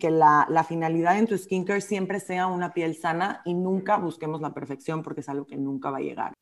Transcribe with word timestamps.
que 0.00 0.10
la, 0.10 0.46
la, 0.48 0.64
finalidad 0.64 1.16
en 1.16 1.28
tu 1.28 1.38
skincare 1.38 1.80
siempre 1.80 2.18
sea 2.18 2.48
una 2.48 2.72
piel 2.72 2.96
sana 2.96 3.42
y 3.44 3.54
nunca 3.54 3.98
busquemos 3.98 4.40
la 4.40 4.52
perfección 4.52 5.04
porque 5.04 5.20
es 5.20 5.28
algo 5.28 5.46
que 5.46 5.56
nunca 5.56 5.90
va 5.90 5.98
a 5.98 6.00
llegar. 6.00 6.32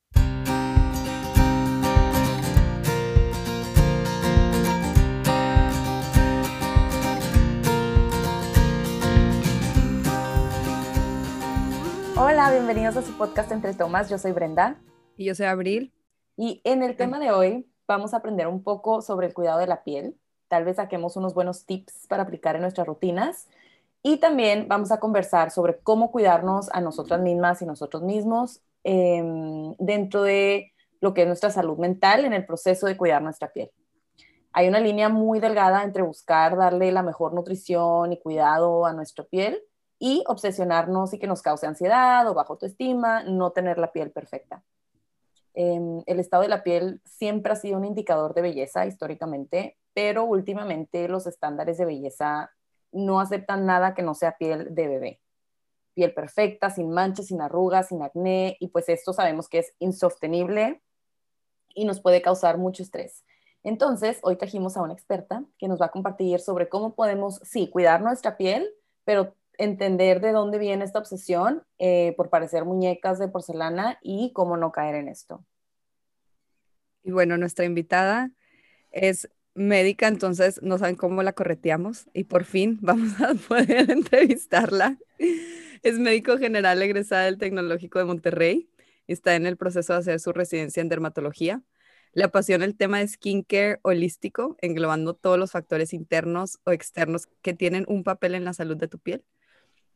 Hola, 12.17 12.51
bienvenidos 12.51 12.97
a 12.97 13.03
su 13.03 13.17
podcast 13.17 13.53
Entre 13.53 13.75
Tomas. 13.75 14.09
Yo 14.09 14.19
soy 14.19 14.33
Brenda. 14.33 14.81
Y 15.17 15.27
yo 15.27 15.35
soy 15.35 15.47
Abril. 15.47 15.93
Y 16.37 16.61
en 16.65 16.83
el 16.83 16.97
tema 16.97 17.19
de 17.19 17.33
hoy 17.33 17.71
vamos 17.87 18.15
a 18.15 18.19
aprender 18.19 18.47
un 18.47 18.63
poco 18.63 19.03
sobre 19.03 19.27
el 19.27 19.35
cuidado 19.35 19.59
de 19.59 19.67
la 19.67 19.83
piel 19.83 20.17
tal 20.49 20.65
vez 20.65 20.77
saquemos 20.77 21.17
unos 21.17 21.35
buenos 21.35 21.65
tips 21.65 22.07
para 22.09 22.25
aplicar 22.25 22.57
en 22.57 22.63
nuestras 22.63 22.87
rutinas. 22.87 23.47
Y 24.03 24.19
también 24.19 24.67
vamos 24.69 24.91
a 24.93 25.01
conversar 25.01 25.51
sobre 25.51 25.79
cómo 25.79 26.11
cuidarnos 26.11 26.69
a 26.73 26.81
nosotras 26.81 27.21
mismas 27.21 27.63
y 27.63 27.67
nosotros 27.67 28.03
mismos 28.03 28.61
em, 28.85 29.75
dentro 29.79 30.23
de 30.23 30.73
lo 31.01 31.15
que 31.15 31.23
es 31.23 31.27
nuestra 31.27 31.51
salud 31.51 31.79
mental 31.79 32.25
en 32.25 32.33
el 32.33 32.47
proceso 32.47 32.87
de 32.87 32.97
cuidar 32.97 33.23
nuestra 33.23 33.53
piel. 33.53 33.71
Hay 34.53 34.69
una 34.69 34.81
línea 34.81 35.09
muy 35.09 35.41
delgada 35.41 35.85
entre 35.85 36.03
buscar 36.03 36.57
darle 36.57 36.91
la 36.91 37.03
mejor 37.03 37.35
nutrición 37.35 38.13
y 38.13 38.21
cuidado 38.21 38.87
a 38.87 38.93
nuestra 38.93 39.25
piel 39.25 39.63
y 39.99 40.25
obsesionarnos 40.27 41.13
y 41.13 41.19
que 41.19 41.27
nos 41.27 41.43
cause 41.43 41.67
ansiedad 41.67 42.29
o 42.29 42.35
bajo 42.35 42.55
autoestima, 42.55 43.23
no 43.25 43.51
tener 43.51 43.79
la 43.79 43.93
piel 43.93 44.11
perfecta. 44.11 44.63
Em, 45.61 46.05
el 46.07 46.21
estado 46.21 46.45
de 46.45 46.49
la 46.49 46.63
piel 46.63 47.01
siempre 47.05 47.53
ha 47.53 47.57
sido 47.57 47.79
un 47.79 47.85
indicador 47.85 48.33
de 48.33 48.43
belleza 48.43 48.87
históricamente, 48.87 49.77
pero 49.93 50.23
últimamente 50.23 51.09
los 51.09 51.27
estándares 51.27 51.79
de 51.79 51.85
belleza 51.85 52.53
no 52.93 53.19
aceptan 53.19 53.67
nada 53.67 53.93
que 53.93 54.05
no 54.05 54.15
sea 54.15 54.39
piel 54.39 54.73
de 54.73 54.87
bebé. 54.87 55.21
Piel 55.95 56.15
perfecta, 56.15 56.71
sin 56.71 56.91
manchas, 56.91 57.27
sin 57.27 57.41
arrugas, 57.41 57.89
sin 57.89 58.05
acné, 58.05 58.57
y 58.61 58.69
pues 58.69 58.89
esto 58.89 59.13
sabemos 59.13 59.49
que 59.49 59.59
es 59.59 59.75
insostenible 59.81 60.81
y 61.75 61.87
nos 61.87 62.01
puede 62.01 62.23
causar 62.23 62.57
mucho 62.57 62.85
estrés. 62.85 63.25
Entonces, 63.65 64.21
hoy 64.23 64.37
trajimos 64.37 64.77
a 64.77 64.83
una 64.83 64.93
experta 64.93 65.45
que 65.59 65.67
nos 65.67 65.81
va 65.81 65.87
a 65.87 65.91
compartir 65.91 66.39
sobre 66.39 66.69
cómo 66.69 66.95
podemos, 66.95 67.41
sí, 67.43 67.69
cuidar 67.69 68.01
nuestra 68.01 68.37
piel, 68.37 68.71
pero 69.05 69.35
entender 69.59 70.21
de 70.21 70.33
dónde 70.33 70.59
viene 70.59 70.85
esta 70.85 71.01
obsesión 71.01 71.65
eh, 71.79 72.15
por 72.17 72.31
parecer 72.31 72.65
muñecas 72.65 73.19
de 73.19 73.29
porcelana 73.29 73.99
y 74.03 74.33
cómo 74.33 74.57
no 74.57 74.73
caer 74.73 74.95
en 74.95 75.09
esto. 75.09 75.45
Y 77.03 77.11
bueno, 77.11 77.37
nuestra 77.37 77.65
invitada 77.65 78.31
es 78.91 79.29
médica, 79.55 80.07
entonces 80.07 80.63
no 80.63 80.79
saben 80.79 80.95
cómo 80.95 81.23
la 81.23 81.33
correteamos 81.33 82.09
y 82.15 82.25
por 82.25 82.45
fin 82.45 82.79
vamos 82.83 83.21
a 83.21 83.35
poder 83.35 83.91
entrevistarla. 83.91 84.97
Es 85.83 85.99
médico 85.99 86.39
general 86.39 86.81
egresada 86.81 87.25
del 87.25 87.39
Tecnológico 87.39 87.99
de 87.99 88.05
Monterrey. 88.05 88.71
Está 89.09 89.35
en 89.35 89.47
el 89.47 89.57
proceso 89.57 89.93
de 89.93 89.99
hacer 90.01 90.21
su 90.21 90.33
residencia 90.33 90.81
en 90.81 90.89
dermatología. 90.89 91.63
Le 92.13 92.25
apasiona 92.25 92.65
el 92.65 92.77
tema 92.77 92.99
de 92.99 93.09
skincare 93.09 93.81
holístico, 93.83 94.57
englobando 94.61 95.15
todos 95.15 95.39
los 95.39 95.53
factores 95.53 95.93
internos 95.93 96.59
o 96.65 96.73
externos 96.73 97.27
que 97.43 97.55
tienen 97.55 97.85
un 97.89 98.03
papel 98.03 98.35
en 98.35 98.45
la 98.45 98.55
salud 98.55 98.77
de 98.77 98.89
tu 98.89 98.99
piel 98.99 99.25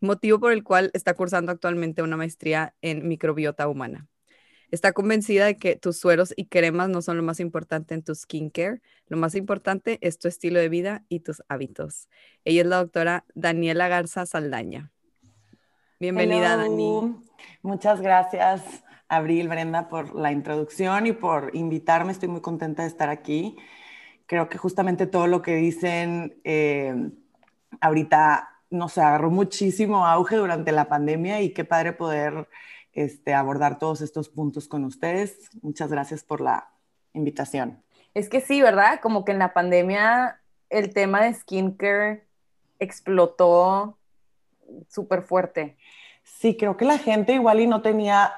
motivo 0.02 0.38
por 0.40 0.52
el 0.52 0.64
cual 0.64 0.90
está 0.94 1.14
cursando 1.14 1.52
actualmente 1.52 2.02
una 2.02 2.16
maestría 2.16 2.74
en 2.82 3.08
microbiota 3.08 3.68
humana. 3.68 4.08
Está 4.72 4.92
convencida 4.92 5.44
de 5.44 5.58
que 5.58 5.76
tus 5.76 5.98
sueros 5.98 6.32
y 6.34 6.46
cremas 6.46 6.88
no 6.88 7.02
son 7.02 7.18
lo 7.18 7.22
más 7.22 7.40
importante 7.40 7.94
en 7.94 8.02
tu 8.02 8.14
skincare. 8.14 8.80
Lo 9.06 9.18
más 9.18 9.34
importante 9.34 9.98
es 10.00 10.18
tu 10.18 10.28
estilo 10.28 10.58
de 10.58 10.70
vida 10.70 11.04
y 11.10 11.20
tus 11.20 11.42
hábitos. 11.48 12.08
Ella 12.46 12.62
es 12.62 12.66
la 12.66 12.78
doctora 12.78 13.26
Daniela 13.34 13.88
Garza 13.88 14.24
Saldaña. 14.24 14.90
Bienvenida, 16.00 16.56
Dani. 16.56 17.14
Muchas 17.60 18.00
gracias, 18.00 18.82
Abril, 19.08 19.48
Brenda, 19.48 19.90
por 19.90 20.14
la 20.14 20.32
introducción 20.32 21.06
y 21.06 21.12
por 21.12 21.54
invitarme. 21.54 22.12
Estoy 22.12 22.30
muy 22.30 22.40
contenta 22.40 22.82
de 22.82 22.88
estar 22.88 23.10
aquí. 23.10 23.58
Creo 24.24 24.48
que 24.48 24.56
justamente 24.56 25.06
todo 25.06 25.26
lo 25.26 25.42
que 25.42 25.56
dicen 25.56 26.40
eh, 26.44 27.10
ahorita 27.78 28.51
nos 28.72 28.98
agarró 28.98 29.30
muchísimo 29.30 30.06
auge 30.06 30.36
durante 30.36 30.72
la 30.72 30.88
pandemia 30.88 31.40
y 31.40 31.52
qué 31.52 31.64
padre 31.64 31.92
poder 31.92 32.48
este, 32.92 33.34
abordar 33.34 33.78
todos 33.78 34.00
estos 34.00 34.28
puntos 34.28 34.68
con 34.68 34.84
ustedes. 34.84 35.50
Muchas 35.62 35.90
gracias 35.90 36.24
por 36.24 36.40
la 36.40 36.68
invitación. 37.12 37.82
Es 38.14 38.28
que 38.28 38.40
sí, 38.40 38.60
¿verdad? 38.60 39.00
Como 39.00 39.24
que 39.24 39.32
en 39.32 39.38
la 39.38 39.52
pandemia 39.52 40.40
el 40.68 40.92
tema 40.92 41.22
de 41.22 41.34
skincare 41.34 42.26
explotó 42.78 43.98
súper 44.88 45.22
fuerte. 45.22 45.76
Sí, 46.24 46.56
creo 46.56 46.76
que 46.76 46.84
la 46.84 46.98
gente 46.98 47.34
igual 47.34 47.60
y 47.60 47.66
no 47.66 47.82
tenía, 47.82 48.32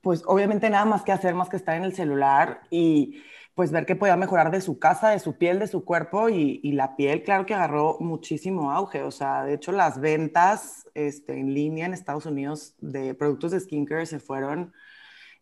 pues 0.00 0.22
obviamente 0.26 0.70
nada 0.70 0.84
más 0.84 1.02
que 1.02 1.12
hacer 1.12 1.34
más 1.34 1.48
que 1.48 1.56
estar 1.56 1.76
en 1.76 1.84
el 1.84 1.94
celular 1.94 2.62
y 2.70 3.22
pues 3.54 3.70
ver 3.70 3.86
que 3.86 3.96
podía 3.96 4.16
mejorar 4.16 4.50
de 4.50 4.60
su 4.60 4.78
casa, 4.78 5.10
de 5.10 5.20
su 5.20 5.38
piel, 5.38 5.60
de 5.60 5.68
su 5.68 5.84
cuerpo 5.84 6.28
y, 6.28 6.60
la 6.72 6.96
piel, 6.96 7.22
claro 7.22 7.46
que 7.46 7.54
agarró 7.54 7.98
muchísimo 8.00 8.72
auge. 8.72 9.02
O 9.02 9.10
sea, 9.12 9.44
de 9.44 9.54
hecho 9.54 9.70
las 9.72 10.00
ventas 10.00 10.88
este, 10.94 11.38
en 11.38 11.54
línea 11.54 11.86
en 11.86 11.94
Estados 11.94 12.26
Unidos 12.26 12.74
de 12.80 13.14
productos 13.14 13.52
de 13.52 13.60
skincare 13.60 14.06
se 14.06 14.18
fueron 14.18 14.72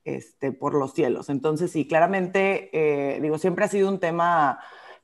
este, 0.05 0.53
por 0.53 0.75
los 0.75 0.93
cielos. 0.93 1.31
Entonces, 1.31 1.73
sí, 1.73 1.87
claramente, 1.89 2.71
eh, 2.73 3.21
digo, 3.21 3.39
siempre 3.39 3.65
ha 3.65 3.69
sido 3.69 3.89
un 3.89 4.01
tema 4.01 4.59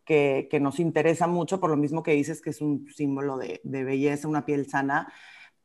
que, 0.04 0.48
nos 0.60 0.78
interesa 0.78 1.26
mucho, 1.26 1.60
por 1.60 1.70
lo 1.70 1.76
mismo 1.76 2.02
que 2.02 2.12
dices 2.12 2.42
que 2.42 2.50
es 2.50 2.60
un 2.60 2.88
símbolo 2.94 3.38
de, 3.38 3.60
de 3.64 3.84
belleza, 3.84 4.28
una 4.28 4.44
piel 4.44 4.68
sana 4.68 5.12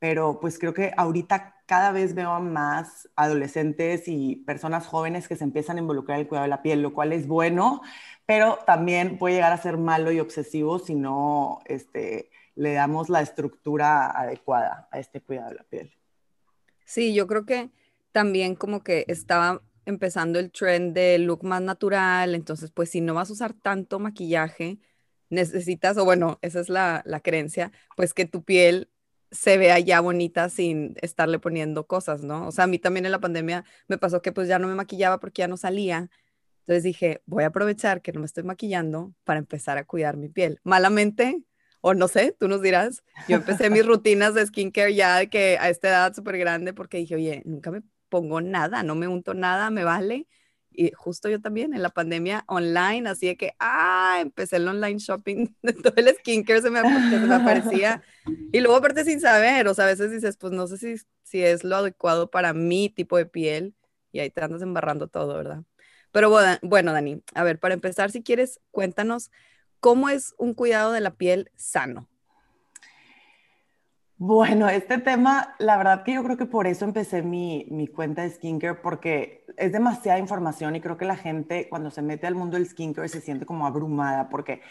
pero 0.03 0.41
pues 0.41 0.59
creo 0.59 0.73
que 0.73 0.91
ahorita 0.97 1.63
cada 1.65 1.93
vez 1.93 2.13
veo 2.13 2.37
más 2.41 3.07
adolescentes 3.15 4.03
y 4.07 4.35
personas 4.35 4.85
jóvenes 4.85 5.29
que 5.29 5.37
se 5.37 5.45
empiezan 5.45 5.77
a 5.77 5.79
involucrar 5.79 6.17
en 6.17 6.23
el 6.23 6.27
cuidado 6.27 6.43
de 6.43 6.49
la 6.49 6.61
piel, 6.61 6.81
lo 6.81 6.93
cual 6.93 7.13
es 7.13 7.25
bueno, 7.25 7.81
pero 8.25 8.59
también 8.65 9.17
puede 9.17 9.35
llegar 9.35 9.53
a 9.53 9.57
ser 9.57 9.77
malo 9.77 10.11
y 10.11 10.19
obsesivo 10.19 10.77
si 10.77 10.93
no 10.93 11.61
este, 11.67 12.29
le 12.55 12.73
damos 12.73 13.07
la 13.07 13.21
estructura 13.21 14.11
adecuada 14.11 14.89
a 14.91 14.99
este 14.99 15.21
cuidado 15.21 15.51
de 15.51 15.55
la 15.55 15.63
piel. 15.63 15.95
Sí, 16.83 17.13
yo 17.13 17.25
creo 17.25 17.45
que 17.45 17.69
también 18.11 18.55
como 18.55 18.83
que 18.83 19.05
estaba 19.07 19.61
empezando 19.85 20.37
el 20.37 20.51
trend 20.51 20.93
de 20.93 21.17
look 21.17 21.45
más 21.45 21.61
natural, 21.61 22.35
entonces 22.35 22.71
pues 22.71 22.89
si 22.89 22.99
no 22.99 23.13
vas 23.13 23.29
a 23.29 23.33
usar 23.33 23.53
tanto 23.53 23.99
maquillaje, 23.99 24.79
necesitas, 25.29 25.95
o 25.95 26.03
bueno, 26.03 26.39
esa 26.41 26.59
es 26.59 26.67
la 26.67 27.21
creencia, 27.23 27.71
pues 27.95 28.13
que 28.13 28.25
tu 28.25 28.43
piel 28.43 28.89
se 29.33 29.57
vea 29.57 29.79
ya 29.79 29.99
bonita 29.99 30.47
sin 30.47 30.95
estarle 31.01 31.39
poniendo 31.39 31.87
cosas, 31.87 32.23
¿no? 32.23 32.47
O 32.47 32.51
sea, 32.51 32.65
a 32.65 32.67
mí 32.67 32.79
también 32.79 33.05
en 33.05 33.11
la 33.11 33.19
pandemia 33.19 33.65
me 33.87 33.97
pasó 33.97 34.21
que 34.21 34.31
pues 34.31 34.47
ya 34.47 34.59
no 34.59 34.67
me 34.67 34.75
maquillaba 34.75 35.19
porque 35.19 35.41
ya 35.41 35.47
no 35.47 35.57
salía. 35.57 36.09
Entonces 36.59 36.83
dije, 36.83 37.21
voy 37.25 37.43
a 37.43 37.47
aprovechar 37.47 38.01
que 38.01 38.13
no 38.13 38.21
me 38.21 38.25
estoy 38.25 38.43
maquillando 38.43 39.13
para 39.23 39.39
empezar 39.39 39.77
a 39.77 39.85
cuidar 39.85 40.17
mi 40.17 40.29
piel. 40.29 40.59
Malamente, 40.63 41.43
o 41.81 41.93
no 41.93 42.07
sé, 42.07 42.35
tú 42.39 42.47
nos 42.47 42.61
dirás, 42.61 43.03
yo 43.27 43.35
empecé 43.35 43.69
mis 43.69 43.85
rutinas 43.85 44.35
de 44.35 44.45
skincare 44.45 44.93
ya 44.95 45.17
de 45.17 45.29
que 45.29 45.57
a 45.59 45.69
esta 45.69 45.89
edad 45.89 46.13
súper 46.13 46.37
grande 46.37 46.73
porque 46.73 46.97
dije, 46.97 47.15
oye, 47.15 47.41
nunca 47.45 47.71
me 47.71 47.81
pongo 48.09 48.39
nada, 48.39 48.83
no 48.83 48.95
me 48.95 49.07
unto 49.07 49.33
nada, 49.33 49.71
me 49.71 49.83
vale 49.83 50.27
y 50.75 50.91
justo 50.91 51.29
yo 51.29 51.39
también 51.41 51.73
en 51.73 51.81
la 51.81 51.89
pandemia 51.89 52.43
online, 52.47 53.09
así 53.09 53.27
de 53.27 53.37
que, 53.37 53.53
ah, 53.59 54.17
empecé 54.19 54.57
el 54.57 54.67
online 54.67 54.99
shopping 54.99 55.47
de 55.61 55.73
todo 55.73 55.93
el 55.95 56.15
skincare 56.15 56.61
se 56.61 56.69
me, 56.69 56.81
se 56.81 57.19
me 57.19 57.33
aparecía. 57.33 58.01
Y 58.53 58.61
luego 58.61 58.77
aparte 58.77 59.03
sin 59.03 59.19
saber, 59.19 59.67
o 59.67 59.73
sea, 59.73 59.85
a 59.85 59.87
veces 59.87 60.11
dices, 60.11 60.37
pues 60.37 60.53
no 60.53 60.67
sé 60.67 60.77
si, 60.77 60.95
si 61.23 61.43
es 61.43 61.63
lo 61.63 61.75
adecuado 61.75 62.29
para 62.29 62.53
mi 62.53 62.89
tipo 62.89 63.17
de 63.17 63.25
piel 63.25 63.75
y 64.11 64.19
ahí 64.19 64.29
te 64.29 64.41
andas 64.41 64.61
embarrando 64.61 65.07
todo, 65.07 65.35
¿verdad? 65.35 65.63
Pero 66.11 66.29
bueno, 66.61 66.93
Dani, 66.93 67.23
a 67.33 67.43
ver, 67.43 67.59
para 67.59 67.73
empezar, 67.73 68.11
si 68.11 68.21
quieres, 68.21 68.61
cuéntanos 68.71 69.31
cómo 69.79 70.09
es 70.09 70.35
un 70.37 70.53
cuidado 70.53 70.91
de 70.91 71.01
la 71.01 71.15
piel 71.15 71.51
sano. 71.55 72.07
Bueno, 74.25 74.69
este 74.69 74.99
tema, 74.99 75.53
la 75.59 75.75
verdad 75.75 76.03
que 76.05 76.13
yo 76.13 76.23
creo 76.23 76.37
que 76.37 76.45
por 76.45 76.65
eso 76.65 76.85
empecé 76.85 77.21
mi, 77.23 77.65
mi, 77.69 77.87
cuenta 77.89 78.21
de 78.21 78.29
skincare, 78.29 78.75
porque 78.75 79.45
es 79.57 79.73
demasiada 79.73 80.17
información 80.17 80.77
y 80.77 80.81
creo 80.81 80.95
que 80.95 81.03
la 81.03 81.17
gente 81.17 81.67
cuando 81.67 81.91
se 81.91 82.01
mete 82.01 82.25
al 82.25 82.33
mundo 82.35 82.55
del 82.55 82.65
skincare 82.65 83.09
se 83.09 83.19
siente 83.19 83.45
como 83.45 83.67
abrumada, 83.67 84.29
porque 84.29 84.61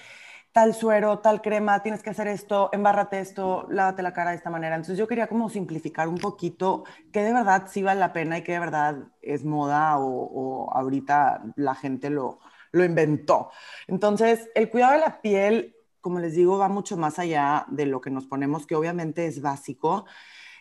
tal 0.52 0.74
suero, 0.74 1.18
tal 1.18 1.42
crema, 1.42 1.82
tienes 1.82 2.02
que 2.02 2.10
hacer 2.10 2.28
esto, 2.28 2.70
embárrate 2.72 3.20
esto, 3.20 3.66
lávate 3.70 4.02
la 4.02 4.14
cara 4.14 4.30
de 4.30 4.36
esta 4.36 4.48
manera. 4.50 4.76
Entonces 4.76 4.98
yo 4.98 5.08
quería 5.08 5.26
como 5.26 5.50
simplificar 5.50 6.08
un 6.08 6.16
poquito 6.18 6.84
qué 7.12 7.22
de 7.22 7.34
verdad 7.34 7.64
sí 7.68 7.82
vale 7.82 8.00
la 8.00 8.12
pena 8.14 8.38
y 8.38 8.44
qué 8.44 8.52
de 8.52 8.60
verdad 8.60 8.96
es 9.20 9.44
moda 9.44 9.98
o, 9.98 10.06
o 10.06 10.72
ahorita 10.72 11.42
la 11.56 11.74
gente 11.74 12.08
lo, 12.10 12.40
lo 12.72 12.84
inventó. 12.84 13.50
Entonces, 13.86 14.48
el 14.54 14.70
cuidado 14.70 14.94
de 14.94 15.00
la 15.00 15.20
piel 15.20 15.76
como 16.02 16.20
les 16.20 16.34
digo, 16.34 16.58
va 16.58 16.68
mucho 16.68 16.98
más 16.98 17.18
allá 17.18 17.64
de 17.68 17.86
lo 17.86 18.02
que 18.02 18.10
nos 18.10 18.26
ponemos, 18.26 18.66
que 18.66 18.74
obviamente 18.74 19.26
es 19.26 19.40
básico. 19.40 20.04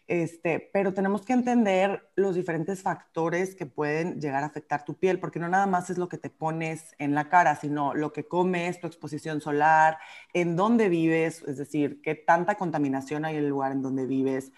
Este, 0.07 0.69
pero 0.73 0.93
tenemos 0.93 1.21
que 1.21 1.33
entender 1.33 2.09
los 2.15 2.35
diferentes 2.35 2.81
factores 2.81 3.55
que 3.55 3.65
pueden 3.65 4.19
llegar 4.19 4.43
a 4.43 4.47
afectar 4.47 4.83
tu 4.83 4.97
piel, 4.97 5.19
porque 5.19 5.39
no 5.39 5.47
nada 5.47 5.67
más 5.67 5.89
es 5.89 5.97
lo 5.97 6.09
que 6.09 6.17
te 6.17 6.29
pones 6.29 6.95
en 6.97 7.15
la 7.15 7.29
cara, 7.29 7.55
sino 7.55 7.93
lo 7.93 8.11
que 8.11 8.27
comes, 8.27 8.79
tu 8.79 8.87
exposición 8.87 9.41
solar, 9.41 9.99
en 10.33 10.55
dónde 10.55 10.89
vives, 10.89 11.43
es 11.47 11.57
decir, 11.57 12.01
qué 12.01 12.15
tanta 12.15 12.55
contaminación 12.55 13.25
hay 13.25 13.37
en 13.37 13.43
el 13.43 13.49
lugar 13.49 13.71
en 13.71 13.81
donde 13.81 14.05
vives, 14.05 14.51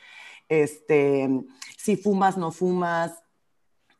este, 0.50 1.30
si 1.78 1.98
fumas, 1.98 2.38
no 2.38 2.52
fumas, 2.52 3.24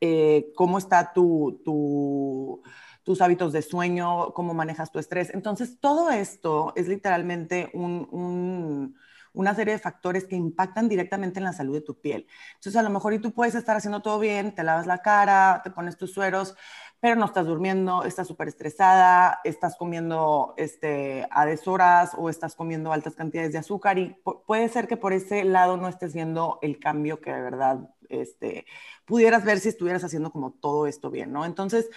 eh, 0.02 0.52
cómo 0.56 0.78
está 0.78 1.14
tu, 1.14 2.62
tus 3.04 3.22
hábitos 3.22 3.54
de 3.54 3.62
sueño, 3.62 4.34
cómo 4.34 4.54
manejas 4.54 4.92
tu 4.92 5.00
estrés. 5.00 5.32
Entonces, 5.34 5.80
todo 5.80 6.12
esto 6.12 6.74
es 6.76 6.88
literalmente 6.88 7.70
un 7.74 8.96
una 9.34 9.56
serie 9.56 9.74
de 9.74 9.80
factores 9.80 10.26
que 10.26 10.36
impactan 10.36 10.88
directamente 10.88 11.40
en 11.40 11.46
la 11.46 11.54
salud 11.54 11.74
de 11.74 11.82
tu 11.82 12.00
piel. 12.00 12.28
Entonces, 12.56 12.76
a 12.76 12.84
lo 12.84 12.90
mejor 12.90 13.14
y 13.14 13.20
tú 13.20 13.34
puedes 13.34 13.56
estar 13.56 13.76
haciendo 13.76 14.02
todo 14.02 14.20
bien, 14.20 14.54
te 14.56 14.64
lavas 14.64 14.88
la 14.88 15.00
cara, 15.00 15.62
te 15.64 15.72
pones 15.72 15.98
tus 15.98 16.14
sueros, 16.14 16.56
pero 17.00 17.16
no 17.16 17.26
estás 17.26 17.46
durmiendo, 17.48 18.04
estás 18.04 18.28
súper 18.28 18.48
estresada, 18.48 19.42
estás 19.44 19.76
comiendo 19.76 20.54
este, 20.58 21.28
a 21.32 21.46
deshoras 21.46 22.12
o 22.18 22.30
estás 22.30 22.56
comiendo 22.56 22.94
altas 22.94 23.16
cantidades 23.16 23.52
de 23.52 23.58
azúcar 23.58 23.98
y 23.98 24.16
puede 24.46 24.70
ser 24.70 24.88
que 24.88 24.98
por 24.98 25.12
ese 25.12 25.44
lado 25.44 25.76
no 25.78 25.90
estés 25.90 26.14
viendo 26.14 26.60
el 26.62 26.80
cambio 26.80 27.20
que 27.20 27.34
de 27.34 27.42
verdad 27.42 27.90
este, 28.10 28.66
pudieras 29.06 29.44
ver 29.44 29.60
si 29.60 29.70
estuvieras 29.70 30.04
haciendo 30.04 30.32
como 30.32 30.52
todo 30.52 30.88
esto 30.88 31.10
bien, 31.10 31.34
¿no? 31.34 31.44
Entonces, 31.46 31.90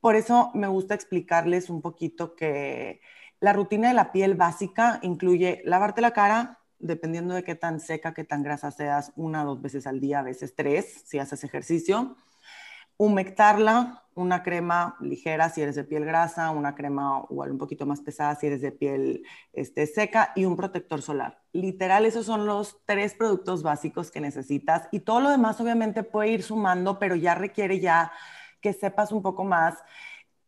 por 0.00 0.16
eso 0.16 0.50
me 0.54 0.66
gusta 0.66 0.94
explicarles 0.94 1.70
un 1.70 1.82
poquito 1.82 2.34
que 2.34 3.00
la 3.40 3.52
rutina 3.52 3.88
de 3.88 3.94
la 3.94 4.12
piel 4.12 4.34
básica 4.34 4.98
incluye 5.02 5.62
lavarte 5.64 6.00
la 6.00 6.12
cara, 6.12 6.58
dependiendo 6.78 7.34
de 7.34 7.44
qué 7.44 7.54
tan 7.54 7.80
seca, 7.80 8.14
qué 8.14 8.24
tan 8.24 8.42
grasa 8.42 8.70
seas, 8.70 9.12
una 9.16 9.42
o 9.42 9.46
dos 9.46 9.62
veces 9.62 9.86
al 9.86 10.00
día, 10.00 10.20
a 10.20 10.22
veces 10.22 10.54
tres, 10.54 11.02
si 11.06 11.18
haces 11.18 11.44
ejercicio. 11.44 12.16
Humectarla, 12.96 14.04
una 14.14 14.42
crema 14.42 14.96
ligera 15.00 15.48
si 15.48 15.62
eres 15.62 15.74
de 15.74 15.84
piel 15.84 16.04
grasa, 16.04 16.50
una 16.50 16.74
crema 16.74 17.24
igual 17.30 17.52
un 17.52 17.58
poquito 17.58 17.86
más 17.86 18.02
pesada 18.02 18.34
si 18.34 18.46
eres 18.46 18.60
de 18.60 18.72
piel 18.72 19.22
este, 19.54 19.86
seca 19.86 20.32
y 20.36 20.44
un 20.44 20.56
protector 20.56 21.00
solar. 21.00 21.42
Literal, 21.52 22.04
esos 22.04 22.26
son 22.26 22.44
los 22.44 22.78
tres 22.84 23.14
productos 23.14 23.62
básicos 23.62 24.10
que 24.10 24.20
necesitas 24.20 24.88
y 24.92 25.00
todo 25.00 25.20
lo 25.20 25.30
demás 25.30 25.60
obviamente 25.60 26.02
puede 26.02 26.30
ir 26.30 26.42
sumando, 26.42 26.98
pero 26.98 27.16
ya 27.16 27.34
requiere 27.34 27.80
ya 27.80 28.12
que 28.60 28.72
sepas 28.72 29.12
un 29.12 29.22
poco 29.22 29.44
más 29.44 29.74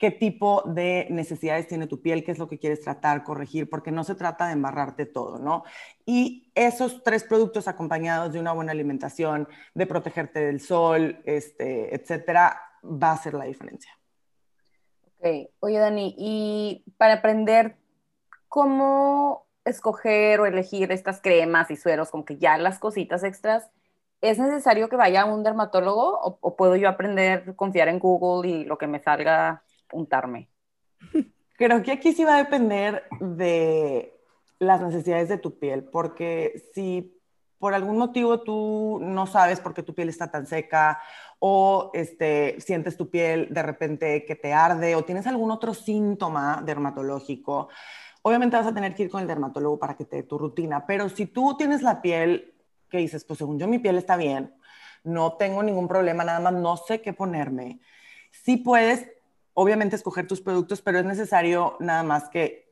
qué 0.03 0.11
tipo 0.11 0.63
de 0.67 1.07
necesidades 1.11 1.69
tiene 1.69 1.87
tu 1.87 2.03
piel, 2.03 2.25
qué 2.25 2.33
es 2.33 2.39
lo 2.39 2.49
que 2.49 2.59
quieres 2.59 2.81
tratar, 2.81 3.23
corregir, 3.23 3.71
porque 3.71 3.93
no 3.93 4.03
se 4.03 4.17
trata 4.17 4.49
de 4.49 4.55
embarrarte 4.55 5.07
todo, 5.07 5.39
¿no? 5.39 5.63
Y 6.05 6.51
esos 6.57 7.05
tres 7.05 7.23
productos 7.23 7.69
acompañados 7.69 8.33
de 8.33 8.41
una 8.41 8.51
buena 8.51 8.73
alimentación, 8.73 9.47
de 9.75 9.87
protegerte 9.87 10.41
del 10.41 10.59
sol, 10.61 11.23
este, 11.25 11.95
etcétera, 11.95 12.61
va 12.83 13.11
a 13.11 13.15
hacer 13.15 13.35
la 13.35 13.45
diferencia. 13.45 13.97
Ok, 15.07 15.51
oye 15.61 15.79
Dani, 15.79 16.17
y 16.19 16.85
para 16.97 17.15
aprender 17.15 17.77
cómo 18.49 19.47
escoger 19.65 20.41
o 20.41 20.47
elegir 20.47 20.91
estas 20.91 21.21
cremas 21.21 21.71
y 21.71 21.77
sueros, 21.77 22.11
como 22.11 22.25
que 22.25 22.39
ya 22.39 22.59
las 22.59 22.81
cositas 22.81 23.23
extras, 23.23 23.71
¿es 24.23 24.39
necesario 24.39 24.89
que 24.89 24.97
vaya 24.97 25.23
a 25.23 25.25
un 25.27 25.43
dermatólogo 25.43 26.19
o, 26.41 26.57
puedo 26.57 26.77
yo 26.77 26.89
aprender, 26.89 27.55
confiar 27.57 27.89
en 27.89 27.99
Google 27.99 28.49
y 28.49 28.65
lo 28.65 28.79
que 28.79 28.87
me 28.87 29.01
salga 29.01 29.63
untarme? 29.93 30.49
Creo 31.59 31.83
que 31.83 31.93
aquí 31.93 32.13
sí 32.13 32.25
va 32.25 32.37
a 32.37 32.43
depender 32.43 33.05
de 33.21 34.19
las 34.59 34.81
necesidades 34.81 35.29
de 35.29 35.39
tu 35.39 35.59
piel, 35.59 35.85
porque 35.85 36.71
si 36.73 37.19
por 37.59 37.75
algún 37.75 37.99
motivo 37.99 38.41
tú 38.41 39.01
no 39.03 39.27
sabes 39.27 39.61
por 39.61 39.75
qué 39.75 39.83
tu 39.83 39.95
piel 39.95 40.09
está 40.09 40.31
tan 40.31 40.47
seca 40.47 41.01
o 41.39 41.91
este, 41.93 42.61
sientes 42.61 42.97
tu 42.97 43.11
piel 43.11 43.49
de 43.51 43.63
repente 43.63 44.25
que 44.25 44.37
te 44.37 44.53
arde 44.53 44.95
o 44.95 45.05
tienes 45.05 45.27
algún 45.27 45.51
otro 45.51 45.75
síntoma 45.75 46.63
dermatológico, 46.65 47.69
obviamente 48.23 48.57
vas 48.57 48.67
a 48.67 48.75
tener 48.75 48.95
que 48.95 49.05
ir 49.05 49.11
con 49.11 49.21
el 49.21 49.29
dermatólogo 49.29 49.79
para 49.79 49.97
que 49.97 50.05
te 50.05 50.17
dé 50.17 50.23
tu 50.23 50.39
rutina, 50.39 50.87
pero 50.87 51.09
si 51.09 51.27
tú 51.27 51.57
tienes 51.57 51.83
la 51.83 52.01
piel 52.01 52.53
que 52.93 52.99
dices, 52.99 53.25
pues 53.25 53.39
según 53.39 53.59
yo 53.59 53.67
mi 53.67 53.79
piel 53.79 53.97
está 53.97 54.17
bien, 54.17 54.55
no 55.03 55.33
tengo 55.33 55.63
ningún 55.63 55.89
problema, 55.89 56.23
nada 56.23 56.39
más 56.39 56.53
no 56.53 56.77
sé 56.77 57.01
qué 57.01 57.13
ponerme, 57.13 57.81
sí 58.31 58.59
puedes 58.59 59.09
obviamente 59.55 59.97
escoger 59.97 60.27
tus 60.27 60.43
productos, 60.43 60.83
pero 60.83 60.99
es 60.99 61.05
necesario 61.05 61.77
nada 61.81 62.03
más 62.03 62.29
que 62.29 62.71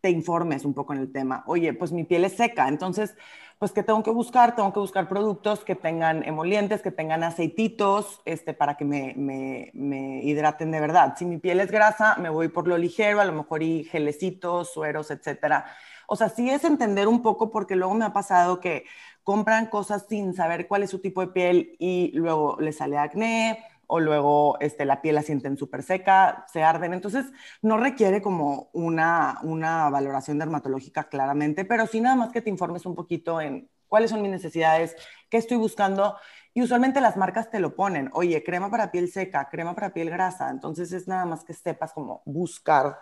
te 0.00 0.10
informes 0.10 0.64
un 0.64 0.74
poco 0.74 0.92
en 0.94 1.00
el 1.00 1.12
tema. 1.12 1.44
Oye, 1.46 1.72
pues 1.74 1.92
mi 1.92 2.04
piel 2.04 2.24
es 2.24 2.32
seca, 2.32 2.66
entonces, 2.66 3.14
pues 3.58 3.70
¿qué 3.72 3.82
tengo 3.82 4.02
que 4.02 4.10
buscar? 4.10 4.56
Tengo 4.56 4.72
que 4.72 4.80
buscar 4.80 5.08
productos 5.08 5.64
que 5.64 5.76
tengan 5.76 6.24
emolientes, 6.24 6.82
que 6.82 6.90
tengan 6.90 7.22
aceititos, 7.22 8.20
este, 8.24 8.54
para 8.54 8.76
que 8.76 8.84
me, 8.84 9.14
me, 9.16 9.70
me 9.74 10.24
hidraten 10.24 10.72
de 10.72 10.80
verdad. 10.80 11.14
Si 11.16 11.24
mi 11.24 11.38
piel 11.38 11.60
es 11.60 11.70
grasa, 11.70 12.16
me 12.16 12.30
voy 12.30 12.48
por 12.48 12.66
lo 12.66 12.76
ligero, 12.78 13.20
a 13.20 13.24
lo 13.24 13.32
mejor 13.32 13.62
y 13.62 13.84
gelecitos, 13.84 14.72
sueros, 14.72 15.12
etcétera. 15.12 15.66
O 16.08 16.16
sea, 16.16 16.28
sí 16.28 16.50
es 16.50 16.64
entender 16.64 17.06
un 17.06 17.22
poco 17.22 17.50
porque 17.50 17.76
luego 17.76 17.94
me 17.94 18.04
ha 18.04 18.12
pasado 18.12 18.60
que 18.60 18.84
compran 19.24 19.66
cosas 19.66 20.06
sin 20.08 20.34
saber 20.34 20.66
cuál 20.68 20.82
es 20.82 20.90
su 20.90 21.00
tipo 21.00 21.20
de 21.20 21.32
piel 21.32 21.76
y 21.78 22.12
luego 22.14 22.56
les 22.60 22.76
sale 22.76 22.98
acné 22.98 23.64
o 23.86 24.00
luego 24.00 24.58
este, 24.60 24.86
la 24.86 25.02
piel 25.02 25.16
la 25.16 25.22
sienten 25.22 25.58
súper 25.58 25.82
seca, 25.82 26.46
se 26.50 26.62
arden. 26.62 26.94
Entonces, 26.94 27.26
no 27.60 27.76
requiere 27.76 28.22
como 28.22 28.70
una, 28.72 29.38
una 29.42 29.90
valoración 29.90 30.38
dermatológica 30.38 31.04
claramente, 31.04 31.66
pero 31.66 31.86
sí 31.86 32.00
nada 32.00 32.16
más 32.16 32.32
que 32.32 32.40
te 32.40 32.48
informes 32.48 32.86
un 32.86 32.94
poquito 32.94 33.40
en 33.40 33.68
cuáles 33.88 34.10
son 34.10 34.22
mis 34.22 34.30
necesidades, 34.30 34.96
qué 35.28 35.36
estoy 35.36 35.58
buscando. 35.58 36.16
Y 36.54 36.62
usualmente 36.62 37.02
las 37.02 37.18
marcas 37.18 37.50
te 37.50 37.60
lo 37.60 37.76
ponen, 37.76 38.08
oye, 38.14 38.42
crema 38.42 38.70
para 38.70 38.90
piel 38.90 39.10
seca, 39.10 39.50
crema 39.50 39.74
para 39.74 39.92
piel 39.92 40.08
grasa. 40.08 40.48
Entonces 40.48 40.90
es 40.92 41.06
nada 41.06 41.26
más 41.26 41.44
que 41.44 41.52
sepas 41.52 41.92
como 41.92 42.22
buscar, 42.24 42.98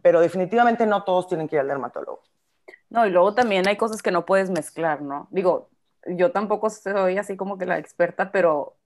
pero 0.00 0.20
definitivamente 0.20 0.86
no 0.86 1.04
todos 1.04 1.28
tienen 1.28 1.48
que 1.48 1.56
ir 1.56 1.60
al 1.60 1.68
dermatólogo. 1.68 2.29
No, 2.90 3.06
y 3.06 3.10
luego 3.10 3.34
también 3.34 3.66
hay 3.68 3.76
cosas 3.76 4.02
que 4.02 4.10
no 4.10 4.26
puedes 4.26 4.50
mezclar, 4.50 5.00
¿no? 5.00 5.28
Digo, 5.30 5.70
yo 6.06 6.32
tampoco 6.32 6.70
soy 6.70 7.18
así 7.18 7.36
como 7.36 7.56
que 7.56 7.66
la 7.66 7.78
experta, 7.78 8.32
pero 8.32 8.76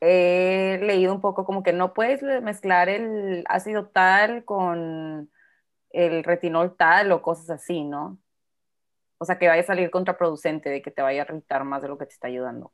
he 0.00 0.80
leído 0.82 1.12
un 1.12 1.20
poco 1.20 1.44
como 1.44 1.62
que 1.62 1.72
no 1.72 1.94
puedes 1.94 2.22
mezclar 2.42 2.88
el 2.88 3.44
ácido 3.48 3.86
tal 3.86 4.44
con 4.44 5.30
el 5.90 6.24
retinol 6.24 6.76
tal 6.76 7.12
o 7.12 7.22
cosas 7.22 7.50
así, 7.50 7.84
¿no? 7.84 8.18
O 9.18 9.24
sea, 9.24 9.38
que 9.38 9.48
vaya 9.48 9.62
a 9.62 9.66
salir 9.66 9.90
contraproducente, 9.90 10.70
de 10.70 10.82
que 10.82 10.90
te 10.90 11.02
vaya 11.02 11.22
a 11.22 11.24
irritar 11.26 11.64
más 11.64 11.82
de 11.82 11.88
lo 11.88 11.98
que 11.98 12.06
te 12.06 12.12
está 12.12 12.28
ayudando. 12.28 12.72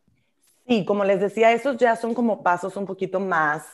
Sí, 0.67 0.85
como 0.85 1.05
les 1.05 1.21
decía, 1.21 1.53
esos 1.53 1.77
ya 1.77 1.97
son 1.97 2.15
como 2.15 2.43
pasos 2.43 2.77
un 2.77 2.87
poquito 2.87 3.21
más, 3.21 3.67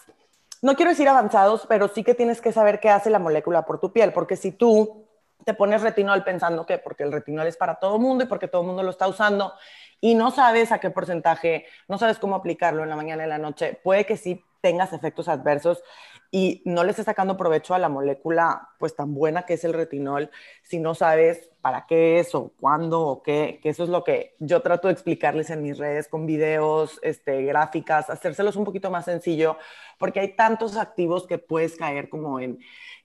no 0.63 0.77
quiero 0.77 0.91
decir 0.93 1.09
avanzados, 1.09 1.67
pero 1.69 1.89
sí 1.89 2.05
que 2.05 2.15
tienes 2.15 2.41
que 2.41 2.53
saber 2.53 2.79
qué 2.79 2.89
hace 2.89 3.11
la 3.11 3.19
molécula 3.19 3.65
por 3.65 3.81
tu 3.81 3.93
piel, 3.93 4.13
porque 4.13 4.37
si 4.37 4.53
tú 4.53 5.02
te 5.45 5.55
pones 5.55 5.83
retinol 5.83 6.25
pensando 6.25 6.67
que 6.67 6.79
porque 6.79 7.03
el 7.05 7.13
retinol 7.13 7.47
es 7.47 7.57
para 7.57 7.77
todo 7.77 7.99
mundo 7.99 8.25
y 8.25 8.27
porque 8.27 8.49
todo 8.49 8.63
mundo 8.63 8.83
lo 8.83 8.91
está 8.91 9.09
usando 9.09 9.53
y 10.01 10.15
no 10.15 10.31
sabes 10.31 10.73
a 10.73 10.81
qué 10.81 10.91
porcentaje, 10.91 11.67
no 11.89 11.97
sabes 11.97 12.19
cómo 12.19 12.35
aplicarlo 12.35 12.83
en 12.83 12.89
la 12.89 12.97
mañana 12.97 13.23
y 13.23 13.25
en 13.25 13.31
la 13.31 13.39
noche, 13.39 13.79
puede 13.83 14.05
que 14.05 14.17
sí 14.17 14.45
tengas 14.61 14.93
efectos 14.93 15.29
adversos 15.29 15.83
y 16.31 16.63
no 16.65 16.83
le 16.83 16.91
estés 16.91 17.05
sacando 17.05 17.37
provecho 17.37 17.75
a 17.75 17.79
la 17.79 17.91
molécula 17.91 18.71
pues 18.79 18.97
tan 18.97 19.15
buena 19.15 19.43
que 19.43 19.55
es 19.55 19.65
el 19.65 19.75
retinol 19.75 20.31
si 20.63 20.79
no 20.79 20.95
sabes 20.95 21.51
para 21.61 21.85
qué 21.87 22.21
es 22.21 22.35
o 22.35 22.53
cuándo 22.59 23.03
o 23.03 23.23
qué, 23.23 23.61
que 23.63 23.69
eso 23.69 23.85
es 23.85 23.91
lo 23.91 24.03
que 24.03 24.35
yo 24.39 24.63
trato 24.63 24.89
de 24.89 24.95
explicarles 24.95 25.51
en 25.51 25.63
mis 25.63 25.79
redes 25.79 26.09
con 26.09 26.25
videos, 26.25 26.99
este, 27.03 27.43
gráficas, 27.43 28.09
hacérselos 28.09 28.57
un 28.57 28.65
poquito 28.65 28.91
más 28.91 29.05
sencillo 29.05 29.59
porque 29.99 30.21
hay 30.21 30.35
tantos 30.35 30.77
activos 30.77 31.27
que 31.27 31.39
puedes 31.39 31.77
caer 31.77 32.09
como 32.09 32.41
en, 32.41 32.59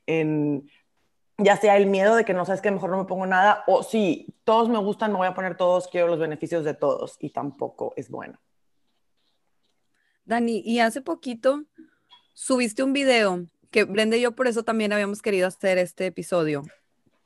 en 0.05 0.69
ya 1.38 1.56
sea 1.58 1.77
el 1.77 1.86
miedo 1.86 2.15
de 2.15 2.25
que 2.25 2.34
no 2.34 2.46
sabes 2.46 2.62
que 2.62 2.72
mejor 2.72 2.89
no 2.89 2.98
me 2.98 3.06
pongo 3.06 3.25
nada, 3.25 3.63
o 3.67 3.84
sí, 3.84 4.27
todos 4.44 4.70
me 4.70 4.79
gustan, 4.79 5.12
me 5.12 5.17
voy 5.17 5.27
a 5.27 5.34
poner 5.36 5.56
todos, 5.56 5.88
quiero 5.88 6.08
los 6.08 6.20
beneficios 6.20 6.63
de 6.65 6.74
todos, 6.74 7.17
y 7.20 7.29
tampoco 7.29 7.94
es 7.96 8.10
bueno. 8.10 8.39
Dani, 10.25 10.62
y 10.65 10.79
hace 10.79 11.01
poquito 11.01 11.63
subiste 12.34 12.84
un 12.84 12.94
video 12.94 13.48
que 13.72 13.84
Brenda 13.84 14.17
y 14.17 14.22
yo 14.22 14.34
por 14.34 14.48
eso 14.48 14.63
también 14.63 14.94
habíamos 14.94 15.22
querido 15.22 15.48
hacer 15.48 15.77
este 15.77 16.08
episodio, 16.08 16.63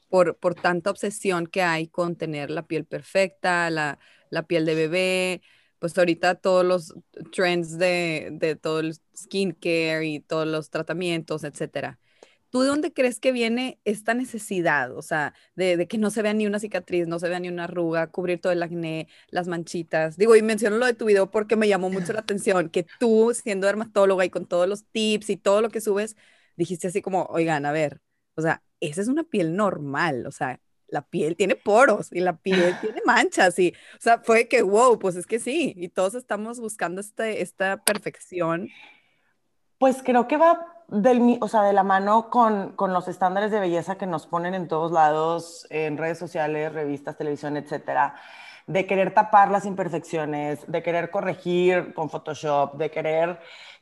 por, 0.10 0.36
por 0.38 0.56
tanta 0.56 0.90
obsesión 0.92 1.48
que 1.48 1.64
hay 1.64 1.88
con 1.88 2.16
tener 2.16 2.52
la 2.52 2.68
piel 2.68 2.86
perfecta, 2.86 3.70
la, 3.70 3.98
la 4.30 4.44
piel 4.44 4.66
de 4.66 4.76
bebé, 4.76 5.42
pues 5.80 5.98
ahorita 5.98 6.36
todos 6.36 6.66
los 6.66 6.94
trends 7.32 7.78
de, 7.78 8.30
de 8.34 8.56
todo 8.56 8.82
el 8.82 8.94
skincare 9.16 10.06
y 10.06 10.20
todos 10.20 10.46
los 10.46 10.70
tratamientos, 10.70 11.44
etcétera. 11.44 11.98
¿Tú 12.52 12.62
de 12.62 12.68
dónde 12.68 12.92
crees 12.92 13.20
que 13.22 13.32
viene 13.32 13.80
esta 13.86 14.14
necesidad? 14.14 14.96
O 14.98 15.02
sea, 15.02 15.34
de, 15.56 15.88
que 15.88 15.98
no 15.98 16.12
se 16.12 16.22
vea 16.22 16.34
ni 16.34 16.46
una 16.46 16.60
cicatriz, 16.60 17.08
no 17.08 17.18
se 17.18 17.30
vea 17.30 17.40
ni 17.40 17.48
una 17.48 17.64
arruga, 17.64 18.08
cubrir 18.08 18.42
todo 18.42 18.52
el 18.52 18.62
acné, 18.62 19.08
las 19.30 19.48
manchitas. 19.48 20.18
Digo, 20.18 20.36
y 20.36 20.42
menciono 20.42 20.78
lo 20.78 20.86
de 20.86 20.94
tu 20.94 21.06
video 21.06 21.32
porque 21.32 21.56
me 21.56 21.70
llamó 21.70 21.90
mucho 21.90 22.12
la 22.12 22.20
atención 22.22 22.70
que 22.70 22.86
tú, 23.00 23.34
siendo 23.34 23.68
dermatóloga 23.68 24.26
y 24.26 24.30
con 24.30 24.46
todos 24.46 24.68
los 24.68 24.86
tips 24.86 25.30
y 25.30 25.38
todo 25.38 25.62
lo 25.62 25.70
que 25.70 25.80
subes, 25.80 26.18
dijiste 26.58 26.88
así 26.88 27.02
como, 27.02 27.24
oigan, 27.28 27.66
a 27.66 27.72
ver, 27.72 28.02
o 28.36 28.42
sea, 28.42 28.62
esa 28.82 29.02
es 29.02 29.08
una 29.08 29.24
piel 29.24 29.56
normal, 29.56 30.28
o 30.28 30.32
sea, 30.32 30.60
la 30.88 31.04
piel 31.04 31.38
tiene 31.38 31.56
poros 31.56 32.12
y 32.12 32.20
la 32.20 32.38
piel 32.38 32.76
tiene 32.82 33.02
manchas 33.06 33.58
y, 33.60 33.70
o 33.70 34.02
sea, 34.02 34.20
fue 34.20 34.50
que, 34.50 34.62
wow, 34.62 35.00
pues 35.00 35.16
es 35.16 35.26
que 35.26 35.40
sí, 35.40 35.74
y 35.78 35.88
todos 35.88 36.16
estamos 36.16 36.60
buscando 36.60 37.00
este, 37.00 37.42
esta 37.42 37.78
perfección. 37.84 38.68
Pues 39.78 40.04
creo 40.04 40.28
que 40.28 40.38
va 40.38 40.68
del, 40.92 41.38
o 41.42 41.48
sea, 41.48 41.64
de 41.64 41.74
la 41.74 41.84
mano 41.84 42.30
con, 42.30 42.74
con, 42.74 42.94
los 42.94 43.08
estándares 43.08 43.50
de 43.50 43.60
belleza 43.60 43.98
que 43.98 44.06
nos 44.06 44.28
ponen 44.28 44.54
en 44.54 44.68
todos 44.68 44.92
lados, 44.92 45.66
en 45.70 45.98
redes 45.98 46.20
sociales, 46.20 46.74
revistas, 46.74 47.18
televisión, 47.18 47.58
etcétera, 47.58 48.16
de 48.68 48.86
querer 48.86 49.14
tapar 49.14 49.50
las 49.50 49.66
imperfecciones, 49.66 50.70
de 50.70 50.84
querer 50.84 51.10
corregir 51.10 51.94
con 51.94 52.10
Photoshop, 52.10 52.76
de 52.76 52.92
querer 52.92 53.40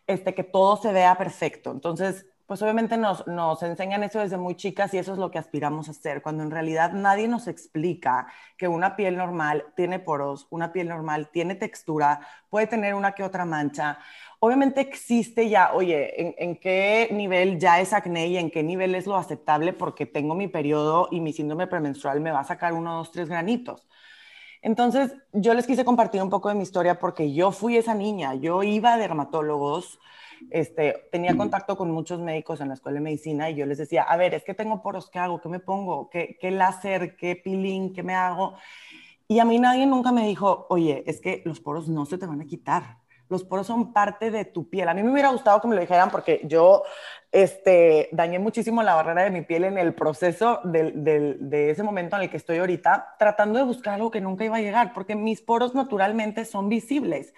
este, 0.07 0.33
que 0.35 0.43
todo 0.43 0.77
se 0.77 0.93
vea 0.93 1.17
perfecto. 1.17 1.71
Entonces, 1.71 2.27
pues 2.49 2.63
obviamente 2.63 2.97
nos, 2.97 3.27
nos 3.27 3.61
enseñan 3.61 4.03
eso 4.03 4.19
desde 4.19 4.37
muy 4.37 4.55
chicas 4.55 4.91
y 4.95 4.97
eso 4.97 5.13
es 5.13 5.19
lo 5.19 5.29
que 5.29 5.37
aspiramos 5.37 5.87
a 5.87 5.91
hacer, 5.91 6.23
cuando 6.23 6.41
en 6.41 6.49
realidad 6.49 6.93
nadie 6.93 7.27
nos 7.27 7.47
explica 7.47 8.25
que 8.57 8.67
una 8.67 8.95
piel 8.95 9.17
normal 9.17 9.65
tiene 9.75 9.99
poros, 9.99 10.47
una 10.49 10.73
piel 10.73 10.87
normal 10.87 11.29
tiene 11.31 11.53
textura, 11.53 12.21
puede 12.49 12.65
tener 12.65 12.95
una 12.95 13.11
que 13.11 13.23
otra 13.23 13.45
mancha. 13.45 13.99
Obviamente 14.41 14.79
existe 14.79 15.49
ya, 15.49 15.73
oye, 15.73 16.21
¿en, 16.21 16.35
en 16.37 16.55
qué 16.55 17.09
nivel 17.11 17.59
ya 17.59 17.81
es 17.81 17.91
acné 17.91 18.27
y 18.27 18.37
en 18.37 18.49
qué 18.49 18.63
nivel 18.63 18.95
es 18.95 19.05
lo 19.05 19.17
aceptable 19.17 19.73
porque 19.73 20.05
tengo 20.05 20.33
mi 20.33 20.47
periodo 20.47 21.09
y 21.11 21.19
mi 21.19 21.33
síndrome 21.33 21.67
premenstrual 21.67 22.21
me 22.21 22.31
va 22.31 22.39
a 22.39 22.45
sacar 22.45 22.71
uno, 22.73 22.95
dos, 22.95 23.11
tres 23.11 23.27
granitos. 23.27 23.87
Entonces, 24.61 25.13
yo 25.33 25.53
les 25.53 25.67
quise 25.67 25.85
compartir 25.85 26.21
un 26.21 26.29
poco 26.29 26.49
de 26.49 26.55
mi 26.55 26.63
historia 26.63 26.99
porque 26.99 27.33
yo 27.33 27.51
fui 27.51 27.77
esa 27.77 27.93
niña, 27.93 28.35
yo 28.35 28.63
iba 28.63 28.93
a 28.93 28.97
dermatólogos, 28.97 29.99
este, 30.51 31.07
tenía 31.11 31.35
contacto 31.37 31.77
con 31.77 31.91
muchos 31.91 32.19
médicos 32.19 32.61
en 32.61 32.69
la 32.69 32.75
escuela 32.75 32.95
de 32.97 33.01
medicina 33.03 33.49
y 33.49 33.55
yo 33.55 33.65
les 33.65 33.77
decía, 33.77 34.03
a 34.03 34.17
ver, 34.17 34.33
es 34.33 34.43
que 34.45 34.53
tengo 34.53 34.81
poros, 34.81 35.09
¿qué 35.09 35.19
hago? 35.19 35.41
¿Qué 35.41 35.49
me 35.49 35.59
pongo? 35.59 36.09
¿Qué, 36.09 36.37
qué 36.39 36.51
láser? 36.51 37.17
¿Qué 37.17 37.35
peeling? 37.35 37.93
¿Qué 37.93 38.03
me 38.03 38.15
hago? 38.15 38.55
Y 39.27 39.39
a 39.39 39.45
mí 39.45 39.59
nadie 39.59 39.85
nunca 39.87 40.11
me 40.13 40.27
dijo, 40.27 40.67
oye, 40.69 41.03
es 41.07 41.21
que 41.21 41.41
los 41.45 41.59
poros 41.61 41.89
no 41.89 42.05
se 42.05 42.17
te 42.17 42.25
van 42.25 42.41
a 42.41 42.45
quitar. 42.45 42.98
Los 43.29 43.43
poros 43.43 43.67
son 43.67 43.93
parte 43.93 44.31
de 44.31 44.43
tu 44.43 44.69
piel. 44.69 44.89
A 44.89 44.93
mí 44.93 45.03
me 45.03 45.11
hubiera 45.11 45.29
gustado 45.29 45.61
que 45.61 45.67
me 45.67 45.75
lo 45.75 45.81
dijeran 45.81 46.09
porque 46.11 46.41
yo 46.45 46.83
este, 47.31 48.09
dañé 48.11 48.39
muchísimo 48.39 48.83
la 48.83 48.95
barrera 48.95 49.23
de 49.23 49.29
mi 49.31 49.43
piel 49.43 49.63
en 49.65 49.77
el 49.77 49.93
proceso 49.93 50.61
de, 50.63 50.91
de, 50.91 51.35
de 51.39 51.69
ese 51.69 51.83
momento 51.83 52.15
en 52.15 52.23
el 52.23 52.29
que 52.29 52.37
estoy 52.37 52.57
ahorita, 52.57 53.15
tratando 53.19 53.59
de 53.59 53.65
buscar 53.65 53.93
algo 53.93 54.11
que 54.11 54.19
nunca 54.19 54.45
iba 54.45 54.57
a 54.57 54.61
llegar, 54.61 54.93
porque 54.93 55.15
mis 55.15 55.41
poros 55.41 55.75
naturalmente 55.75 56.43
son 56.43 56.69
visibles. 56.69 57.33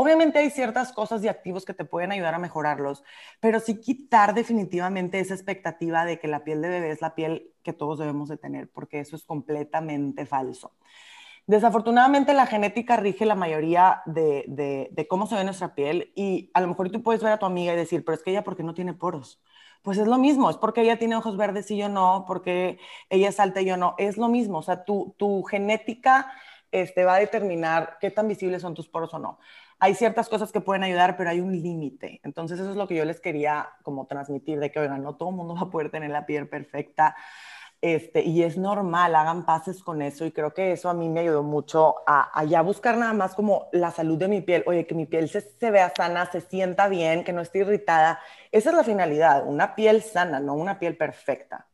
Obviamente 0.00 0.38
hay 0.38 0.50
ciertas 0.50 0.92
cosas 0.92 1.24
y 1.24 1.28
activos 1.28 1.64
que 1.64 1.74
te 1.74 1.84
pueden 1.84 2.12
ayudar 2.12 2.32
a 2.32 2.38
mejorarlos, 2.38 3.02
pero 3.40 3.58
sí 3.58 3.80
quitar 3.80 4.32
definitivamente 4.32 5.18
esa 5.18 5.34
expectativa 5.34 6.04
de 6.04 6.20
que 6.20 6.28
la 6.28 6.44
piel 6.44 6.62
de 6.62 6.68
bebé 6.68 6.90
es 6.90 7.00
la 7.00 7.16
piel 7.16 7.52
que 7.64 7.72
todos 7.72 7.98
debemos 7.98 8.28
de 8.28 8.36
tener, 8.36 8.70
porque 8.70 9.00
eso 9.00 9.16
es 9.16 9.24
completamente 9.24 10.24
falso. 10.24 10.72
Desafortunadamente 11.48 12.34
la 12.34 12.44
genética 12.44 12.98
rige 12.98 13.24
la 13.24 13.34
mayoría 13.34 14.02
de, 14.04 14.44
de, 14.90 15.08
cómo 15.08 15.26
se 15.26 15.34
ve 15.34 15.44
nuestra 15.44 15.74
piel 15.74 16.12
y 16.14 16.50
a 16.52 16.60
lo 16.60 16.68
mejor 16.68 16.90
tú 16.90 17.02
puedes 17.02 17.22
ver 17.22 17.32
a 17.32 17.38
tu 17.38 17.46
amiga 17.46 17.72
y 17.72 17.76
decir, 17.76 18.04
pero 18.04 18.14
es 18.14 18.22
que 18.22 18.32
ella 18.32 18.44
porque 18.44 18.62
no 18.62 18.74
tiene 18.74 18.92
poros. 18.92 19.40
Pues 19.80 19.96
es 19.96 20.06
lo 20.06 20.18
mismo, 20.18 20.50
es 20.50 20.58
porque 20.58 20.82
ella 20.82 20.98
tiene 20.98 21.16
ojos 21.16 21.38
verdes 21.38 21.70
y 21.70 21.78
yo 21.78 21.88
no, 21.88 22.26
porque 22.26 22.78
ella 23.08 23.30
es 23.30 23.40
alta 23.40 23.62
y 23.62 23.64
yo 23.64 23.78
no, 23.78 23.94
es 23.96 24.18
lo 24.18 24.28
mismo, 24.28 24.58
o 24.58 24.62
sea, 24.62 24.84
tu, 24.84 25.14
tu 25.16 25.42
genética 25.44 26.30
este, 26.70 27.06
va 27.06 27.14
a 27.14 27.18
determinar 27.18 27.96
qué 27.98 28.10
tan 28.10 28.28
visibles 28.28 28.60
son 28.60 28.74
tus 28.74 28.86
poros 28.86 29.14
o 29.14 29.18
no 29.18 29.38
hay 29.80 29.94
ciertas 29.94 30.28
cosas 30.28 30.50
que 30.50 30.60
pueden 30.60 30.82
ayudar, 30.82 31.16
pero 31.16 31.30
hay 31.30 31.40
un 31.40 31.52
límite. 31.52 32.20
Entonces 32.24 32.58
eso 32.58 32.70
es 32.70 32.76
lo 32.76 32.88
que 32.88 32.96
yo 32.96 33.04
les 33.04 33.20
quería 33.20 33.68
como 33.82 34.06
transmitir, 34.06 34.58
de 34.58 34.72
que, 34.72 34.80
oigan, 34.80 35.02
no 35.02 35.14
todo 35.14 35.30
el 35.30 35.36
mundo 35.36 35.54
va 35.54 35.62
a 35.62 35.70
poder 35.70 35.90
tener 35.90 36.10
la 36.10 36.26
piel 36.26 36.48
perfecta. 36.48 37.16
Este, 37.80 38.24
y 38.24 38.42
es 38.42 38.58
normal, 38.58 39.14
hagan 39.14 39.46
pases 39.46 39.84
con 39.84 40.02
eso 40.02 40.26
y 40.26 40.32
creo 40.32 40.52
que 40.52 40.72
eso 40.72 40.90
a 40.90 40.94
mí 40.94 41.08
me 41.08 41.20
ayudó 41.20 41.44
mucho 41.44 41.94
a, 42.08 42.44
ya 42.44 42.60
buscar 42.60 42.96
nada 42.98 43.12
más 43.12 43.36
como 43.36 43.68
la 43.70 43.92
salud 43.92 44.18
de 44.18 44.26
mi 44.26 44.40
piel, 44.40 44.64
oye, 44.66 44.84
que 44.84 44.96
mi 44.96 45.06
piel 45.06 45.28
se, 45.28 45.42
se, 45.42 45.70
vea 45.70 45.92
sana, 45.96 46.26
se 46.26 46.40
sienta 46.40 46.88
bien, 46.88 47.22
que 47.22 47.32
no 47.32 47.40
esté 47.40 47.60
irritada. 47.60 48.18
Esa 48.50 48.70
es 48.70 48.76
la 48.76 48.82
finalidad, 48.82 49.46
una 49.46 49.76
piel 49.76 50.02
sana, 50.02 50.40
no 50.40 50.54
una 50.54 50.80
piel 50.80 50.96
perfecta. 50.96 51.68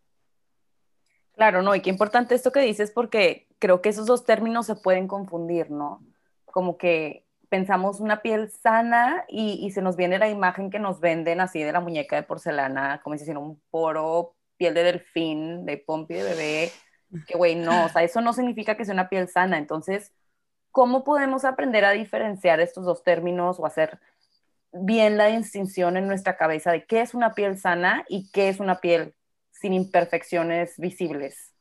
Claro, 1.32 1.62
no, 1.62 1.74
y 1.74 1.80
qué 1.80 1.88
importante 1.88 2.34
esto 2.34 2.52
que 2.52 2.60
dices 2.60 2.90
porque 2.90 3.48
creo 3.58 3.80
que 3.80 3.88
esos 3.88 4.04
dos 4.04 4.26
términos 4.26 4.66
se 4.66 4.76
pueden 4.76 5.08
confundir, 5.08 5.70
¿no? 5.70 6.04
Como 6.44 6.76
que 6.76 7.24
pensamos 7.48 8.00
una 8.00 8.20
piel 8.20 8.50
sana 8.50 9.24
y, 9.26 9.64
y, 9.64 9.70
se 9.70 9.80
nos 9.80 9.96
viene 9.96 10.18
la 10.18 10.28
imagen 10.28 10.70
que 10.70 10.78
nos 10.78 11.00
venden 11.00 11.40
así 11.40 11.62
de 11.62 11.72
la 11.72 11.80
muñeca 11.80 12.16
de 12.16 12.24
porcelana, 12.24 13.00
como 13.02 13.16
si 13.16 13.22
hiciera 13.22 13.40
un 13.40 13.60
poro, 13.70 14.34
piel 14.56 14.74
de 14.74 14.82
delfín, 14.82 15.66
de 15.66 15.78
pompi 15.78 16.14
de 16.14 16.22
bebé, 16.22 16.72
que 17.26 17.36
güey, 17.36 17.54
no, 17.54 17.86
o 17.86 17.88
sea, 17.88 18.02
eso 18.02 18.20
no 18.20 18.32
significa 18.32 18.76
que 18.76 18.84
sea 18.84 18.94
una 18.94 19.08
piel 19.08 19.28
sana. 19.28 19.58
Entonces, 19.58 20.12
¿cómo 20.70 21.04
podemos 21.04 21.44
aprender 21.44 21.84
a 21.84 21.92
diferenciar 21.92 22.60
estos 22.60 22.84
dos 22.84 23.02
términos 23.02 23.58
o 23.58 23.66
hacer 23.66 23.98
bien 24.72 25.16
la 25.16 25.26
distinción 25.26 25.96
en 25.96 26.08
nuestra 26.08 26.36
cabeza 26.36 26.72
de 26.72 26.84
qué 26.84 27.00
es 27.00 27.14
una 27.14 27.34
piel 27.34 27.58
sana 27.58 28.04
y 28.08 28.30
qué 28.32 28.48
es 28.48 28.60
una 28.60 28.80
piel 28.80 29.14
sin 29.52 29.72
imperfecciones 29.72 30.78
visibles? 30.78 31.52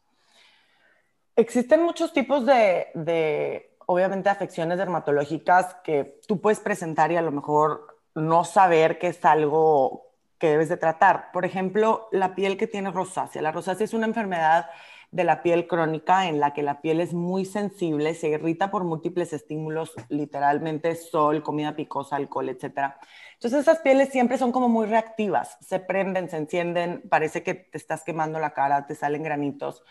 Existen 1.35 1.83
muchos 1.83 2.13
tipos 2.13 2.45
de, 2.45 2.87
de 2.93 3.75
obviamente 3.85 4.29
afecciones 4.29 4.77
dermatológicas 4.77 5.75
que 5.83 6.19
tú 6.27 6.41
puedes 6.41 6.59
presentar 6.59 7.11
y 7.11 7.17
a 7.17 7.21
lo 7.21 7.31
mejor 7.31 7.99
no 8.15 8.43
saber 8.43 8.99
que 8.99 9.07
es 9.07 9.23
algo 9.25 10.12
que 10.43 10.49
debes 10.49 10.67
de 10.67 10.75
tratar. 10.75 11.31
Por 11.31 11.45
ejemplo, 11.45 12.09
la 12.11 12.35
piel 12.35 12.57
que 12.57 12.67
tiene 12.67 12.91
rosácea. 12.91 13.41
La 13.41 13.53
rosácea 13.53 13.85
es 13.85 13.93
una 13.93 14.07
enfermedad 14.07 14.69
de 15.09 15.23
la 15.23 15.41
piel 15.41 15.67
crónica 15.67 16.27
en 16.27 16.41
la 16.41 16.53
que 16.53 16.63
la 16.63 16.81
piel 16.81 16.99
es 16.99 17.13
muy 17.13 17.45
sensible, 17.45 18.13
se 18.13 18.27
irrita 18.27 18.69
por 18.69 18.83
múltiples 18.83 19.31
estímulos, 19.31 19.93
literalmente 20.09 20.95
sol, 20.95 21.43
comida 21.43 21.77
picosa, 21.77 22.17
alcohol, 22.17 22.49
etc. 22.49 22.95
Entonces 23.35 23.61
esas 23.61 23.79
pieles 23.79 24.09
siempre 24.09 24.37
son 24.37 24.51
como 24.51 24.67
muy 24.67 24.85
reactivas, 24.85 25.57
se 25.61 25.79
prenden, 25.79 26.29
se 26.29 26.35
encienden, 26.35 27.03
parece 27.09 27.41
que 27.41 27.53
te 27.53 27.77
estás 27.77 28.03
quemando 28.03 28.37
la 28.37 28.49
cara, 28.49 28.85
te 28.85 28.95
salen 28.95 29.23
granitos 29.23 29.81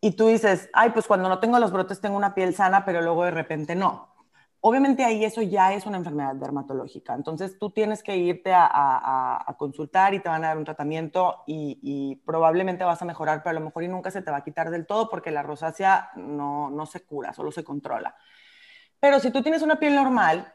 y 0.00 0.16
tú 0.16 0.26
dices, 0.26 0.70
ay, 0.72 0.90
pues 0.90 1.06
cuando 1.06 1.28
no 1.28 1.38
tengo 1.38 1.60
los 1.60 1.70
brotes 1.70 2.00
tengo 2.00 2.16
una 2.16 2.34
piel 2.34 2.52
sana, 2.52 2.84
pero 2.84 3.00
luego 3.00 3.22
de 3.22 3.30
repente 3.30 3.76
no. 3.76 4.08
Obviamente 4.60 5.04
ahí 5.04 5.24
eso 5.24 5.40
ya 5.40 5.72
es 5.72 5.86
una 5.86 5.98
enfermedad 5.98 6.34
dermatológica. 6.34 7.14
Entonces 7.14 7.58
tú 7.58 7.70
tienes 7.70 8.02
que 8.02 8.16
irte 8.16 8.52
a, 8.52 9.54
consultar 9.56 10.14
y 10.14 10.20
te 10.20 10.28
van 10.28 10.44
a 10.44 10.48
dar 10.48 10.58
un 10.58 10.64
tratamiento 10.64 11.42
y, 11.46 11.78
y, 11.82 12.16
probablemente 12.24 12.84
vas 12.84 13.00
a 13.02 13.04
mejorar, 13.04 13.42
pero 13.42 13.50
a 13.50 13.60
lo 13.60 13.64
mejor 13.64 13.84
y 13.84 13.88
nunca 13.88 14.10
se 14.10 14.22
te 14.22 14.30
va 14.30 14.38
a 14.38 14.44
quitar 14.44 14.70
del 14.70 14.86
todo 14.86 15.08
porque 15.08 15.30
la 15.30 15.42
rosácea 15.42 16.10
no, 16.16 16.70
no 16.70 16.86
se 16.86 17.04
cura, 17.04 17.32
solo 17.32 17.52
se 17.52 17.64
controla. 17.64 18.16
Pero 19.00 19.20
si 19.20 19.30
tú 19.30 19.42
tienes 19.42 19.62
una 19.62 19.78
piel 19.78 19.94
normal 19.94 20.52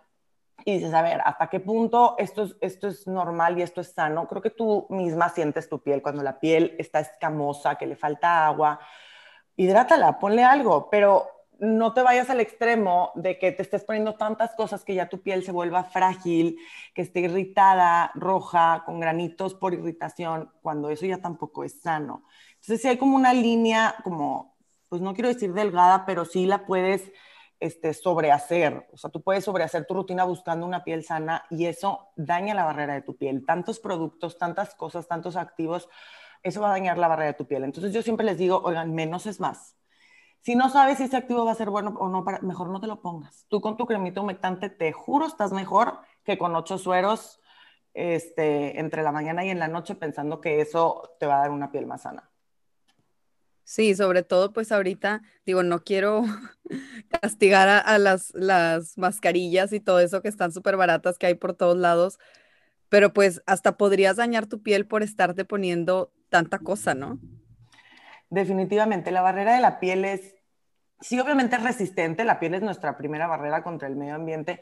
y 0.65 0.75
dices, 0.75 0.93
a 0.93 1.01
ver, 1.01 1.21
¿hasta 1.25 1.47
qué 1.47 1.59
punto 1.59 2.15
esto 2.17 2.43
es, 2.43 2.55
esto 2.61 2.87
es 2.87 3.07
normal 3.07 3.57
y 3.57 3.61
esto 3.61 3.81
es 3.81 3.93
sano? 3.93 4.27
Creo 4.27 4.41
que 4.41 4.49
tú 4.49 4.85
misma 4.89 5.29
sientes 5.29 5.69
tu 5.69 5.81
piel 5.81 6.01
cuando 6.01 6.23
la 6.23 6.39
piel 6.39 6.75
está 6.77 6.99
escamosa, 6.99 7.75
que 7.75 7.85
le 7.85 7.95
falta 7.95 8.45
agua 8.45 8.79
hidrátala, 9.55 10.19
ponle 10.19 10.43
algo, 10.43 10.89
pero 10.89 11.32
no 11.59 11.93
te 11.93 12.01
vayas 12.01 12.29
al 12.29 12.39
extremo 12.39 13.11
de 13.15 13.37
que 13.39 13.51
te 13.51 13.61
estés 13.61 13.83
poniendo 13.83 14.15
tantas 14.15 14.55
cosas 14.55 14.83
que 14.83 14.95
ya 14.95 15.09
tu 15.09 15.21
piel 15.21 15.43
se 15.43 15.51
vuelva 15.51 15.83
frágil, 15.83 16.57
que 16.93 17.01
esté 17.01 17.21
irritada, 17.21 18.11
roja, 18.15 18.83
con 18.85 18.99
granitos 18.99 19.53
por 19.53 19.73
irritación, 19.73 20.51
cuando 20.61 20.89
eso 20.89 21.05
ya 21.05 21.19
tampoco 21.19 21.63
es 21.63 21.81
sano. 21.81 22.23
Entonces, 22.55 22.81
si 22.81 22.87
hay 22.87 22.97
como 22.97 23.15
una 23.15 23.33
línea, 23.33 23.95
como, 24.03 24.55
pues 24.89 25.01
no 25.01 25.13
quiero 25.13 25.29
decir 25.29 25.53
delgada, 25.53 26.05
pero 26.05 26.25
sí 26.25 26.45
la 26.45 26.65
puedes 26.65 27.11
este, 27.59 27.93
sobrehacer. 27.93 28.87
O 28.91 28.97
sea, 28.97 29.09
tú 29.09 29.21
puedes 29.21 29.45
sobrehacer 29.45 29.85
tu 29.85 29.93
rutina 29.93 30.23
buscando 30.25 30.65
una 30.65 30.83
piel 30.83 31.03
sana 31.03 31.45
y 31.49 31.65
eso 31.65 32.09
daña 32.15 32.53
la 32.53 32.65
barrera 32.65 32.93
de 32.93 33.01
tu 33.01 33.15
piel. 33.15 33.45
Tantos 33.45 33.79
productos, 33.79 34.37
tantas 34.37 34.75
cosas, 34.75 35.07
tantos 35.07 35.35
activos 35.35 35.89
eso 36.43 36.59
va 36.61 36.67
a 36.67 36.71
dañar 36.71 36.97
la 36.97 37.07
barrera 37.07 37.31
de 37.31 37.37
tu 37.37 37.47
piel. 37.47 37.63
Entonces 37.63 37.93
yo 37.93 38.01
siempre 38.01 38.25
les 38.25 38.37
digo, 38.37 38.61
oigan, 38.63 38.93
menos 38.93 39.25
es 39.25 39.39
más. 39.39 39.75
Si 40.43 40.55
no 40.55 40.69
sabes 40.69 40.97
si 40.97 41.05
ese 41.05 41.15
activo 41.15 41.45
va 41.45 41.53
a 41.53 41.55
ser 41.55 41.69
bueno 41.69 41.95
o 41.97 42.09
no, 42.09 42.25
mejor 42.41 42.69
no 42.69 42.81
te 42.81 42.87
lo 42.87 43.01
pongas. 43.01 43.45
Tú 43.47 43.61
con 43.61 43.77
tu 43.77 43.85
cremita 43.85 44.19
humectante, 44.19 44.69
te 44.69 44.91
juro, 44.91 45.25
estás 45.25 45.53
mejor 45.53 45.99
que 46.25 46.37
con 46.37 46.53
ocho 46.53 46.77
sueros 46.77 47.39
este, 47.93 48.77
entre 48.77 49.03
la 49.03 49.13
mañana 49.13 49.45
y 49.45 49.49
en 49.51 49.59
la 49.59 49.69
noche 49.69 49.95
pensando 49.95 50.41
que 50.41 50.59
eso 50.59 51.15
te 51.17 51.27
va 51.27 51.37
a 51.37 51.39
dar 51.39 51.51
una 51.51 51.71
piel 51.71 51.85
más 51.85 52.01
sana. 52.01 52.29
Sí, 53.63 53.95
sobre 53.95 54.23
todo 54.23 54.51
pues 54.51 54.73
ahorita, 54.73 55.21
digo, 55.45 55.63
no 55.63 55.85
quiero 55.85 56.23
castigar 57.21 57.69
a, 57.69 57.79
a 57.79 57.97
las, 57.97 58.33
las 58.33 58.97
mascarillas 58.97 59.71
y 59.71 59.79
todo 59.79 60.01
eso 60.01 60.21
que 60.21 60.27
están 60.27 60.51
súper 60.51 60.75
baratas 60.75 61.17
que 61.17 61.27
hay 61.27 61.35
por 61.35 61.53
todos 61.53 61.77
lados, 61.77 62.19
pero 62.89 63.13
pues 63.13 63.41
hasta 63.45 63.77
podrías 63.77 64.17
dañar 64.17 64.47
tu 64.47 64.61
piel 64.61 64.85
por 64.87 65.03
estarte 65.03 65.45
poniendo 65.45 66.11
tanta 66.27 66.59
cosa, 66.59 66.95
¿no? 66.95 67.17
Definitivamente, 68.33 69.11
la 69.11 69.21
barrera 69.21 69.53
de 69.53 69.61
la 69.61 69.79
piel 69.79 70.05
es, 70.05 70.35
sí, 70.99 71.19
obviamente 71.19 71.55
es 71.55 71.61
resistente, 71.61 72.23
la 72.23 72.39
piel 72.39 72.55
es 72.55 72.63
nuestra 72.63 72.97
primera 72.97 73.27
barrera 73.27 73.61
contra 73.61 73.87
el 73.87 73.95
medio 73.95 74.15
ambiente, 74.15 74.59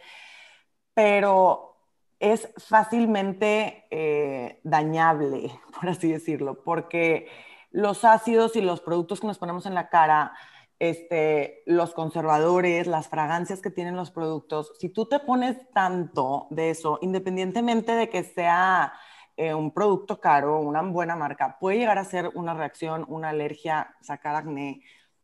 pero 0.94 1.78
es 2.20 2.50
fácilmente 2.58 3.86
eh, 3.90 4.60
dañable, 4.66 5.54
por 5.80 5.88
así 5.88 6.12
decirlo, 6.12 6.62
porque 6.66 7.30
los 7.72 8.04
ácidos 8.04 8.58
y 8.58 8.62
los 8.62 8.82
productos 8.82 9.22
que 9.22 9.28
nos 9.28 9.38
ponemos 9.38 9.66
en 9.66 9.74
la 9.74 9.88
cara, 9.88 10.34
este, 10.78 11.64
los 11.66 11.94
conservadores, 11.94 12.88
las 12.88 13.08
fragancias 13.08 13.62
que 13.62 13.72
tienen 13.72 13.96
los 13.96 14.12
productos, 14.12 14.74
si 14.82 14.90
tú 14.90 15.06
te 15.06 15.20
pones 15.20 15.56
tanto 15.72 16.48
de 16.50 16.72
eso, 16.72 17.00
independientemente 17.02 17.94
de 17.94 18.10
que 18.10 18.26
sea 18.26 18.92
eh, 19.38 19.54
un 19.54 19.72
producto 19.72 20.20
caro, 20.20 20.60
una 20.60 20.82
buena 20.82 21.16
marca, 21.16 21.58
puede 21.60 21.78
llegar 21.78 21.98
a 21.98 22.06
ser 22.06 22.30
una 22.34 22.54
reacción, 22.54 23.06
una 23.08 23.30
alergia, 23.30 23.96
sacar 24.02 24.36
acné. 24.36 24.82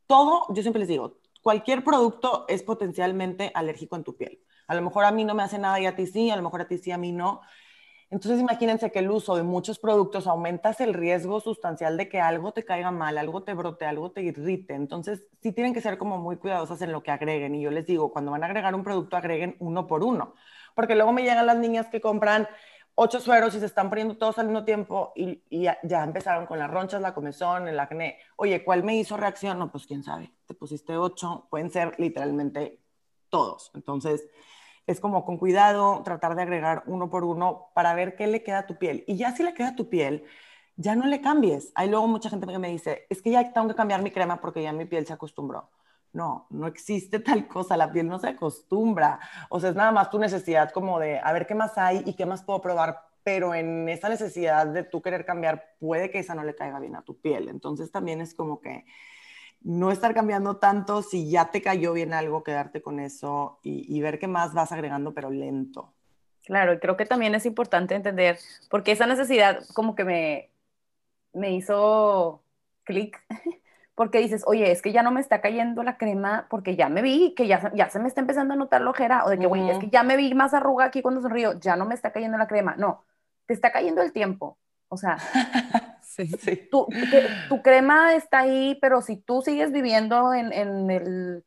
Todo, 0.07 0.45
yo 0.53 0.61
siempre 0.61 0.79
les 0.79 0.87
digo, 0.87 1.19
cualquier 1.41 1.83
producto 1.83 2.45
es 2.47 2.63
potencialmente 2.63 3.51
alérgico 3.53 3.95
en 3.95 4.03
tu 4.03 4.15
piel. 4.15 4.39
A 4.67 4.75
lo 4.75 4.81
mejor 4.81 5.05
a 5.05 5.11
mí 5.11 5.23
no 5.23 5.33
me 5.33 5.43
hace 5.43 5.57
nada 5.57 5.79
y 5.79 5.85
a 5.85 5.95
ti 5.95 6.07
sí, 6.07 6.29
a 6.29 6.35
lo 6.35 6.43
mejor 6.43 6.61
a 6.61 6.67
ti 6.67 6.77
sí, 6.77 6.91
a 6.91 6.97
mí 6.97 7.11
no. 7.11 7.41
Entonces 8.09 8.39
imagínense 8.39 8.89
que 8.89 8.99
el 8.99 9.11
uso 9.11 9.35
de 9.35 9.43
muchos 9.43 9.79
productos 9.79 10.27
aumentas 10.27 10.79
el 10.79 10.93
riesgo 10.93 11.41
sustancial 11.41 11.97
de 11.97 12.07
que 12.07 12.21
algo 12.21 12.53
te 12.53 12.63
caiga 12.63 12.89
mal, 12.89 13.17
algo 13.17 13.43
te 13.43 13.53
brote, 13.53 13.85
algo 13.85 14.11
te 14.11 14.21
irrite. 14.21 14.75
Entonces 14.75 15.25
sí 15.41 15.51
tienen 15.51 15.73
que 15.73 15.81
ser 15.81 15.97
como 15.97 16.17
muy 16.17 16.37
cuidadosas 16.37 16.81
en 16.81 16.93
lo 16.93 17.03
que 17.03 17.11
agreguen. 17.11 17.55
Y 17.55 17.61
yo 17.61 17.71
les 17.71 17.85
digo, 17.85 18.13
cuando 18.13 18.31
van 18.31 18.43
a 18.43 18.47
agregar 18.47 18.73
un 18.75 18.83
producto, 18.83 19.17
agreguen 19.17 19.57
uno 19.59 19.87
por 19.87 20.03
uno. 20.03 20.35
Porque 20.73 20.95
luego 20.95 21.11
me 21.11 21.23
llegan 21.23 21.45
las 21.45 21.57
niñas 21.57 21.87
que 21.87 21.99
compran 21.99 22.47
ocho 22.99 23.19
sueros 23.19 23.53
y 23.53 23.59
se 23.59 23.67
están 23.67 23.89
poniendo 23.89 24.17
todos 24.17 24.39
al 24.39 24.47
mismo 24.47 24.65
tiempo 24.65 25.13
y, 25.15 25.43
ya, 25.51 26.03
empezaron 26.03 26.47
con 26.47 26.57
las 26.57 26.69
ronchas, 26.69 26.99
la 26.99 27.13
comezón, 27.13 27.67
el 27.67 27.79
acné. 27.79 28.17
Oye, 28.37 28.63
¿cuál 28.63 28.83
me 28.83 28.97
hizo 28.97 29.15
reacción? 29.17 29.59
No, 29.59 29.71
pues 29.71 29.85
quién 29.85 30.03
sabe. 30.03 30.33
Te 30.47 30.55
pusiste 30.55 30.97
ocho, 30.97 31.47
pueden 31.51 31.69
ser 31.69 31.93
literalmente 31.99 32.81
todos. 33.29 33.69
Entonces 33.75 34.27
es 34.87 34.99
como 34.99 35.25
con 35.25 35.37
cuidado 35.37 36.01
tratar 36.03 36.35
de 36.35 36.41
agregar 36.41 36.83
uno 36.87 37.07
por 37.09 37.23
uno 37.23 37.67
para 37.75 37.93
ver 37.93 38.15
qué 38.15 38.25
le 38.25 38.41
queda 38.41 38.59
a 38.59 38.67
tu 38.67 38.77
piel. 38.77 39.03
Y 39.05 39.15
ya 39.15 39.31
si 39.31 39.43
le 39.43 39.53
queda 39.53 39.69
a 39.69 39.75
tu 39.75 39.89
piel, 39.89 40.23
ya 40.75 40.95
no 40.95 41.05
le 41.05 41.21
cambies. 41.21 41.71
Hay 41.75 41.89
luego 41.89 42.07
mucha 42.07 42.31
gente 42.31 42.47
que 42.47 42.57
me 42.57 42.69
dice, 42.69 43.05
es 43.11 43.21
que 43.21 43.29
ya 43.29 43.53
tengo 43.53 43.67
que 43.67 43.75
cambiar 43.75 44.01
mi 44.01 44.09
crema 44.09 44.41
porque 44.41 44.63
ya 44.63 44.73
mi 44.73 44.85
piel 44.85 45.05
se 45.05 45.13
acostumbró. 45.13 45.69
No, 46.13 46.47
no 46.49 46.67
existe 46.67 47.19
tal 47.19 47.47
cosa, 47.47 47.77
la 47.77 47.91
piel 47.91 48.07
no 48.07 48.19
se 48.19 48.29
acostumbra. 48.29 49.19
O 49.49 49.59
sea, 49.59 49.71
es 49.71 49.75
nada 49.75 49.91
más 49.91 50.09
tu 50.09 50.19
necesidad 50.19 50.71
como 50.71 50.99
de 50.99 51.19
a 51.19 51.31
ver 51.33 51.47
qué 51.47 51.55
más 51.55 51.77
hay 51.77 52.03
y 52.05 52.13
qué 52.13 52.25
más 52.25 52.43
puedo 52.43 52.61
probar, 52.61 53.01
pero 53.23 53.53
en 53.53 53.89
esa 53.89 54.09
necesidad 54.09 54.67
de 54.67 54.83
tú 54.83 55.01
querer 55.01 55.25
cambiar, 55.25 55.75
puede 55.79 56.09
que 56.09 56.19
esa 56.19 56.35
no 56.35 56.43
le 56.43 56.55
caiga 56.55 56.79
bien 56.79 56.95
a 56.95 57.03
tu 57.03 57.19
piel. 57.19 57.49
Entonces 57.49 57.91
también 57.91 58.21
es 58.21 58.33
como 58.33 58.61
que 58.61 58.85
no 59.61 59.91
estar 59.91 60.13
cambiando 60.13 60.57
tanto, 60.57 61.01
si 61.01 61.29
ya 61.29 61.51
te 61.51 61.61
cayó 61.61 61.93
bien 61.93 62.13
algo, 62.13 62.43
quedarte 62.43 62.81
con 62.81 62.99
eso 62.99 63.59
y, 63.63 63.99
ver 64.01 64.19
qué 64.19 64.27
más 64.27 64.53
vas 64.53 64.71
agregando, 64.71 65.13
pero 65.13 65.29
lento. 65.29 65.93
Claro, 66.45 66.73
y 66.73 66.79
creo 66.79 66.95
que 66.95 67.05
también 67.05 67.35
es 67.35 67.45
importante 67.45 67.95
entender, 67.95 68.39
porque 68.69 68.93
esa 68.93 69.05
necesidad 69.05 69.65
como 69.73 69.95
que 69.95 70.05
me, 70.05 70.49
me 71.33 71.51
hizo 71.51 72.43
clic, 72.83 73.21
porque 73.97 74.19
dices, 74.19 74.43
oye, 74.45 74.71
es 74.71 74.83
que 74.83 74.91
ya 74.91 75.01
no 75.01 75.09
me 75.11 75.19
está 75.19 75.41
cayendo 75.41 75.81
la 75.81 75.97
crema 75.97 76.45
porque 76.49 76.75
ya 76.75 76.87
me 76.87 77.01
vi 77.01 77.33
que 77.35 77.47
ya, 77.47 77.71
ya 77.73 77.89
se 77.89 77.97
me 77.97 78.07
está 78.07 78.21
empezando 78.21 78.53
a 78.53 78.57
notar 78.57 78.81
la 78.81 78.91
ojera, 78.91 79.25
o 79.25 79.29
de 79.29 79.39
que, 79.39 79.47
güey, 79.47 79.67
es 79.71 79.79
que 79.79 79.89
ya 79.89 80.03
me 80.03 80.15
vi 80.15 80.35
más 80.35 80.53
arruga 80.53 80.85
aquí 80.85 81.01
cuando 81.01 81.21
sonrío, 81.21 81.59
ya 81.59 81.75
no 81.75 81.85
me 81.85 81.95
está 81.95 82.11
cayendo 82.11 82.37
la 82.37 82.47
crema. 82.47 82.75
No, 82.77 83.03
te 83.47 83.55
está 83.55 83.71
cayendo 83.71 84.03
el 84.03 84.13
tiempo. 84.13 84.59
O 84.87 84.97
sea, 84.97 85.17
Tu, 86.71 86.87
tu, 87.49 87.61
crema 87.61 88.15
está 88.15 88.39
ahí, 88.39 88.77
pero 88.81 89.01
si 89.01 89.17
tú 89.17 89.43
sigues 89.43 89.71
viviendo 89.71 90.33
en, 90.33 90.51
en, 90.51 90.89
el, 90.89 91.43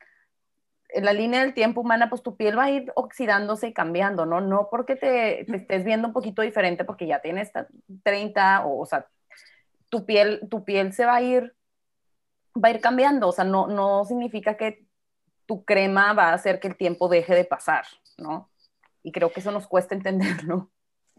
en, 0.90 1.04
la 1.04 1.12
línea 1.12 1.40
del 1.40 1.54
tiempo 1.54 1.80
humana, 1.80 2.08
pues 2.08 2.22
tu 2.22 2.36
piel 2.36 2.56
va 2.56 2.64
a 2.64 2.70
ir 2.70 2.92
oxidándose 2.94 3.68
y 3.68 3.72
cambiando, 3.72 4.26
¿no? 4.26 4.40
No 4.40 4.68
porque 4.70 4.94
te, 4.94 5.44
te 5.44 5.56
estés 5.56 5.82
viendo 5.82 6.06
un 6.06 6.14
poquito 6.14 6.42
diferente 6.42 6.84
porque 6.84 7.08
ya 7.08 7.20
tienes 7.20 7.50
30 8.04 8.64
o, 8.64 8.80
o 8.80 8.86
sea, 8.86 9.06
tu 9.88 10.06
piel, 10.06 10.46
tu 10.48 10.64
piel 10.64 10.92
se 10.92 11.04
va 11.04 11.16
a 11.16 11.22
ir, 11.22 11.52
va 12.56 12.68
a 12.68 12.72
ir 12.72 12.80
cambiando, 12.80 13.28
o 13.28 13.32
sea, 13.32 13.44
no, 13.44 13.66
no 13.66 14.04
significa 14.04 14.56
que 14.56 14.86
tu 15.46 15.64
crema 15.64 16.12
va 16.12 16.30
a 16.30 16.34
hacer 16.34 16.60
que 16.60 16.68
el 16.68 16.76
tiempo 16.76 17.08
deje 17.08 17.34
de 17.34 17.44
pasar, 17.44 17.84
¿no? 18.18 18.50
Y 19.02 19.12
creo 19.12 19.32
que 19.32 19.40
eso 19.40 19.50
nos 19.50 19.66
cuesta 19.66 19.94
entenderlo. 19.94 20.70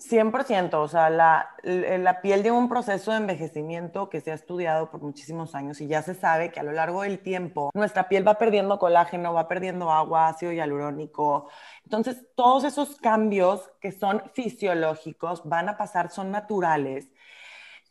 100%, 0.02 0.74
o 0.74 0.88
sea, 0.88 1.10
la, 1.10 1.50
la, 1.64 2.22
piel 2.22 2.42
lleva 2.42 2.58
un 2.58 2.70
proceso 2.70 3.12
de 3.12 3.18
envejecimiento 3.18 4.10
que 4.10 4.20
se 4.20 4.32
ha 4.32 4.34
estudiado 4.34 4.90
por 4.90 5.02
muchísimos 5.02 5.54
años 5.54 5.80
y 5.80 5.88
ya 5.88 6.02
se 6.02 6.16
sabe 6.16 6.52
que 6.52 6.60
a 6.60 6.64
lo 6.64 6.72
largo 6.72 7.04
del 7.04 7.20
tiempo 7.20 7.70
nuestra 7.74 8.10
piel 8.10 8.28
va 8.28 8.40
perdiendo 8.40 8.80
colágeno, 8.80 9.34
va 9.34 9.48
perdiendo 9.48 9.92
agua, 9.92 10.28
ácido 10.28 10.52
hialurónico. 10.52 11.50
Entonces, 11.84 12.26
todos 12.36 12.64
esos 12.64 12.98
cambios 12.98 13.70
que 13.80 13.92
son 13.92 14.24
fisiológicos 14.34 15.48
van 15.48 15.70
a 15.70 15.78
pasar, 15.78 16.10
son 16.10 16.32
naturales. 16.32 17.12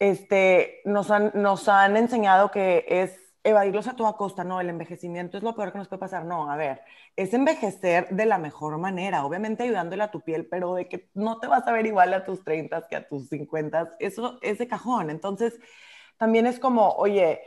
Este, 0.00 0.80
nos, 0.84 1.10
han, 1.10 1.30
nos 1.34 1.68
han 1.68 1.96
enseñado 1.96 2.50
que 2.50 2.86
es 2.88 3.19
evadirlos 3.42 3.88
a 3.88 3.96
toda 3.96 4.14
costa, 4.14 4.44
no, 4.44 4.60
el 4.60 4.68
envejecimiento 4.68 5.38
es 5.38 5.42
lo 5.42 5.54
peor 5.54 5.72
que 5.72 5.78
nos 5.78 5.88
puede 5.88 6.00
pasar, 6.00 6.24
no, 6.24 6.50
a 6.50 6.56
ver, 6.56 6.82
es 7.16 7.32
envejecer 7.32 8.08
de 8.10 8.26
la 8.26 8.38
mejor 8.38 8.76
manera, 8.78 9.24
obviamente 9.24 9.62
ayudándole 9.62 10.02
a 10.02 10.10
tu 10.10 10.20
piel, 10.20 10.46
pero 10.46 10.74
de 10.74 10.88
que 10.88 11.08
no 11.14 11.38
te 11.38 11.46
vas 11.46 11.66
a 11.66 11.72
ver 11.72 11.86
igual 11.86 12.12
a 12.12 12.24
tus 12.24 12.44
30 12.44 12.86
que 12.88 12.96
a 12.96 13.08
tus 13.08 13.28
50, 13.28 13.96
eso 13.98 14.38
es 14.42 14.58
de 14.58 14.68
cajón, 14.68 15.10
entonces 15.10 15.58
también 16.18 16.46
es 16.46 16.58
como, 16.58 16.90
oye, 16.90 17.40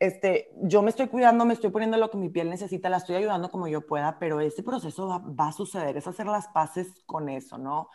este, 0.00 0.50
yo 0.62 0.82
me 0.82 0.90
estoy 0.90 1.06
cuidando, 1.06 1.44
me 1.44 1.54
estoy 1.54 1.70
poniendo 1.70 1.96
lo 1.96 2.10
que 2.10 2.18
mi 2.18 2.28
piel 2.28 2.50
necesita, 2.50 2.88
la 2.88 2.98
estoy 2.98 3.16
ayudando 3.16 3.50
como 3.50 3.68
yo 3.68 3.86
pueda, 3.86 4.18
pero 4.18 4.40
ese 4.40 4.62
proceso 4.62 5.08
va, 5.08 5.48
a 5.48 5.52
suceder, 5.52 5.96
es 5.96 6.06
hacer 6.06 6.26
las 6.26 6.48
paces 6.48 7.02
con 7.06 7.28
eso, 7.28 7.56
¿no? 7.56 7.88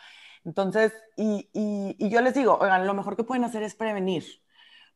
Entonces, 0.45 0.93
y, 1.17 1.49
y, 1.53 1.95
y 1.99 2.09
yo 2.09 2.21
les 2.21 2.33
digo, 2.33 2.57
oigan, 2.59 2.87
lo 2.87 2.93
mejor 2.93 3.15
que 3.15 3.23
pueden 3.23 3.43
hacer 3.43 3.61
es 3.61 3.75
prevenir, 3.75 4.23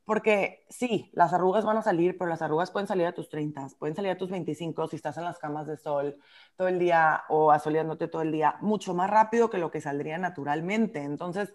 porque 0.05 0.65
sí, 0.69 1.09
las 1.13 1.33
arrugas 1.33 1.65
van 1.65 1.77
a 1.77 1.81
salir, 1.81 2.17
pero 2.17 2.29
las 2.29 2.41
arrugas 2.41 2.71
pueden 2.71 2.87
salir 2.87 3.07
a 3.07 3.13
tus 3.13 3.29
30, 3.29 3.67
pueden 3.79 3.95
salir 3.95 4.11
a 4.11 4.17
tus 4.17 4.29
25 4.29 4.87
si 4.87 4.95
estás 4.95 5.17
en 5.17 5.23
las 5.23 5.39
camas 5.39 5.67
de 5.67 5.77
sol 5.77 6.17
todo 6.55 6.67
el 6.67 6.79
día 6.79 7.23
o 7.29 7.51
asoleándote 7.51 8.07
todo 8.07 8.21
el 8.21 8.31
día, 8.31 8.55
mucho 8.61 8.93
más 8.93 9.09
rápido 9.09 9.49
que 9.49 9.57
lo 9.57 9.71
que 9.71 9.81
saldría 9.81 10.17
naturalmente. 10.19 11.01
Entonces, 11.03 11.53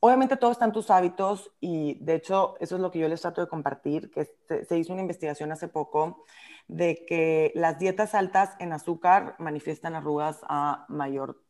obviamente 0.00 0.36
todo 0.36 0.50
está 0.50 0.64
en 0.64 0.72
tus 0.72 0.90
hábitos 0.90 1.52
y 1.60 1.94
de 2.04 2.16
hecho 2.16 2.56
eso 2.60 2.74
es 2.76 2.82
lo 2.82 2.90
que 2.90 2.98
yo 2.98 3.08
les 3.08 3.20
trato 3.20 3.40
de 3.40 3.48
compartir, 3.48 4.10
que 4.10 4.24
se, 4.48 4.64
se 4.64 4.78
hizo 4.78 4.92
una 4.92 5.02
investigación 5.02 5.52
hace 5.52 5.68
poco 5.68 6.24
de 6.68 7.04
que 7.06 7.52
las 7.54 7.78
dietas 7.78 8.14
altas 8.14 8.56
en 8.58 8.72
azúcar 8.72 9.36
manifiestan 9.38 9.94
arrugas 9.94 10.40
a 10.48 10.86
mayor, 10.88 11.42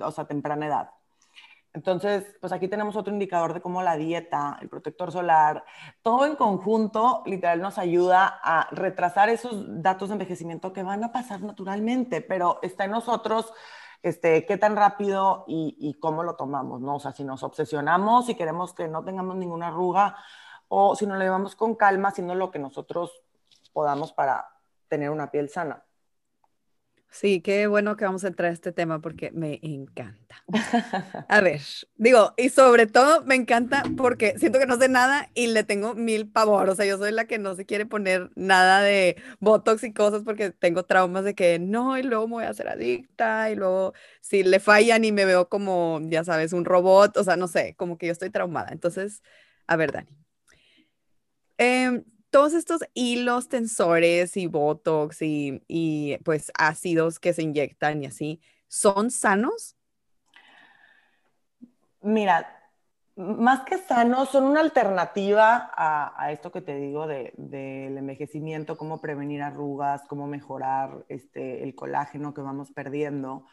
o 0.00 0.10
sea, 0.10 0.26
temprana 0.26 0.66
edad. 0.66 0.90
Entonces, 1.72 2.24
pues 2.40 2.52
aquí 2.52 2.66
tenemos 2.66 2.96
otro 2.96 3.12
indicador 3.12 3.54
de 3.54 3.60
cómo 3.60 3.82
la 3.82 3.96
dieta, 3.96 4.58
el 4.60 4.68
protector 4.68 5.12
solar, 5.12 5.64
todo 6.02 6.26
en 6.26 6.34
conjunto, 6.34 7.22
literal, 7.26 7.60
nos 7.60 7.78
ayuda 7.78 8.40
a 8.42 8.68
retrasar 8.72 9.28
esos 9.28 9.82
datos 9.82 10.08
de 10.08 10.14
envejecimiento 10.14 10.72
que 10.72 10.82
van 10.82 11.04
a 11.04 11.12
pasar 11.12 11.42
naturalmente, 11.42 12.22
pero 12.22 12.58
está 12.62 12.86
en 12.86 12.90
nosotros 12.90 13.52
este, 14.02 14.46
qué 14.46 14.56
tan 14.56 14.76
rápido 14.76 15.44
y, 15.46 15.96
cómo 16.00 16.22
lo 16.24 16.34
tomamos, 16.34 16.80
¿no? 16.80 16.96
O 16.96 17.00
sea, 17.00 17.12
si 17.12 17.22
nos 17.22 17.42
obsesionamos 17.42 18.28
y 18.28 18.34
queremos 18.34 18.74
que 18.74 18.88
no 18.88 19.04
tengamos 19.04 19.36
ninguna 19.36 19.68
arruga 19.68 20.16
o 20.68 20.96
si 20.96 21.06
nos 21.06 21.18
lo 21.18 21.24
llevamos 21.24 21.54
con 21.54 21.74
calma, 21.74 22.08
haciendo 22.08 22.34
lo 22.34 22.50
que 22.50 22.58
nosotros 22.58 23.22
podamos 23.72 24.12
para 24.12 24.48
tener 24.88 25.10
una 25.10 25.30
piel 25.30 25.48
sana. 25.48 25.84
Sí, 27.12 27.40
qué 27.40 27.66
bueno 27.66 27.96
que 27.96 28.04
vamos 28.04 28.22
a 28.24 28.28
entrar 28.28 28.50
a 28.50 28.54
este 28.54 28.70
tema 28.72 29.00
porque 29.00 29.32
me 29.32 29.58
encanta. 29.62 30.44
A 31.28 31.40
ver, 31.40 31.60
digo, 31.96 32.34
y 32.36 32.50
sobre 32.50 32.86
todo 32.86 33.24
me 33.24 33.34
encanta 33.34 33.82
porque 33.96 34.38
siento 34.38 34.60
que 34.60 34.66
no 34.66 34.78
sé 34.78 34.88
nada 34.88 35.28
y 35.34 35.48
le 35.48 35.64
tengo 35.64 35.94
mil 35.94 36.28
pavor. 36.30 36.68
O 36.68 36.74
sea, 36.76 36.86
yo 36.86 36.98
soy 36.98 37.10
la 37.10 37.26
que 37.26 37.38
no 37.38 37.56
se 37.56 37.66
quiere 37.66 37.84
poner 37.84 38.30
nada 38.36 38.80
de 38.82 39.16
botox 39.40 39.82
y 39.84 39.92
cosas 39.92 40.22
porque 40.24 40.50
tengo 40.50 40.84
traumas 40.84 41.24
de 41.24 41.34
que 41.34 41.58
no, 41.58 41.98
y 41.98 42.02
luego 42.04 42.28
me 42.28 42.34
voy 42.34 42.44
a 42.44 42.50
hacer 42.50 42.68
adicta 42.68 43.50
y 43.50 43.56
luego 43.56 43.92
si 44.20 44.44
le 44.44 44.60
fallan 44.60 45.04
y 45.04 45.10
me 45.12 45.24
veo 45.24 45.48
como, 45.48 46.00
ya 46.04 46.22
sabes, 46.24 46.52
un 46.52 46.64
robot, 46.64 47.16
o 47.16 47.24
sea, 47.24 47.36
no 47.36 47.48
sé, 47.48 47.74
como 47.76 47.98
que 47.98 48.06
yo 48.06 48.12
estoy 48.12 48.30
traumada. 48.30 48.68
Entonces, 48.72 49.22
a 49.66 49.76
ver, 49.76 49.92
Dani. 49.92 50.08
Eh, 51.58 52.02
todos 52.30 52.54
estos 52.54 52.82
hilos 52.94 53.48
tensores 53.48 54.36
y 54.36 54.46
botox 54.46 55.18
y, 55.20 56.18
pues 56.24 56.50
ácidos 56.56 57.18
que 57.18 57.32
se 57.32 57.42
inyectan 57.42 58.02
y 58.02 58.06
así, 58.06 58.40
¿son 58.68 59.10
sanos? 59.10 59.76
Mira, 62.00 62.56
más 63.16 63.62
que 63.64 63.76
sanos, 63.76 64.30
son 64.30 64.44
una 64.44 64.60
alternativa 64.60 65.70
a, 65.76 66.32
esto 66.32 66.50
que 66.50 66.62
te 66.62 66.76
digo 66.76 67.06
del 67.06 67.32
de, 67.36 67.86
envejecimiento, 67.86 68.78
cómo 68.78 69.00
prevenir 69.00 69.42
arrugas, 69.42 70.02
cómo 70.08 70.26
mejorar 70.26 71.04
este, 71.08 71.62
el 71.62 71.74
colágeno 71.74 72.32
que 72.32 72.40
vamos 72.40 72.70
perdiendo. 72.70 73.44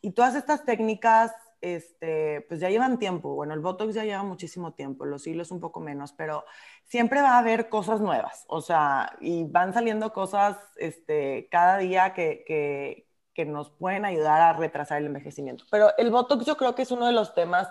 Y 0.00 0.12
todas 0.12 0.34
estas 0.34 0.64
técnicas 0.64 1.32
este, 1.60 2.42
pues 2.48 2.60
ya 2.60 2.70
llevan 2.70 2.98
tiempo. 2.98 3.34
Bueno, 3.34 3.54
el 3.54 3.60
Botox 3.60 3.94
ya 3.94 4.04
lleva 4.04 4.22
muchísimo 4.22 4.74
tiempo, 4.74 5.04
los 5.04 5.26
hilos 5.26 5.50
un 5.50 5.60
poco 5.60 5.80
menos, 5.80 6.12
pero 6.12 6.44
siempre 6.88 7.22
va 7.22 7.32
a 7.36 7.38
haber 7.38 7.68
cosas 7.68 8.00
nuevas, 8.00 8.44
o 8.48 8.60
sea, 8.60 9.12
y 9.20 9.44
van 9.44 9.72
saliendo 9.74 10.12
cosas 10.12 10.56
este, 10.76 11.48
cada 11.50 11.78
día 11.78 12.14
que, 12.14 12.44
que, 12.46 13.06
que 13.34 13.44
nos 13.44 13.70
pueden 13.70 14.04
ayudar 14.04 14.40
a 14.40 14.52
retrasar 14.54 14.98
el 14.98 15.06
envejecimiento. 15.06 15.64
Pero 15.70 15.96
el 15.98 16.10
Botox 16.10 16.44
yo 16.46 16.56
creo 16.56 16.74
que 16.74 16.82
es 16.82 16.90
uno 16.90 17.06
de 17.06 17.12
los 17.12 17.34
temas 17.34 17.68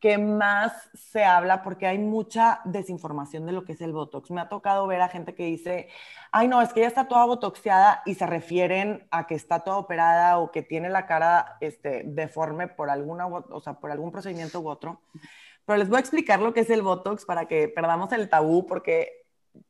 que 0.00 0.18
más 0.18 0.90
se 0.94 1.24
habla 1.24 1.62
porque 1.62 1.86
hay 1.86 1.98
mucha 1.98 2.60
desinformación 2.64 3.46
de 3.46 3.52
lo 3.52 3.64
que 3.64 3.72
es 3.72 3.80
el 3.80 3.92
Botox. 3.92 4.30
Me 4.30 4.42
ha 4.42 4.48
tocado 4.48 4.86
ver 4.86 5.00
a 5.00 5.08
gente 5.08 5.34
que 5.34 5.46
dice, 5.46 5.88
ay 6.30 6.48
no, 6.48 6.60
es 6.60 6.72
que 6.72 6.82
ya 6.82 6.86
está 6.86 7.08
toda 7.08 7.24
botoxeada 7.24 8.02
y 8.04 8.14
se 8.14 8.26
refieren 8.26 9.08
a 9.10 9.26
que 9.26 9.34
está 9.34 9.60
toda 9.60 9.78
operada 9.78 10.38
o 10.38 10.52
que 10.52 10.62
tiene 10.62 10.90
la 10.90 11.06
cara 11.06 11.56
este, 11.60 12.02
deforme 12.04 12.68
por, 12.68 12.90
alguna, 12.90 13.26
o 13.26 13.60
sea, 13.60 13.80
por 13.80 13.90
algún 13.90 14.12
procedimiento 14.12 14.60
u 14.60 14.68
otro. 14.68 15.00
Pero 15.66 15.78
les 15.78 15.88
voy 15.88 15.98
a 15.98 16.00
explicar 16.00 16.40
lo 16.40 16.54
que 16.54 16.60
es 16.60 16.70
el 16.70 16.82
Botox 16.82 17.24
para 17.26 17.46
que 17.46 17.68
perdamos 17.68 18.12
el 18.12 18.28
tabú 18.30 18.66
porque, 18.66 19.26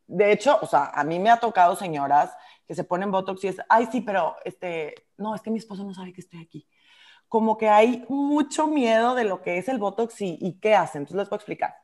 de 0.06 0.30
hecho, 0.30 0.58
o 0.62 0.66
sea, 0.66 0.90
a 0.94 1.02
mí 1.04 1.18
me 1.18 1.30
ha 1.30 1.40
tocado 1.40 1.74
señoras 1.74 2.36
que 2.66 2.74
se 2.74 2.84
ponen 2.84 3.10
Botox 3.10 3.42
y 3.44 3.48
es, 3.48 3.56
ay 3.68 3.88
sí, 3.90 4.02
pero 4.02 4.36
este, 4.44 4.94
no, 5.16 5.34
es 5.34 5.42
que 5.42 5.50
mi 5.50 5.58
esposo 5.58 5.84
no 5.84 5.94
sabe 5.94 6.12
que 6.12 6.20
estoy 6.20 6.42
aquí 6.42 6.68
como 7.28 7.56
que 7.58 7.68
hay 7.68 8.04
mucho 8.08 8.66
miedo 8.66 9.14
de 9.14 9.24
lo 9.24 9.42
que 9.42 9.58
es 9.58 9.68
el 9.68 9.78
Botox 9.78 10.20
y, 10.20 10.58
qué 10.60 10.74
hacen. 10.74 11.02
Entonces 11.02 11.18
les 11.18 11.28
voy 11.28 11.36
a 11.36 11.38
explicar. 11.38 11.76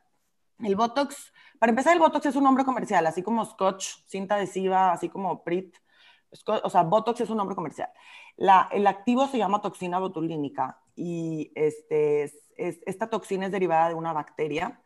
El 0.59 0.75
Botox, 0.75 1.33
para 1.59 1.71
empezar, 1.71 1.93
el 1.93 1.99
Botox 1.99 2.25
es 2.25 2.35
un 2.35 2.43
nombre 2.43 2.63
comercial, 2.63 3.05
así 3.05 3.21
como 3.21 3.45
Scotch, 3.45 4.05
cinta 4.07 4.35
adhesiva, 4.35 4.91
así 4.91 5.09
como 5.09 5.43
Prit. 5.43 5.75
O 6.63 6.69
sea, 6.69 6.83
Botox 6.83 7.21
es 7.21 7.29
un 7.29 7.37
nombre 7.37 7.55
comercial. 7.55 7.89
La, 8.43 8.67
el 8.73 8.87
activo 8.87 9.27
se 9.27 9.37
llama 9.37 9.61
toxina 9.61 9.99
botulínica 9.99 10.77
y 10.97 11.49
este, 11.55 12.23
es, 12.23 12.35
esta 12.57 13.09
toxina 13.09 13.45
es 13.45 13.53
derivada 13.53 13.87
de 13.87 13.93
una 13.93 14.11
bacteria 14.11 14.81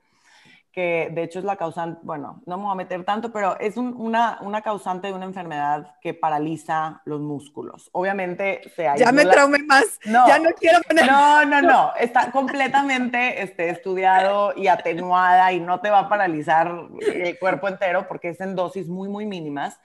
que 0.72 1.10
de 1.12 1.24
hecho 1.24 1.40
es 1.40 1.46
la 1.46 1.56
causante, 1.56 2.00
bueno, 2.04 2.44
no 2.46 2.58
me 2.58 2.66
voy 2.66 2.72
a 2.74 2.76
meter 2.76 3.04
tanto, 3.04 3.32
pero 3.32 3.60
es 3.60 3.78
una, 3.78 4.38
una, 4.42 4.62
causante 4.62 5.08
de 5.08 5.14
una 5.14 5.26
enfermedad 5.26 5.96
que 6.02 6.14
paraliza 6.14 7.02
los 7.06 7.20
músculos. 7.20 7.90
Obviamente 7.94 8.62
se 8.76 8.88
Ya 8.96 9.12
me 9.12 9.26
traumé 9.26 9.58
más, 9.64 10.00
no, 10.06 10.28
ya 10.28 10.38
no 10.38 10.52
quiero 10.52 10.80
poner... 10.84 11.08
No, 11.08 11.44
no, 11.46 11.64
no, 11.64 11.96
está 12.00 12.32
completamente 12.32 13.42
este, 13.42 13.72
estudiado 13.72 14.54
y 14.56 14.68
atenuada 14.68 15.52
y 15.52 15.60
no 15.60 15.80
te 15.80 15.90
va 15.90 16.02
a 16.02 16.10
paralizar 16.10 16.72
el 17.12 17.40
cuerpo 17.40 17.70
entero 17.70 18.08
porque 18.08 18.30
es 18.30 18.40
en 18.40 18.56
dosis 18.56 18.88
muy, 18.88 19.10
muy 19.10 19.26
mínimas. 19.26 19.80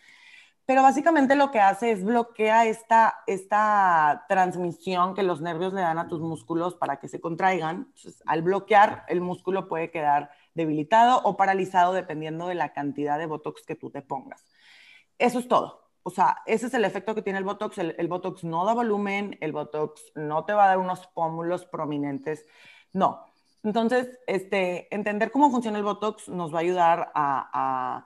Pero 0.65 0.83
básicamente 0.83 1.35
lo 1.35 1.51
que 1.51 1.61
hace 1.61 1.91
es 1.91 2.05
bloquea 2.05 2.67
esta, 2.67 3.23
esta 3.27 4.25
transmisión 4.29 5.15
que 5.15 5.25
los 5.25 5.41
nervios 5.41 5.73
le 5.73 5.81
dan 5.81 5.99
a 5.99 6.07
tus 6.07 6.21
músculos 6.21 6.77
para 6.77 7.01
que 7.01 7.09
se 7.09 7.21
contraigan. 7.21 7.89
Entonces, 7.89 8.23
al 8.27 8.43
bloquear, 8.43 9.05
el 9.09 9.21
músculo 9.21 9.69
puede 9.69 9.91
quedar 9.91 10.31
debilitado 10.55 11.21
o 11.25 11.37
paralizado 11.37 11.93
dependiendo 11.93 12.47
de 12.47 12.55
la 12.55 12.73
cantidad 12.73 13.19
de 13.19 13.27
Botox 13.27 13.65
que 13.67 13.75
tú 13.75 13.91
te 13.91 14.03
pongas. 14.03 14.45
Eso 15.19 15.41
es 15.41 15.49
todo. 15.49 15.91
O 16.05 16.11
sea, 16.11 16.39
ese 16.47 16.67
es 16.67 16.75
el 16.75 16.85
efecto 16.85 17.15
que 17.15 17.23
tiene 17.23 17.41
el 17.41 17.45
Botox. 17.45 17.79
El, 17.79 18.09
Botox 18.09 18.45
no 18.45 18.65
da 18.65 18.73
volumen, 18.73 19.39
el 19.41 19.53
Botox 19.53 20.13
no 20.15 20.45
te 20.45 20.53
va 20.53 20.65
a 20.65 20.69
dar 20.69 20.79
unos 20.79 21.09
pómulos 21.09 21.65
prominentes. 21.67 22.47
No. 22.93 23.27
Entonces, 23.65 24.21
este, 24.29 24.93
entender 24.95 25.33
cómo 25.33 25.51
funciona 25.51 25.79
el 25.79 25.85
Botox 25.85 26.29
nos 26.29 26.53
va 26.53 26.59
a 26.59 26.63
ayudar 26.63 27.13
a, 27.15 28.05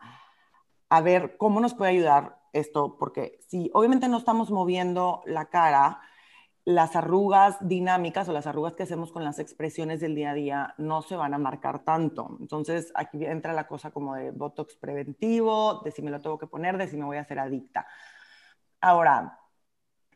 a 0.89 1.01
ver 1.01 1.37
cómo 1.37 1.61
nos 1.61 1.75
puede 1.75 1.93
ayudar 1.93 2.36
esto, 2.53 2.97
porque 2.99 3.39
si 3.49 3.71
obviamente 3.75 4.09
no 4.09 4.19
estamos 4.19 4.51
moviendo 4.51 5.23
la 5.27 5.47
cara, 5.47 6.01
las 6.67 6.97
arrugas 6.97 7.57
dinámicas 7.61 8.29
o 8.29 8.33
las 8.33 8.47
arrugas 8.49 8.75
que 8.75 8.83
hacemos 8.83 9.13
con 9.13 9.23
las 9.23 9.39
expresiones 9.39 10.01
del 10.01 10.17
día 10.17 10.31
a 10.31 10.35
día 10.35 10.75
no 10.79 11.01
se 11.03 11.15
van 11.15 11.33
a 11.33 11.39
marcar 11.39 11.85
tanto. 11.85 12.37
Entonces 12.41 12.93
aquí 12.97 13.25
entra 13.25 13.53
la 13.53 13.69
cosa 13.69 13.93
como 13.93 14.17
de 14.17 14.33
Botox 14.33 14.77
preventivo, 14.77 15.81
de 15.85 15.93
si 15.93 16.03
me 16.03 16.11
lo 16.11 16.21
tengo 16.21 16.39
que 16.39 16.49
poner, 16.49 16.77
de 16.77 16.89
si 16.89 16.97
me 16.97 17.05
voy 17.05 17.19
a 17.19 17.21
hacer 17.21 17.39
adicta. 17.39 17.87
Ahora, 18.81 19.39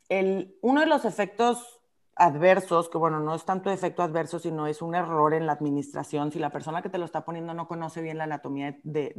el, 0.08 0.58
uno 0.60 0.80
de 0.80 0.86
los 0.86 1.04
efectos 1.04 1.79
adversos, 2.20 2.90
que 2.90 2.98
bueno, 2.98 3.18
no 3.18 3.34
es 3.34 3.46
tanto 3.46 3.70
efecto 3.70 4.02
adverso, 4.02 4.38
sino 4.38 4.66
es 4.66 4.82
un 4.82 4.94
error 4.94 5.32
en 5.32 5.46
la 5.46 5.52
administración. 5.52 6.30
Si 6.30 6.38
la 6.38 6.50
persona 6.50 6.82
que 6.82 6.90
te 6.90 6.98
lo 6.98 7.06
está 7.06 7.24
poniendo 7.24 7.54
no 7.54 7.66
conoce 7.66 8.02
bien 8.02 8.18
la 8.18 8.24
anatomía 8.24 8.78
de, 8.82 9.14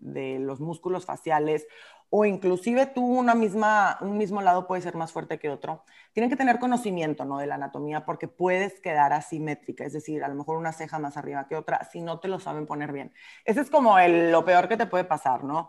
de, 0.00 0.38
los 0.38 0.60
músculos 0.60 1.04
faciales 1.04 1.66
o 2.08 2.24
inclusive 2.24 2.86
tú 2.86 3.04
una 3.04 3.34
misma, 3.34 3.98
un 4.00 4.16
mismo 4.16 4.42
lado 4.42 4.68
puede 4.68 4.80
ser 4.80 4.94
más 4.94 5.10
fuerte 5.10 5.40
que 5.40 5.50
otro, 5.50 5.82
tienen 6.12 6.30
que 6.30 6.36
tener 6.36 6.60
conocimiento 6.60 7.24
¿no? 7.24 7.38
de 7.38 7.48
la 7.48 7.56
anatomía 7.56 8.04
porque 8.06 8.28
puedes 8.28 8.80
quedar 8.80 9.12
asimétrica, 9.12 9.84
es 9.84 9.92
decir, 9.92 10.22
a 10.22 10.28
lo 10.28 10.36
mejor 10.36 10.56
una 10.56 10.72
ceja 10.72 11.00
más 11.00 11.16
arriba 11.16 11.48
que 11.48 11.56
otra 11.56 11.84
si 11.90 12.00
no 12.00 12.20
te 12.20 12.28
lo 12.28 12.38
saben 12.38 12.66
poner 12.66 12.92
bien. 12.92 13.12
Ese 13.44 13.60
es 13.60 13.70
como 13.70 13.98
el, 13.98 14.30
lo 14.30 14.44
peor 14.44 14.68
que 14.68 14.76
te 14.76 14.86
puede 14.86 15.02
pasar, 15.04 15.42
¿no? 15.42 15.68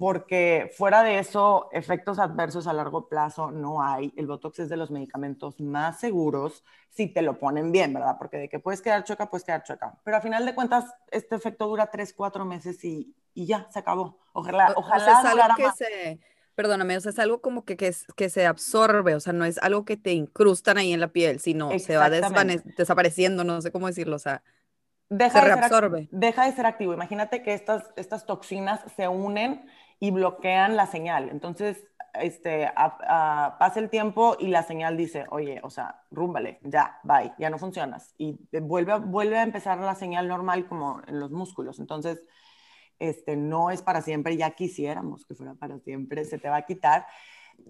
Porque 0.00 0.72
fuera 0.78 1.02
de 1.02 1.18
eso, 1.18 1.68
efectos 1.72 2.18
adversos 2.18 2.66
a 2.66 2.72
largo 2.72 3.06
plazo 3.06 3.50
no 3.50 3.82
hay. 3.82 4.14
El 4.16 4.26
Botox 4.26 4.60
es 4.60 4.70
de 4.70 4.78
los 4.78 4.90
medicamentos 4.90 5.60
más 5.60 6.00
seguros 6.00 6.64
si 6.88 7.08
te 7.08 7.20
lo 7.20 7.38
ponen 7.38 7.70
bien, 7.70 7.92
¿verdad? 7.92 8.16
Porque 8.18 8.38
de 8.38 8.48
que 8.48 8.58
puedes 8.58 8.80
quedar 8.80 9.04
chueca, 9.04 9.28
puedes 9.28 9.44
quedar 9.44 9.62
chueca. 9.62 9.98
Pero 10.02 10.16
a 10.16 10.22
final 10.22 10.46
de 10.46 10.54
cuentas, 10.54 10.86
este 11.10 11.36
efecto 11.36 11.66
dura 11.66 11.90
tres, 11.90 12.14
cuatro 12.14 12.46
meses 12.46 12.82
y, 12.82 13.14
y 13.34 13.44
ya, 13.44 13.68
se 13.70 13.80
acabó. 13.80 14.18
Ojalá, 14.32 14.72
ojalá. 14.74 15.02
O 15.02 15.04
sea, 15.04 15.20
es 15.20 15.38
algo 15.38 15.54
que 15.54 15.70
se, 15.72 16.20
perdóname, 16.54 16.96
o 16.96 17.00
sea, 17.02 17.10
es 17.10 17.18
algo 17.18 17.42
como 17.42 17.66
que, 17.66 17.76
que, 17.76 17.94
que, 18.16 18.30
se 18.30 18.46
absorbe, 18.46 19.14
o 19.14 19.20
sea, 19.20 19.34
no 19.34 19.44
es 19.44 19.58
algo 19.58 19.84
que 19.84 19.98
te 19.98 20.14
incrustan 20.14 20.78
ahí 20.78 20.94
en 20.94 21.00
la 21.00 21.08
piel, 21.08 21.40
sino 21.40 21.78
se 21.78 21.98
va 21.98 22.08
desapareciendo, 22.08 23.44
no 23.44 23.60
sé 23.60 23.70
cómo 23.70 23.86
decirlo, 23.86 24.16
o 24.16 24.18
sea, 24.18 24.42
deja 25.10 25.40
se 25.40 25.44
reabsorbe. 25.44 26.08
deja 26.10 26.46
de 26.46 26.52
ser 26.52 26.64
activo. 26.64 26.94
Imagínate 26.94 27.42
que 27.42 27.52
estas, 27.52 27.90
estas 27.96 28.24
toxinas 28.24 28.80
se 28.96 29.08
unen 29.08 29.66
y 30.00 30.10
bloquean 30.10 30.76
la 30.76 30.86
señal. 30.86 31.28
Entonces, 31.28 31.86
este, 32.14 32.68
pasa 32.74 33.78
el 33.78 33.90
tiempo 33.90 34.36
y 34.38 34.48
la 34.48 34.62
señal 34.62 34.96
dice, 34.96 35.26
oye, 35.30 35.60
o 35.62 35.70
sea, 35.70 36.02
rúmbale, 36.10 36.58
ya, 36.62 36.98
bye, 37.04 37.32
ya 37.38 37.50
no 37.50 37.58
funcionas. 37.58 38.14
Y 38.18 38.40
vuelve, 38.60 38.98
vuelve 38.98 39.38
a 39.38 39.42
empezar 39.42 39.78
la 39.78 39.94
señal 39.94 40.26
normal 40.26 40.66
como 40.66 41.02
en 41.06 41.20
los 41.20 41.30
músculos. 41.30 41.78
Entonces, 41.78 42.24
este, 42.98 43.36
no 43.36 43.70
es 43.70 43.82
para 43.82 44.02
siempre, 44.02 44.36
ya 44.36 44.50
quisiéramos 44.52 45.24
que 45.26 45.34
fuera 45.34 45.54
para 45.54 45.78
siempre, 45.80 46.24
se 46.24 46.38
te 46.38 46.48
va 46.48 46.56
a 46.56 46.66
quitar. 46.66 47.06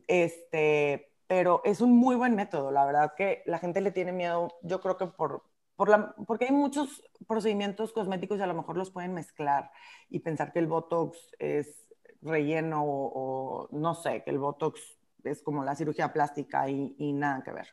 Este, 0.07 1.13
pero 1.27 1.63
es 1.65 1.81
un 1.81 1.93
muy 1.97 2.17
buen 2.17 2.35
método, 2.35 2.71
la 2.71 2.85
verdad 2.85 3.15
que 3.17 3.43
la 3.47 3.59
gente 3.59 3.81
le 3.81 3.93
tiene 3.93 4.13
miedo, 4.13 4.49
yo 4.63 4.81
creo 4.81 4.97
que 4.97 5.07
por, 5.07 5.45
por 5.77 5.89
la, 5.89 6.15
porque 6.27 6.47
hay 6.47 6.53
muchos 6.53 7.03
procedimientos 7.27 7.93
cosméticos 7.93 8.39
y 8.39 8.43
a 8.43 8.47
lo 8.47 8.55
mejor 8.55 8.77
los 8.77 8.91
pueden 8.91 9.15
mezclar 9.15 9.71
y 10.09 10.21
pensar 10.21 10.53
que 10.53 10.59
el 10.61 10.67
Botox 10.67 11.19
es 11.39 11.90
relleno 12.23 12.83
o, 12.85 13.69
no 13.73 13.95
sé, 13.95 14.23
que 14.23 14.31
el 14.31 14.39
Botox 14.39 14.81
es 15.25 15.43
como 15.43 15.65
la 15.65 15.75
cirugía 15.75 16.13
plástica 16.13 16.69
y, 16.69 17.13
nada 17.13 17.43
que 17.43 17.53
ver. 17.53 17.69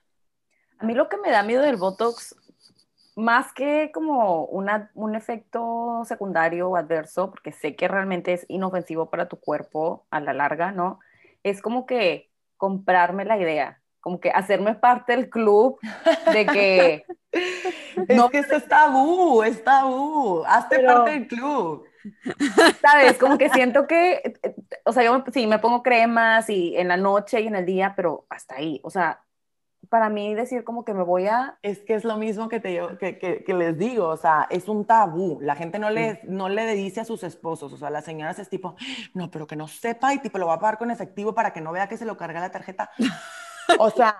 A 0.79 0.85
mí 0.85 0.93
lo 0.93 1.09
que 1.09 1.17
me 1.17 1.31
da 1.31 1.43
miedo 1.43 1.63
del 1.63 1.77
Botox, 1.77 2.35
más 3.15 3.51
que 3.53 3.91
como 3.93 4.45
una, 4.45 4.91
un 4.93 5.15
efecto 5.15 6.03
secundario 6.05 6.69
o 6.69 6.75
adverso, 6.75 7.31
porque 7.31 7.51
sé 7.51 7.75
que 7.75 7.87
realmente 7.87 8.33
es 8.33 8.45
inofensivo 8.47 9.09
para 9.09 9.27
tu 9.27 9.39
cuerpo 9.39 10.05
a 10.11 10.19
la 10.19 10.33
larga, 10.33 10.71
¿no? 10.71 10.99
Es 11.43 11.61
como 11.61 11.85
que 11.85 12.29
comprarme 12.57 13.25
la 13.25 13.37
idea, 13.37 13.81
como 14.01 14.19
que 14.19 14.29
hacerme 14.29 14.75
parte 14.75 15.15
del 15.15 15.29
club 15.29 15.79
de 16.31 16.45
que... 16.45 17.05
no, 18.15 18.29
que 18.29 18.39
esto 18.39 18.55
es 18.55 18.67
tabú, 18.67 19.41
es 19.43 19.63
tabú, 19.63 20.43
hazte 20.45 20.79
parte 20.83 21.11
del 21.11 21.27
club. 21.27 21.86
¿Sabes? 22.81 23.17
Como 23.17 23.37
que 23.37 23.49
siento 23.49 23.87
que, 23.87 24.33
o 24.85 24.91
sea, 24.91 25.03
yo 25.03 25.23
sí 25.31 25.47
me 25.47 25.59
pongo 25.59 25.83
cremas 25.83 26.49
y 26.49 26.75
en 26.75 26.87
la 26.87 26.97
noche 26.97 27.41
y 27.41 27.47
en 27.47 27.55
el 27.55 27.65
día, 27.65 27.93
pero 27.95 28.25
hasta 28.29 28.55
ahí, 28.55 28.79
o 28.83 28.89
sea, 28.89 29.23
para 29.89 30.09
mí 30.09 30.33
decir 30.35 30.63
como 30.63 30.83
que 30.83 30.93
me 30.93 31.03
voy 31.03 31.27
a... 31.27 31.57
Es 31.61 31.79
que 31.79 31.95
es 31.95 32.03
lo 32.03 32.17
mismo 32.17 32.49
que, 32.49 32.59
te, 32.59 32.81
que, 32.99 33.43
que, 33.43 33.53
les 33.53 33.77
digo, 33.77 34.07
o 34.07 34.17
sea, 34.17 34.47
es 34.49 34.67
un 34.67 34.85
tabú. 34.85 35.39
La 35.41 35.55
gente 35.55 35.79
no 35.79 35.89
le, 35.89 36.19
no 36.23 36.49
le 36.49 36.73
dice 36.73 37.01
a 37.01 37.05
sus 37.05 37.23
esposos, 37.23 37.71
o 37.73 37.77
sea, 37.77 37.89
las 37.89 38.05
señoras 38.05 38.39
es 38.39 38.49
tipo, 38.49 38.75
no, 39.13 39.31
pero 39.31 39.47
que 39.47 39.55
no 39.55 39.67
sepa 39.67 40.13
y 40.13 40.19
tipo 40.19 40.37
lo 40.37 40.47
va 40.47 40.55
a 40.55 40.59
pagar 40.59 40.77
con 40.77 40.91
efectivo 40.91 41.33
para 41.33 41.53
que 41.53 41.61
no 41.61 41.71
vea 41.71 41.87
que 41.87 41.97
se 41.97 42.05
lo 42.05 42.17
carga 42.17 42.39
la 42.39 42.51
tarjeta. 42.51 42.91
o 43.79 43.89
sea, 43.89 44.17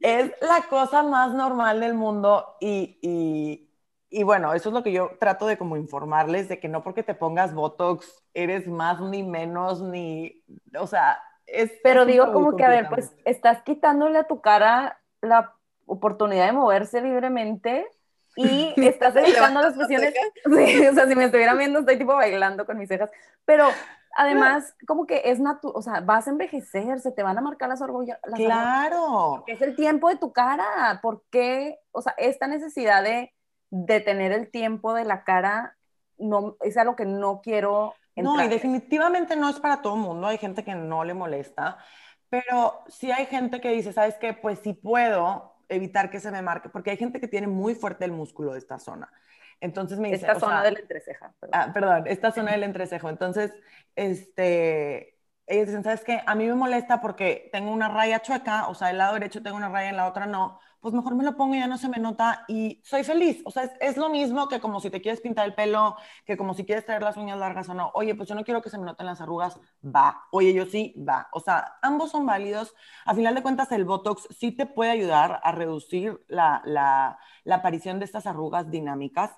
es 0.00 0.32
la 0.40 0.62
cosa 0.68 1.02
más 1.02 1.32
normal 1.32 1.80
del 1.80 1.94
mundo 1.94 2.56
y, 2.60 2.98
y, 3.02 3.65
y 4.08 4.22
bueno, 4.22 4.54
eso 4.54 4.68
es 4.68 4.72
lo 4.72 4.82
que 4.82 4.92
yo 4.92 5.10
trato 5.18 5.46
de 5.46 5.58
como 5.58 5.76
informarles, 5.76 6.48
de 6.48 6.60
que 6.60 6.68
no 6.68 6.82
porque 6.82 7.02
te 7.02 7.14
pongas 7.14 7.54
Botox 7.54 8.24
eres 8.34 8.66
más 8.66 9.00
ni 9.00 9.22
menos, 9.22 9.82
ni, 9.82 10.44
o 10.78 10.86
sea, 10.86 11.18
es... 11.46 11.72
Pero 11.82 12.06
digo 12.06 12.32
como 12.32 12.56
que, 12.56 12.64
a 12.64 12.68
ver, 12.68 12.88
pues 12.88 13.14
estás 13.24 13.62
quitándole 13.62 14.18
a 14.18 14.26
tu 14.26 14.40
cara 14.40 15.00
la 15.20 15.54
oportunidad 15.86 16.46
de 16.46 16.52
moverse 16.52 17.00
libremente 17.00 17.86
y 18.36 18.74
estás 18.88 19.14
dedicando 19.14 19.60
las 19.60 19.76
expresiones, 19.76 20.14
sí, 20.44 20.86
o 20.86 20.94
sea, 20.94 21.06
si 21.06 21.16
me 21.16 21.24
estuvieran 21.24 21.58
viendo, 21.58 21.80
estoy 21.80 21.98
tipo 21.98 22.14
bailando 22.14 22.64
con 22.64 22.78
mis 22.78 22.88
cejas, 22.88 23.10
pero 23.44 23.68
además, 24.16 24.74
como 24.86 25.06
que 25.06 25.22
es 25.24 25.40
natural, 25.40 25.74
o 25.76 25.82
sea, 25.82 26.00
vas 26.00 26.28
a 26.28 26.30
envejecer, 26.30 27.00
se 27.00 27.12
te 27.12 27.22
van 27.22 27.38
a 27.38 27.42
marcar 27.42 27.68
las 27.68 27.82
orgullas. 27.82 28.18
Claro. 28.34 29.44
es 29.46 29.60
el 29.62 29.74
tiempo 29.74 30.08
de 30.08 30.16
tu 30.16 30.32
cara, 30.32 31.00
¿por 31.02 31.24
qué? 31.30 31.80
O 31.90 32.02
sea, 32.02 32.14
esta 32.18 32.46
necesidad 32.46 33.02
de 33.02 33.35
de 33.70 34.00
tener 34.00 34.32
el 34.32 34.50
tiempo 34.50 34.94
de 34.94 35.04
la 35.04 35.24
cara 35.24 35.76
no, 36.18 36.56
es 36.62 36.76
algo 36.76 36.96
que 36.96 37.04
no 37.04 37.40
quiero. 37.42 37.94
No, 38.16 38.42
y 38.42 38.48
definitivamente 38.48 39.36
no 39.36 39.48
es 39.48 39.60
para 39.60 39.82
todo 39.82 39.94
el 39.94 40.00
mundo. 40.00 40.26
Hay 40.26 40.38
gente 40.38 40.64
que 40.64 40.74
no 40.74 41.04
le 41.04 41.12
molesta, 41.12 41.78
pero 42.30 42.84
sí 42.88 43.12
hay 43.12 43.26
gente 43.26 43.60
que 43.60 43.70
dice, 43.70 43.92
¿sabes 43.92 44.14
qué? 44.16 44.32
Pues 44.32 44.60
si 44.60 44.72
puedo, 44.72 45.56
evitar 45.68 46.10
que 46.10 46.20
se 46.20 46.30
me 46.30 46.42
marque, 46.42 46.68
porque 46.68 46.90
hay 46.90 46.96
gente 46.96 47.20
que 47.20 47.28
tiene 47.28 47.46
muy 47.46 47.74
fuerte 47.74 48.04
el 48.04 48.12
músculo 48.12 48.52
de 48.52 48.58
esta 48.58 48.78
zona. 48.78 49.12
Entonces 49.60 49.98
me 49.98 50.10
dice, 50.10 50.26
esta 50.26 50.38
zona 50.38 50.62
del 50.62 50.78
entreceja. 50.78 51.32
Perdón. 51.40 51.60
Ah, 51.60 51.72
perdón, 51.72 52.04
esta 52.06 52.30
zona 52.30 52.52
del 52.52 52.62
entrecejo. 52.62 53.08
Entonces, 53.08 53.52
este, 53.94 55.18
ellos 55.46 55.66
dicen, 55.66 55.82
¿sabes 55.82 56.04
qué? 56.04 56.20
A 56.26 56.34
mí 56.34 56.46
me 56.46 56.54
molesta 56.54 57.00
porque 57.00 57.48
tengo 57.52 57.72
una 57.72 57.88
raya 57.88 58.20
chueca, 58.20 58.68
o 58.68 58.74
sea, 58.74 58.88
del 58.88 58.98
lado 58.98 59.14
derecho 59.14 59.42
tengo 59.42 59.56
una 59.56 59.68
raya, 59.68 59.90
en 59.90 59.96
la 59.96 60.08
otra 60.08 60.26
no. 60.26 60.60
Pues 60.86 60.94
mejor 60.94 61.16
me 61.16 61.24
lo 61.24 61.36
pongo 61.36 61.56
y 61.56 61.58
ya 61.58 61.66
no 61.66 61.78
se 61.78 61.88
me 61.88 61.98
nota 61.98 62.44
y 62.46 62.80
soy 62.84 63.02
feliz. 63.02 63.42
O 63.44 63.50
sea, 63.50 63.64
es, 63.64 63.72
es, 63.80 63.96
lo 63.96 64.08
mismo 64.08 64.46
que 64.46 64.60
como 64.60 64.78
si 64.78 64.88
te 64.88 65.00
quieres 65.00 65.20
pintar 65.20 65.44
el 65.44 65.52
pelo, 65.52 65.96
que 66.24 66.36
como 66.36 66.54
si 66.54 66.64
quieres 66.64 66.86
traer 66.86 67.02
las 67.02 67.16
uñas 67.16 67.40
largas 67.40 67.68
o 67.68 67.74
no. 67.74 67.90
Oye, 67.94 68.14
pues 68.14 68.28
yo 68.28 68.36
no 68.36 68.44
quiero 68.44 68.62
que 68.62 68.70
se 68.70 68.78
me 68.78 68.84
noten 68.84 69.04
las 69.04 69.20
arrugas, 69.20 69.58
va. 69.84 70.28
Oye, 70.30 70.54
yo 70.54 70.64
sí, 70.64 70.94
va. 70.96 71.26
O 71.32 71.40
sea, 71.40 71.74
ambos 71.82 72.12
son 72.12 72.24
válidos. 72.24 72.72
A 73.04 73.16
final 73.16 73.34
de 73.34 73.42
cuentas, 73.42 73.72
el 73.72 73.84
Botox 73.84 74.28
sí 74.30 74.52
te 74.52 74.64
puede 74.64 74.92
ayudar 74.92 75.40
a 75.42 75.50
reducir 75.50 76.24
la, 76.28 76.62
la, 76.64 77.18
la 77.42 77.56
aparición 77.56 77.98
de 77.98 78.04
estas 78.04 78.28
arrugas 78.28 78.70
dinámicas 78.70 79.32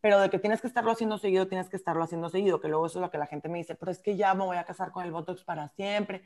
pero 0.00 0.18
de 0.18 0.28
que 0.28 0.40
tienes 0.40 0.60
que 0.60 0.66
estarlo 0.66 0.90
haciendo 0.90 1.18
seguido, 1.18 1.46
tienes 1.46 1.68
que 1.68 1.76
estarlo 1.76 2.02
haciendo 2.02 2.30
seguido, 2.30 2.60
que 2.60 2.68
luego 2.68 2.86
eso 2.86 2.98
es 2.98 3.02
lo 3.02 3.10
que 3.12 3.18
la 3.18 3.26
gente 3.26 3.48
me 3.48 3.58
dice, 3.58 3.76
pero 3.76 3.92
es 3.92 4.00
que 4.00 4.16
ya 4.16 4.34
me 4.34 4.44
voy 4.44 4.56
a 4.56 4.64
casar 4.64 4.90
con 4.90 5.04
el 5.04 5.12
Botox 5.12 5.44
para 5.44 5.68
siempre. 5.68 6.22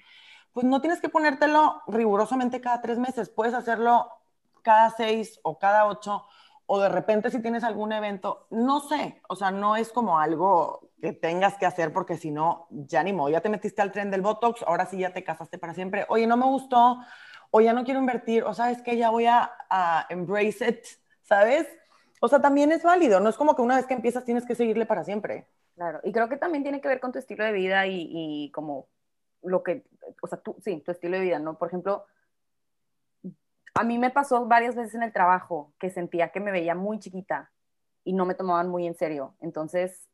Pues 0.53 0.65
no 0.65 0.81
tienes 0.81 1.01
que 1.01 1.09
ponértelo 1.11 1.83
rigurosamente 1.89 2.61
cada 2.61 2.81
tres 2.81 2.99
meses, 2.99 3.29
puedes 3.29 3.53
hacerlo 3.53 4.09
cada 4.65 4.91
seis 4.91 5.39
o 5.45 5.59
cada 5.59 5.87
ocho, 5.87 6.25
o 6.67 6.81
de 6.81 6.89
repente 6.89 7.31
si 7.31 7.41
tienes 7.41 7.63
algún 7.63 7.93
evento, 7.93 8.47
no 8.51 8.81
sé, 8.81 9.21
o 9.29 9.37
sea, 9.37 9.51
no 9.51 9.77
es 9.77 9.93
como 9.93 10.19
algo 10.19 10.91
que 11.01 11.13
tengas 11.13 11.57
que 11.59 11.67
hacer 11.67 11.93
porque 11.93 12.17
si 12.17 12.31
no, 12.31 12.67
ya 12.71 13.03
ni 13.03 13.13
modo, 13.13 13.29
ya 13.29 13.43
te 13.43 13.51
metiste 13.51 13.83
al 13.83 13.93
tren 13.93 14.11
del 14.11 14.23
Botox, 14.23 14.63
ahora 14.63 14.87
sí 14.87 14.99
ya 14.99 15.13
te 15.13 15.23
casaste 15.23 15.59
para 15.59 15.75
siempre, 15.75 16.07
oye, 16.09 16.27
no 16.27 16.37
me 16.37 16.47
gustó, 16.47 16.99
o 17.51 17.61
ya 17.61 17.73
no 17.73 17.85
quiero 17.85 18.01
invertir, 18.01 18.43
o 18.45 18.55
sabes 18.55 18.83
que 18.83 18.97
ya 18.97 19.11
voy 19.11 19.27
a, 19.27 19.53
embrace 20.09 20.69
it, 20.69 20.85
¿sabes? 21.23 21.69
O 22.21 22.29
sea, 22.29 22.41
también 22.41 22.73
es 22.73 22.83
válido, 22.83 23.21
no 23.21 23.29
es 23.29 23.37
como 23.37 23.55
que 23.55 23.63
una 23.63 23.77
vez 23.77 23.87
que 23.87 23.95
empiezas 23.95 24.25
tienes 24.25 24.47
que 24.47 24.55
seguirle 24.55 24.87
para 24.87 25.05
siempre. 25.05 25.47
Claro, 25.75 26.01
y 26.03 26.13
creo 26.13 26.29
que 26.29 26.37
también 26.37 26.63
tiene 26.63 26.81
que 26.81 26.89
ver 26.89 27.01
con 27.01 27.13
tu 27.13 27.19
estilo 27.19 27.45
de 27.45 27.53
vida 27.53 27.87
y, 27.87 28.09
y 28.11 28.51
como 28.53 28.89
lo 29.43 29.63
que, 29.63 29.85
o 30.23 30.27
sea, 30.27 30.41
tú, 30.41 30.57
sí, 30.65 30.81
tu 30.81 30.91
estilo 30.91 31.19
de 31.19 31.23
vida, 31.23 31.39
¿no? 31.39 31.59
Por 31.59 31.69
ejemplo, 31.69 32.07
a 33.75 33.85
mí 33.85 33.99
me 33.99 34.11
pasó 34.11 34.47
varias 34.47 34.77
veces 34.77 34.95
en 34.95 35.03
el 35.03 35.13
trabajo 35.13 35.73
que 35.79 35.91
sentía 35.91 36.31
que 36.31 36.41
me 36.41 36.53
veía 36.53 36.75
muy 36.75 36.99
chiquita 36.99 37.53
y 38.05 38.13
no 38.13 38.25
me 38.25 38.35
tomaban 38.35 38.69
muy 38.69 38.87
en 38.87 38.95
serio. 38.95 39.35
Entonces, 39.41 40.09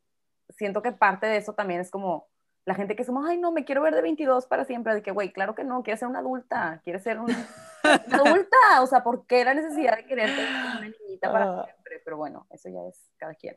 siento 0.49 0.83
que 0.83 0.93
parte 0.93 1.27
de 1.27 1.37
eso 1.37 1.55
también 1.55 1.81
es 1.81 1.91
como 1.91 2.29
la 2.65 2.75
gente 2.75 2.95
que 2.95 3.05
somos, 3.05 3.27
ay, 3.29 3.39
no, 3.39 3.53
me 3.53 3.65
quiero 3.65 3.83
ver 3.83 3.95
de 3.95 4.03
22 4.03 4.47
para 4.47 4.65
siempre, 4.65 4.95
de 4.95 5.03
que, 5.03 5.11
güey, 5.11 5.33
claro 5.33 5.55
que 5.55 5.65
no, 5.65 5.83
quiere 5.83 5.99
ser 5.99 6.09
una 6.09 6.21
adulta, 6.21 6.81
quiere 6.85 7.01
ser 7.01 7.19
una 7.19 7.49
adulta, 8.13 8.57
o 8.81 8.87
sea, 8.87 9.03
¿por 9.03 9.27
qué 9.27 9.45
la 9.45 9.55
necesidad 9.55 9.97
de 9.97 10.07
querer 10.07 10.29
ser 10.31 10.49
una 10.49 10.81
niñita 10.81 11.33
para 11.33 11.61
ah. 11.61 11.65
siempre? 11.65 12.01
Pero 12.05 12.17
bueno, 12.17 12.47
eso 12.51 12.69
ya 12.69 12.87
es 12.89 13.11
cada 13.17 13.35
quien. 13.35 13.57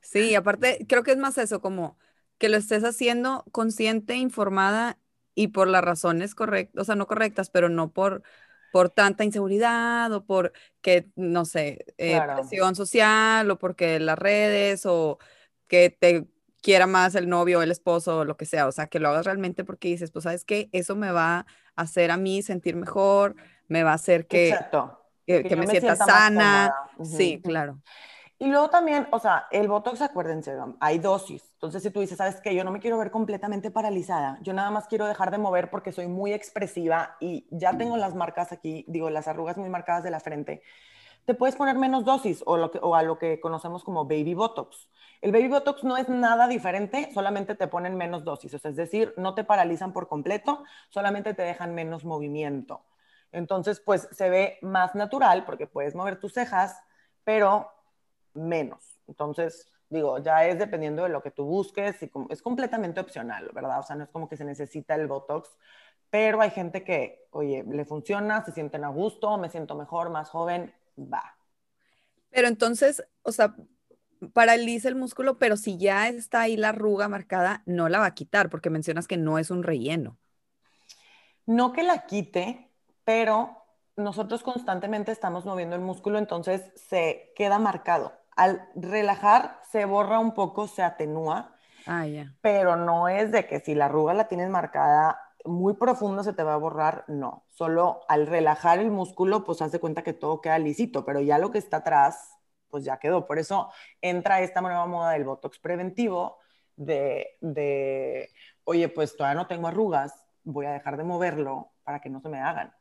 Sí, 0.00 0.34
aparte, 0.34 0.86
creo 0.88 1.02
que 1.02 1.12
es 1.12 1.18
más 1.18 1.38
eso, 1.38 1.60
como 1.60 1.98
que 2.38 2.48
lo 2.48 2.56
estés 2.56 2.84
haciendo 2.84 3.44
consciente, 3.50 4.14
informada 4.14 4.98
y 5.34 5.48
por 5.48 5.68
las 5.68 5.82
razones 5.82 6.34
correctas, 6.34 6.80
o 6.80 6.84
sea, 6.84 6.94
no 6.94 7.06
correctas, 7.06 7.50
pero 7.50 7.68
no 7.68 7.90
por, 7.90 8.22
por 8.76 8.90
tanta 8.90 9.24
inseguridad 9.24 10.12
o 10.12 10.26
por 10.26 10.52
que, 10.82 11.08
no 11.16 11.46
sé, 11.46 11.86
eh, 11.96 12.20
presión 12.34 12.74
social 12.74 13.50
o 13.50 13.58
porque 13.58 13.98
las 14.00 14.18
redes 14.18 14.84
o 14.84 15.16
que 15.66 15.88
te 15.88 16.26
quiera 16.60 16.86
más 16.86 17.14
el 17.14 17.26
novio, 17.26 17.62
el 17.62 17.70
esposo, 17.70 18.18
o 18.18 18.24
lo 18.26 18.36
que 18.36 18.44
sea, 18.44 18.66
o 18.66 18.72
sea, 18.72 18.86
que 18.88 19.00
lo 19.00 19.08
hagas 19.08 19.24
realmente 19.24 19.64
porque 19.64 19.88
dices, 19.88 20.10
pues 20.10 20.24
sabes 20.24 20.44
que 20.44 20.68
eso 20.72 20.94
me 20.94 21.10
va 21.10 21.38
a 21.38 21.46
hacer 21.74 22.10
a 22.10 22.18
mí 22.18 22.42
sentir 22.42 22.76
mejor, 22.76 23.36
me 23.66 23.82
va 23.82 23.92
a 23.92 23.94
hacer 23.94 24.26
que, 24.26 24.54
que, 25.24 25.56
me, 25.56 25.66
sienta, 25.68 25.96
sana. 25.96 26.74
Sí, 27.02 27.40
claro. 27.42 27.80
Y 28.38 28.46
luego 28.48 28.68
también, 28.68 29.08
o 29.12 29.18
sea, 29.18 29.46
el 29.50 29.66
Botox, 29.66 30.02
acuérdense, 30.02 30.54
hay 30.80 30.98
dosis. 30.98 31.42
Entonces, 31.54 31.82
si 31.82 31.90
tú 31.90 32.00
dices, 32.00 32.18
sabes 32.18 32.40
que 32.42 32.54
yo 32.54 32.64
no 32.64 32.70
me 32.70 32.80
quiero 32.80 32.98
ver 32.98 33.10
completamente 33.10 33.70
paralizada, 33.70 34.38
yo 34.42 34.52
nada 34.52 34.70
más 34.70 34.86
quiero 34.88 35.06
dejar 35.06 35.30
de 35.30 35.38
mover 35.38 35.70
porque 35.70 35.90
soy 35.90 36.06
muy 36.06 36.34
expresiva 36.34 37.16
y 37.18 37.46
ya 37.50 37.78
tengo 37.78 37.96
las 37.96 38.14
marcas 38.14 38.52
aquí, 38.52 38.84
digo, 38.88 39.08
las 39.08 39.26
arrugas 39.26 39.56
muy 39.56 39.70
marcadas 39.70 40.04
de 40.04 40.10
la 40.10 40.20
frente, 40.20 40.62
te 41.24 41.34
puedes 41.34 41.56
poner 41.56 41.76
menos 41.76 42.04
dosis 42.04 42.42
o, 42.44 42.58
lo 42.58 42.70
que, 42.70 42.78
o 42.82 42.94
a 42.94 43.02
lo 43.02 43.18
que 43.18 43.40
conocemos 43.40 43.82
como 43.82 44.04
baby 44.04 44.34
Botox. 44.34 44.88
El 45.22 45.32
baby 45.32 45.48
botox 45.48 45.82
no 45.82 45.96
es 45.96 46.08
nada 46.08 46.46
diferente, 46.46 47.10
solamente 47.14 47.54
te 47.54 47.68
ponen 47.68 47.96
menos 47.96 48.22
dosis, 48.22 48.52
es 48.52 48.76
decir, 48.76 49.14
no 49.16 49.34
te 49.34 49.44
paralizan 49.44 49.92
por 49.92 50.08
completo, 50.08 50.62
solamente 50.90 51.32
te 51.32 51.42
dejan 51.42 51.74
menos 51.74 52.04
movimiento. 52.04 52.84
Entonces, 53.32 53.80
pues 53.80 54.08
se 54.12 54.28
ve 54.28 54.58
más 54.62 54.94
natural 54.94 55.44
porque 55.44 55.66
puedes 55.66 55.94
mover 55.94 56.20
tus 56.20 56.34
cejas, 56.34 56.78
pero 57.24 57.72
menos. 58.36 58.98
Entonces, 59.08 59.68
digo, 59.88 60.18
ya 60.18 60.46
es 60.46 60.58
dependiendo 60.58 61.02
de 61.04 61.08
lo 61.08 61.22
que 61.22 61.30
tú 61.30 61.44
busques 61.44 62.02
y 62.02 62.10
es 62.30 62.42
completamente 62.42 63.00
opcional, 63.00 63.50
¿verdad? 63.54 63.80
O 63.80 63.82
sea, 63.82 63.96
no 63.96 64.04
es 64.04 64.10
como 64.10 64.28
que 64.28 64.36
se 64.36 64.44
necesita 64.44 64.94
el 64.94 65.06
botox, 65.06 65.56
pero 66.10 66.40
hay 66.40 66.50
gente 66.50 66.84
que, 66.84 67.26
oye, 67.30 67.64
le 67.68 67.84
funciona, 67.84 68.44
se 68.44 68.52
sienten 68.52 68.84
a 68.84 68.88
gusto, 68.88 69.36
me 69.38 69.50
siento 69.50 69.74
mejor, 69.74 70.10
más 70.10 70.30
joven, 70.30 70.72
va. 70.98 71.36
Pero 72.30 72.48
entonces, 72.48 73.02
o 73.22 73.32
sea, 73.32 73.54
paraliza 74.32 74.88
el 74.88 74.94
músculo, 74.96 75.38
pero 75.38 75.56
si 75.56 75.78
ya 75.78 76.08
está 76.08 76.42
ahí 76.42 76.56
la 76.56 76.70
arruga 76.70 77.08
marcada, 77.08 77.62
no 77.66 77.88
la 77.88 77.98
va 77.98 78.06
a 78.06 78.14
quitar, 78.14 78.50
porque 78.50 78.70
mencionas 78.70 79.06
que 79.06 79.16
no 79.16 79.38
es 79.38 79.50
un 79.50 79.62
relleno. 79.62 80.18
No 81.46 81.72
que 81.72 81.82
la 81.82 82.06
quite, 82.06 82.70
pero 83.04 83.56
nosotros 83.96 84.42
constantemente 84.42 85.12
estamos 85.12 85.44
moviendo 85.44 85.76
el 85.76 85.82
músculo, 85.82 86.18
entonces 86.18 86.72
se 86.74 87.32
queda 87.36 87.58
marcado. 87.58 88.12
Al 88.36 88.68
relajar, 88.74 89.60
se 89.70 89.84
borra 89.84 90.18
un 90.18 90.32
poco, 90.32 90.68
se 90.68 90.82
atenúa. 90.82 91.56
Ah. 91.86 92.06
Pero 92.40 92.76
no 92.76 93.08
es 93.08 93.32
de 93.32 93.46
que 93.46 93.60
si 93.60 93.74
la 93.74 93.86
arruga 93.86 94.14
la 94.14 94.28
tienes 94.28 94.50
marcada 94.50 95.20
muy 95.44 95.74
profundo 95.74 96.22
se 96.22 96.32
te 96.32 96.42
va 96.42 96.54
a 96.54 96.58
borrar, 96.58 97.04
no. 97.08 97.44
Solo 97.50 98.00
al 98.08 98.26
relajar 98.26 98.78
el 98.78 98.90
músculo, 98.90 99.44
pues 99.44 99.62
haz 99.62 99.72
de 99.72 99.78
cuenta 99.78 100.02
que 100.02 100.12
todo 100.12 100.40
queda 100.40 100.58
lisito, 100.58 101.04
pero 101.04 101.20
ya 101.20 101.38
lo 101.38 101.50
que 101.50 101.58
está 101.58 101.78
atrás 101.78 102.36
pues 102.68 102.84
ya 102.84 102.98
quedó. 102.98 103.26
Por 103.26 103.38
eso 103.38 103.70
entra 104.00 104.40
esta 104.40 104.60
nueva 104.60 104.86
moda 104.86 105.12
del 105.12 105.24
Botox 105.24 105.58
preventivo 105.58 106.38
de, 106.76 108.28
oye, 108.64 108.88
pues 108.88 109.16
todavía 109.16 109.40
no 109.40 109.46
tengo 109.46 109.68
arrugas, 109.68 110.24
voy 110.44 110.66
a 110.66 110.72
dejar 110.72 110.96
de 110.96 111.04
moverlo 111.04 111.72
para 111.84 112.00
que 112.00 112.10
no 112.10 112.20
se 112.20 112.28
me 112.28 112.40
hagan. 112.40 112.74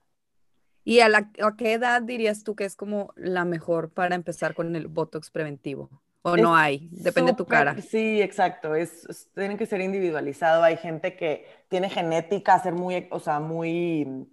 ¿Y 0.85 0.99
a, 0.99 1.09
la, 1.09 1.31
qué 1.57 1.73
edad 1.73 2.03
dirías 2.03 2.43
tú 2.43 2.55
que 2.55 2.63
es 2.63 2.75
como 2.75 3.11
la 3.15 3.43
mejor 3.43 3.89
para 3.89 4.15
empezar 4.15 4.53
con 4.53 4.75
el 4.75 4.87
Botox 4.87 5.31
preventivo? 5.31 5.89
¿O 6.21 6.37
no 6.37 6.55
hay? 6.55 6.87
Depende 6.91 7.31
de 7.31 7.37
tu 7.37 7.45
cara. 7.45 7.75
Sí, 7.81 8.21
exacto. 8.21 8.75
Es, 8.75 9.29
tiene 9.33 9.57
que 9.57 9.65
ser 9.65 9.81
individualizado. 9.81 10.63
Hay 10.63 10.77
gente 10.77 11.15
que 11.15 11.47
tiene 11.69 11.89
genética, 11.89 12.59
ser 12.59 12.73
muy, 12.73 13.07
o 13.11 13.19
sea, 13.19 13.39
muy... 13.39 14.27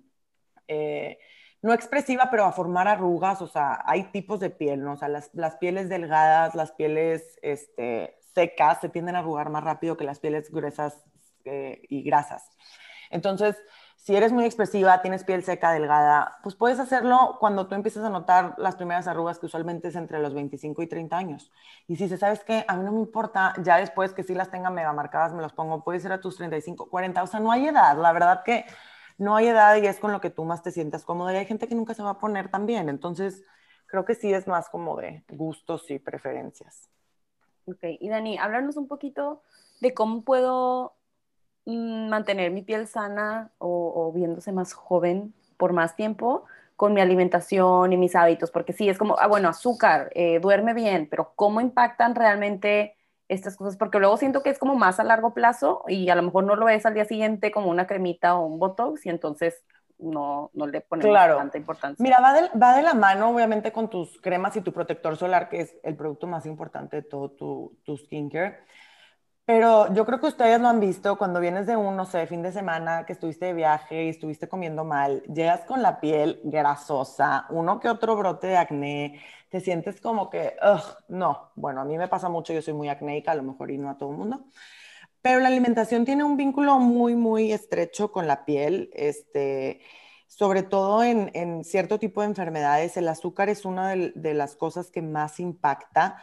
Eh, 0.68 1.18
no 1.62 1.72
expresiva, 1.72 2.28
pero 2.30 2.44
a 2.44 2.52
formar 2.52 2.88
arrugas, 2.88 3.40
o 3.40 3.46
sea, 3.46 3.82
hay 3.86 4.04
tipos 4.04 4.40
de 4.40 4.50
piel, 4.50 4.82
¿no? 4.82 4.94
O 4.94 4.96
sea, 4.96 5.08
las, 5.08 5.30
pieles 5.60 5.88
delgadas, 5.88 6.54
las 6.54 6.72
pieles 6.72 7.38
este, 7.40 8.18
secas 8.34 8.80
se 8.80 8.88
tienden 8.88 9.14
a 9.14 9.20
arrugar 9.20 9.48
más 9.48 9.62
rápido 9.62 9.96
que 9.96 10.04
las 10.04 10.18
pieles 10.18 10.50
gruesas 10.50 11.04
eh, 11.44 11.82
y 11.88 12.02
grasas. 12.02 12.50
Entonces, 13.10 13.56
si 14.02 14.16
eres 14.16 14.32
muy 14.32 14.44
expresiva, 14.44 15.00
tienes 15.00 15.22
piel 15.22 15.44
seca, 15.44 15.70
delgada, 15.70 16.38
pues 16.42 16.56
puedes 16.56 16.80
hacerlo 16.80 17.36
cuando 17.38 17.68
tú 17.68 17.76
empiezas 17.76 18.04
a 18.04 18.10
notar 18.10 18.56
las 18.58 18.74
primeras 18.74 19.06
arrugas, 19.06 19.38
que 19.38 19.46
usualmente 19.46 19.88
es 19.88 19.94
entre 19.94 20.18
los 20.18 20.34
25 20.34 20.82
y 20.82 20.88
30 20.88 21.16
años. 21.16 21.52
Y 21.86 21.94
si 21.94 22.08
se 22.08 22.18
sabes 22.18 22.42
que 22.42 22.64
a 22.66 22.76
mí 22.76 22.84
no 22.84 22.90
me 22.90 22.98
importa, 22.98 23.54
ya 23.62 23.76
después 23.76 24.12
que 24.12 24.24
sí 24.24 24.34
las 24.34 24.50
tenga 24.50 24.70
mega 24.70 24.92
marcadas, 24.92 25.32
me 25.32 25.40
las 25.40 25.52
pongo, 25.52 25.84
puede 25.84 26.00
ser 26.00 26.10
a 26.10 26.20
tus 26.20 26.36
35, 26.36 26.90
40, 26.90 27.22
o 27.22 27.26
sea, 27.28 27.38
no 27.38 27.52
hay 27.52 27.68
edad, 27.68 27.96
la 27.96 28.12
verdad 28.12 28.42
que 28.44 28.64
no 29.18 29.36
hay 29.36 29.46
edad 29.46 29.76
y 29.76 29.86
es 29.86 30.00
con 30.00 30.10
lo 30.10 30.20
que 30.20 30.30
tú 30.30 30.44
más 30.44 30.64
te 30.64 30.72
sientas 30.72 31.04
cómoda. 31.04 31.32
Y 31.32 31.36
hay 31.36 31.46
gente 31.46 31.68
que 31.68 31.76
nunca 31.76 31.94
se 31.94 32.02
va 32.02 32.10
a 32.10 32.18
poner 32.18 32.50
tan 32.50 32.66
bien. 32.66 32.88
Entonces, 32.88 33.44
creo 33.86 34.04
que 34.04 34.16
sí 34.16 34.32
es 34.34 34.48
más 34.48 34.68
como 34.68 34.96
de 34.96 35.22
gustos 35.28 35.88
y 35.92 36.00
preferencias. 36.00 36.90
Ok, 37.66 37.84
y 38.00 38.08
Dani, 38.08 38.36
háblanos 38.36 38.76
un 38.76 38.88
poquito 38.88 39.42
de 39.80 39.94
cómo 39.94 40.22
puedo 40.22 40.96
mantener 41.66 42.50
mi 42.50 42.62
piel 42.62 42.86
sana 42.86 43.50
o, 43.58 44.12
viéndose 44.14 44.52
más 44.52 44.72
joven 44.72 45.34
por 45.56 45.72
más 45.72 45.96
tiempo 45.96 46.44
con 46.76 46.94
mi 46.94 47.00
alimentación 47.00 47.92
y 47.92 47.96
mis 47.96 48.16
hábitos, 48.16 48.50
porque 48.50 48.72
sí, 48.72 48.88
es 48.88 48.98
como, 48.98 49.16
ah, 49.18 49.28
bueno, 49.28 49.48
azúcar, 49.48 50.10
eh, 50.14 50.40
duerme 50.40 50.74
bien, 50.74 51.06
pero 51.08 51.32
¿cómo 51.36 51.60
impactan 51.60 52.16
realmente 52.16 52.96
estas 53.28 53.56
cosas, 53.56 53.76
porque 53.76 53.98
luego 53.98 54.16
siento 54.16 54.42
que 54.42 54.50
es 54.50 54.58
como 54.58 54.74
más 54.74 55.00
a 55.00 55.04
largo 55.04 55.32
plazo 55.32 55.84
y 55.88 56.08
a 56.10 56.14
lo 56.14 56.22
mejor 56.22 56.44
no 56.44 56.56
lo 56.56 56.66
ves 56.66 56.84
al 56.84 56.94
día 56.94 57.04
siguiente 57.04 57.50
como 57.50 57.70
una 57.70 57.86
cremita 57.86 58.34
o 58.34 58.46
un 58.46 58.58
botox 58.58 59.06
y 59.06 59.08
entonces 59.08 59.64
no, 59.98 60.50
no 60.52 60.66
le 60.66 60.80
ponemos 60.80 61.14
tanta 61.14 61.56
importancia. 61.56 62.02
Mira, 62.02 62.20
va 62.20 62.34
de, 62.34 62.58
va 62.58 62.76
de, 62.76 62.82
la 62.82 62.94
mano 62.94 63.30
obviamente 63.30 63.72
con 63.72 63.88
tus 63.88 64.20
cremas 64.20 64.56
y 64.56 64.60
tu 64.60 64.72
protector 64.72 65.16
solar, 65.16 65.48
que 65.48 65.60
es 65.60 65.76
el 65.82 65.96
producto 65.96 66.26
más 66.26 66.44
importante 66.44 66.96
de 66.96 67.02
todo 67.02 67.30
tu, 67.30 67.78
tu 67.84 67.96
skincare. 67.96 68.58
Pero 69.52 69.92
yo 69.92 70.06
creo 70.06 70.18
que 70.18 70.28
ustedes 70.28 70.58
lo 70.62 70.68
han 70.68 70.80
visto 70.80 71.18
cuando 71.18 71.38
vienes 71.38 71.66
de 71.66 71.76
un, 71.76 71.94
no 71.94 72.06
sé, 72.06 72.26
fin 72.26 72.40
de 72.40 72.52
semana 72.52 73.04
que 73.04 73.12
estuviste 73.12 73.44
de 73.44 73.52
viaje 73.52 74.04
y 74.04 74.08
estuviste 74.08 74.48
comiendo 74.48 74.82
mal, 74.82 75.22
llegas 75.24 75.66
con 75.66 75.82
la 75.82 76.00
piel 76.00 76.40
grasosa, 76.42 77.44
uno 77.50 77.78
que 77.78 77.90
otro 77.90 78.16
brote 78.16 78.46
de 78.46 78.56
acné, 78.56 79.20
te 79.50 79.60
sientes 79.60 80.00
como 80.00 80.30
que, 80.30 80.56
ugh, 80.62 81.04
no, 81.08 81.50
bueno, 81.54 81.82
a 81.82 81.84
mí 81.84 81.98
me 81.98 82.08
pasa 82.08 82.30
mucho, 82.30 82.54
yo 82.54 82.62
soy 82.62 82.72
muy 82.72 82.88
acnéica, 82.88 83.32
a 83.32 83.34
lo 83.34 83.42
mejor 83.42 83.70
y 83.70 83.76
no 83.76 83.90
a 83.90 83.98
todo 83.98 84.12
el 84.12 84.16
mundo, 84.16 84.46
pero 85.20 85.38
la 85.38 85.48
alimentación 85.48 86.06
tiene 86.06 86.24
un 86.24 86.38
vínculo 86.38 86.78
muy, 86.78 87.14
muy 87.14 87.52
estrecho 87.52 88.10
con 88.10 88.26
la 88.26 88.46
piel, 88.46 88.88
este, 88.94 89.82
sobre 90.28 90.62
todo 90.62 91.04
en, 91.04 91.62
cierto 91.62 91.98
tipo 91.98 92.22
de 92.22 92.28
enfermedades. 92.28 92.96
El 92.96 93.06
azúcar 93.06 93.50
es 93.50 93.66
una 93.66 93.94
de 93.94 94.32
las 94.32 94.56
cosas 94.56 94.90
que 94.90 95.02
más 95.02 95.38
impacta 95.40 96.16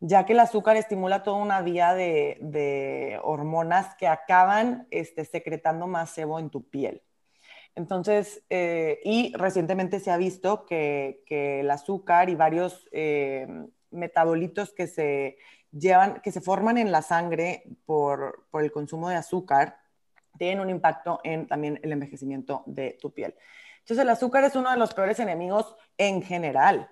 ya 0.00 0.26
que 0.26 0.32
el 0.32 0.40
azúcar 0.40 0.76
estimula 0.76 1.22
toda 1.22 1.38
una 1.38 1.62
vía 1.62 1.94
de, 1.94 3.18
hormonas 3.22 3.94
que 3.96 4.06
acaban 4.06 4.86
este, 4.90 5.24
secretando 5.24 5.86
más 5.86 6.10
sebo 6.10 6.38
en 6.38 6.50
tu 6.50 6.68
piel. 6.68 7.02
Entonces, 7.74 8.42
eh, 8.48 9.00
y 9.04 9.34
recientemente 9.36 10.00
se 10.00 10.10
ha 10.10 10.16
visto 10.16 10.64
que, 10.64 11.22
el 11.28 11.70
azúcar 11.70 12.30
y 12.30 12.34
varios 12.34 12.88
eh, 12.92 13.46
metabolitos 13.90 14.72
que 14.72 14.86
se 14.86 15.36
llevan, 15.72 16.20
que 16.20 16.32
se 16.32 16.40
forman 16.40 16.78
en 16.78 16.90
la 16.90 17.02
sangre 17.02 17.64
por, 17.84 18.46
por 18.50 18.62
el 18.62 18.72
consumo 18.72 19.08
de 19.08 19.16
azúcar, 19.16 19.78
tienen 20.38 20.60
un 20.60 20.70
impacto 20.70 21.20
en 21.24 21.46
también 21.46 21.80
el 21.82 21.92
envejecimiento 21.92 22.62
de 22.66 22.98
tu 23.00 23.12
piel. 23.12 23.34
Entonces, 23.80 24.02
el 24.02 24.10
azúcar 24.10 24.44
es 24.44 24.56
uno 24.56 24.70
de 24.70 24.76
los 24.76 24.92
peores 24.94 25.20
enemigos 25.20 25.76
en 25.96 26.22
general. 26.22 26.90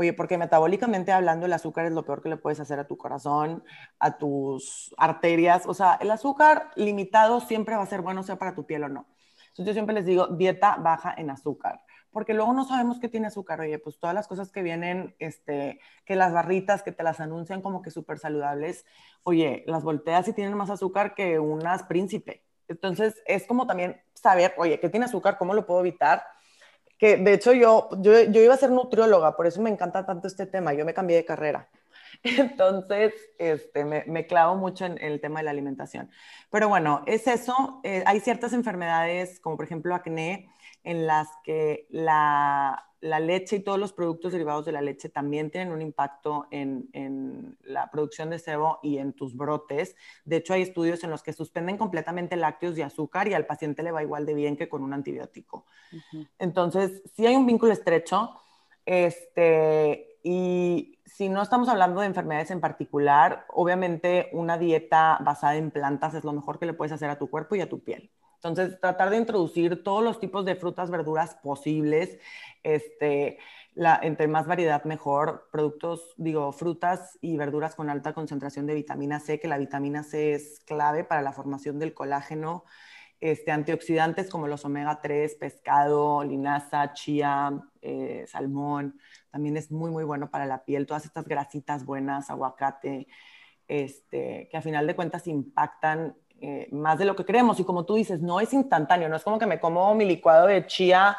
Oye, 0.00 0.12
porque 0.12 0.38
metabólicamente 0.38 1.10
hablando, 1.10 1.46
el 1.46 1.52
azúcar 1.52 1.84
es 1.86 1.90
lo 1.90 2.04
peor 2.04 2.22
que 2.22 2.28
le 2.28 2.36
puedes 2.36 2.60
hacer 2.60 2.78
a 2.78 2.86
tu 2.86 2.96
corazón, 2.96 3.64
a 3.98 4.16
tus 4.16 4.94
arterias. 4.96 5.66
O 5.66 5.74
sea, 5.74 5.98
el 6.00 6.08
azúcar 6.12 6.70
limitado 6.76 7.40
siempre 7.40 7.74
va 7.74 7.82
a 7.82 7.86
ser 7.86 8.00
bueno, 8.00 8.22
sea 8.22 8.36
para 8.36 8.54
tu 8.54 8.64
piel 8.64 8.84
o 8.84 8.88
no. 8.88 9.08
Entonces 9.48 9.66
yo 9.66 9.72
siempre 9.72 9.96
les 9.96 10.06
digo, 10.06 10.28
dieta 10.28 10.76
baja 10.76 11.12
en 11.18 11.30
azúcar, 11.30 11.80
porque 12.12 12.32
luego 12.32 12.52
no 12.52 12.64
sabemos 12.64 13.00
qué 13.00 13.08
tiene 13.08 13.26
azúcar. 13.26 13.60
Oye, 13.60 13.76
pues 13.80 13.98
todas 13.98 14.14
las 14.14 14.28
cosas 14.28 14.52
que 14.52 14.62
vienen, 14.62 15.16
este, 15.18 15.80
que 16.04 16.14
las 16.14 16.32
barritas 16.32 16.84
que 16.84 16.92
te 16.92 17.02
las 17.02 17.18
anuncian 17.18 17.60
como 17.60 17.82
que 17.82 17.90
súper 17.90 18.20
saludables, 18.20 18.86
oye, 19.24 19.64
las 19.66 19.82
volteas 19.82 20.28
y 20.28 20.32
tienen 20.32 20.56
más 20.56 20.70
azúcar 20.70 21.16
que 21.16 21.40
unas 21.40 21.82
príncipe. 21.82 22.44
Entonces 22.68 23.20
es 23.26 23.48
como 23.48 23.66
también 23.66 24.00
saber, 24.14 24.54
oye, 24.58 24.78
¿qué 24.78 24.90
tiene 24.90 25.06
azúcar? 25.06 25.38
¿Cómo 25.38 25.54
lo 25.54 25.66
puedo 25.66 25.80
evitar? 25.80 26.22
Que 26.98 27.16
de 27.16 27.34
hecho 27.34 27.52
yo, 27.52 27.88
yo, 27.98 28.22
yo, 28.24 28.42
iba 28.42 28.54
a 28.54 28.58
ser 28.58 28.70
nutrióloga, 28.70 29.36
por 29.36 29.46
eso 29.46 29.62
me 29.62 29.70
encanta 29.70 30.04
tanto 30.04 30.26
este 30.26 30.46
tema, 30.46 30.74
yo 30.74 30.84
me 30.84 30.94
cambié 30.94 31.16
de 31.16 31.24
carrera. 31.24 31.68
Entonces, 32.22 33.14
este, 33.38 33.84
me, 33.84 34.04
me 34.06 34.26
clavo 34.26 34.56
mucho 34.56 34.84
en, 34.84 34.98
el 35.00 35.20
tema 35.20 35.40
de 35.40 35.44
la 35.44 35.50
alimentación. 35.52 36.10
Pero 36.50 36.68
bueno, 36.68 37.04
es 37.06 37.26
eso. 37.28 37.80
Eh, 37.84 38.02
hay 38.06 38.20
ciertas 38.20 38.52
enfermedades, 38.52 39.40
como 39.40 39.56
por 39.56 39.66
ejemplo 39.66 39.94
acné, 39.94 40.50
en 40.82 41.06
las 41.06 41.28
que 41.44 41.86
la, 41.90 42.87
la 43.00 43.20
leche 43.20 43.56
y 43.56 43.60
todos 43.60 43.78
los 43.78 43.92
productos 43.92 44.32
derivados 44.32 44.64
de 44.64 44.72
la 44.72 44.80
leche 44.80 45.08
también 45.08 45.50
tienen 45.50 45.72
un 45.72 45.82
impacto 45.82 46.46
en, 46.50 47.56
la 47.62 47.90
producción 47.90 48.30
de 48.30 48.38
sebo 48.38 48.80
y 48.82 48.98
en 48.98 49.12
tus 49.12 49.36
brotes. 49.36 49.94
De 50.24 50.36
hecho, 50.36 50.54
hay 50.54 50.62
estudios 50.62 51.04
en 51.04 51.10
los 51.10 51.22
que 51.22 51.32
suspenden 51.32 51.76
completamente 51.76 52.36
lácteos 52.36 52.76
y 52.76 52.82
azúcar 52.82 53.28
y 53.28 53.34
al 53.34 53.46
paciente 53.46 53.82
le 53.82 53.92
va 53.92 54.02
igual 54.02 54.26
de 54.26 54.34
bien 54.34 54.56
que 54.56 54.68
con 54.68 54.82
un 54.82 54.92
antibiótico. 54.92 55.66
Entonces, 56.38 57.02
sí 57.14 57.26
hay 57.26 57.36
un 57.36 57.46
vínculo 57.46 57.72
estrecho. 57.72 58.32
Este, 58.84 60.18
y 60.22 60.98
si 61.04 61.28
no 61.28 61.42
estamos 61.42 61.68
hablando 61.68 62.00
de 62.00 62.06
enfermedades 62.06 62.50
en 62.50 62.60
particular, 62.60 63.46
obviamente 63.48 64.28
una 64.32 64.58
dieta 64.58 65.18
basada 65.20 65.56
en 65.56 65.70
plantas 65.70 66.14
es 66.14 66.24
lo 66.24 66.32
mejor 66.32 66.58
que 66.58 66.66
le 66.66 66.74
puedes 66.74 66.92
hacer 66.92 67.10
a 67.10 67.18
tu 67.18 67.28
cuerpo 67.30 67.54
y 67.54 67.60
a 67.60 67.68
tu 67.68 67.80
piel. 67.80 68.10
Entonces, 68.42 68.80
tratar 68.80 69.10
de 69.10 69.16
introducir 69.16 69.82
todos 69.82 70.02
los 70.02 70.20
tipos 70.20 70.44
de 70.44 70.54
frutas, 70.54 70.90
verduras 70.90 71.34
posibles, 71.42 72.18
este, 72.62 73.38
la, 73.74 73.98
entre 74.02 74.28
más 74.28 74.46
variedad 74.46 74.84
mejor, 74.84 75.48
productos, 75.50 76.14
digo, 76.16 76.52
frutas 76.52 77.18
y 77.20 77.36
verduras 77.36 77.74
con 77.74 77.90
alta 77.90 78.12
concentración 78.12 78.66
de 78.66 78.74
vitamina 78.74 79.18
C, 79.18 79.40
que 79.40 79.48
la 79.48 79.58
vitamina 79.58 80.04
C 80.04 80.34
es 80.34 80.60
clave 80.66 81.02
para 81.02 81.22
la 81.22 81.32
formación 81.32 81.80
del 81.80 81.94
colágeno, 81.94 82.64
este, 83.20 83.50
antioxidantes 83.50 84.30
como 84.30 84.46
los 84.46 84.64
omega 84.64 85.00
3, 85.00 85.34
pescado, 85.34 86.22
linaza, 86.22 86.92
chía, 86.92 87.60
eh, 87.82 88.24
salmón, 88.28 89.00
también 89.30 89.56
es 89.56 89.72
muy, 89.72 89.90
muy 89.90 90.04
bueno 90.04 90.30
para 90.30 90.46
la 90.46 90.64
piel, 90.64 90.86
todas 90.86 91.04
estas 91.04 91.26
grasitas 91.26 91.84
buenas, 91.84 92.30
aguacate, 92.30 93.08
este, 93.66 94.48
que 94.50 94.56
a 94.56 94.62
final 94.62 94.86
de 94.86 94.94
cuentas 94.94 95.26
impactan 95.26 96.16
eh, 96.40 96.68
más 96.72 96.98
de 96.98 97.04
lo 97.04 97.16
que 97.16 97.24
creemos. 97.24 97.58
Y 97.60 97.64
como 97.64 97.84
tú 97.84 97.94
dices, 97.94 98.20
no 98.20 98.40
es 98.40 98.52
instantáneo, 98.52 99.08
no 99.08 99.16
es 99.16 99.22
como 99.22 99.38
que 99.38 99.46
me 99.46 99.60
como 99.60 99.94
mi 99.94 100.04
licuado 100.04 100.46
de 100.46 100.66
chía 100.66 101.16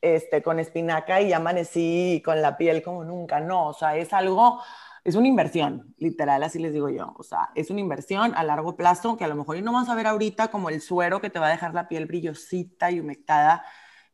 este, 0.00 0.42
con 0.42 0.58
espinaca 0.58 1.20
y 1.20 1.32
amanecí 1.32 2.22
con 2.24 2.40
la 2.40 2.56
piel 2.56 2.82
como 2.82 3.04
nunca. 3.04 3.40
No, 3.40 3.68
o 3.68 3.74
sea, 3.74 3.96
es 3.96 4.12
algo, 4.12 4.60
es 5.04 5.14
una 5.14 5.28
inversión, 5.28 5.94
literal, 5.98 6.42
así 6.42 6.58
les 6.58 6.72
digo 6.72 6.88
yo. 6.88 7.14
O 7.16 7.22
sea, 7.22 7.50
es 7.54 7.70
una 7.70 7.80
inversión 7.80 8.32
a 8.34 8.44
largo 8.44 8.76
plazo 8.76 9.16
que 9.16 9.24
a 9.24 9.28
lo 9.28 9.36
mejor 9.36 9.60
no 9.62 9.72
vas 9.72 9.88
a 9.88 9.94
ver 9.94 10.06
ahorita 10.06 10.48
como 10.48 10.70
el 10.70 10.80
suero 10.80 11.20
que 11.20 11.30
te 11.30 11.38
va 11.38 11.48
a 11.48 11.50
dejar 11.50 11.74
la 11.74 11.88
piel 11.88 12.06
brillosita 12.06 12.90
y 12.90 13.00
humectada, 13.00 13.64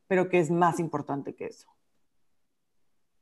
pero 0.06 0.28
que 0.28 0.38
es 0.40 0.50
más 0.50 0.80
importante 0.80 1.34
que 1.34 1.46
eso. 1.46 1.68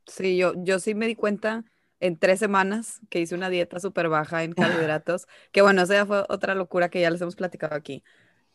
Sí, 0.07 0.37
yo, 0.37 0.53
yo 0.57 0.79
sí 0.79 0.93
me 0.93 1.07
di 1.07 1.15
cuenta 1.15 1.65
en 1.99 2.17
tres 2.17 2.39
semanas 2.39 3.01
que 3.09 3.19
hice 3.19 3.35
una 3.35 3.49
dieta 3.49 3.79
súper 3.79 4.09
baja 4.09 4.43
en 4.43 4.53
carbohidratos, 4.53 5.27
que 5.51 5.61
bueno, 5.61 5.81
esa 5.83 5.93
ya 5.93 6.05
fue 6.05 6.25
otra 6.29 6.55
locura 6.55 6.89
que 6.89 7.01
ya 7.01 7.09
les 7.09 7.21
hemos 7.21 7.35
platicado 7.35 7.75
aquí, 7.75 8.03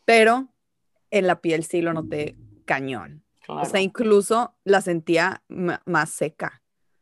pero 0.05 0.49
en 1.09 1.27
la 1.27 1.41
piel 1.41 1.63
sí 1.63 1.81
lo 1.81 1.93
noté 1.93 2.35
cañón. 2.65 3.23
O 3.47 3.65
sea, 3.65 3.81
incluso 3.81 4.55
la 4.63 4.81
sentía 4.81 5.43
más 5.47 6.09
seca. 6.09 6.61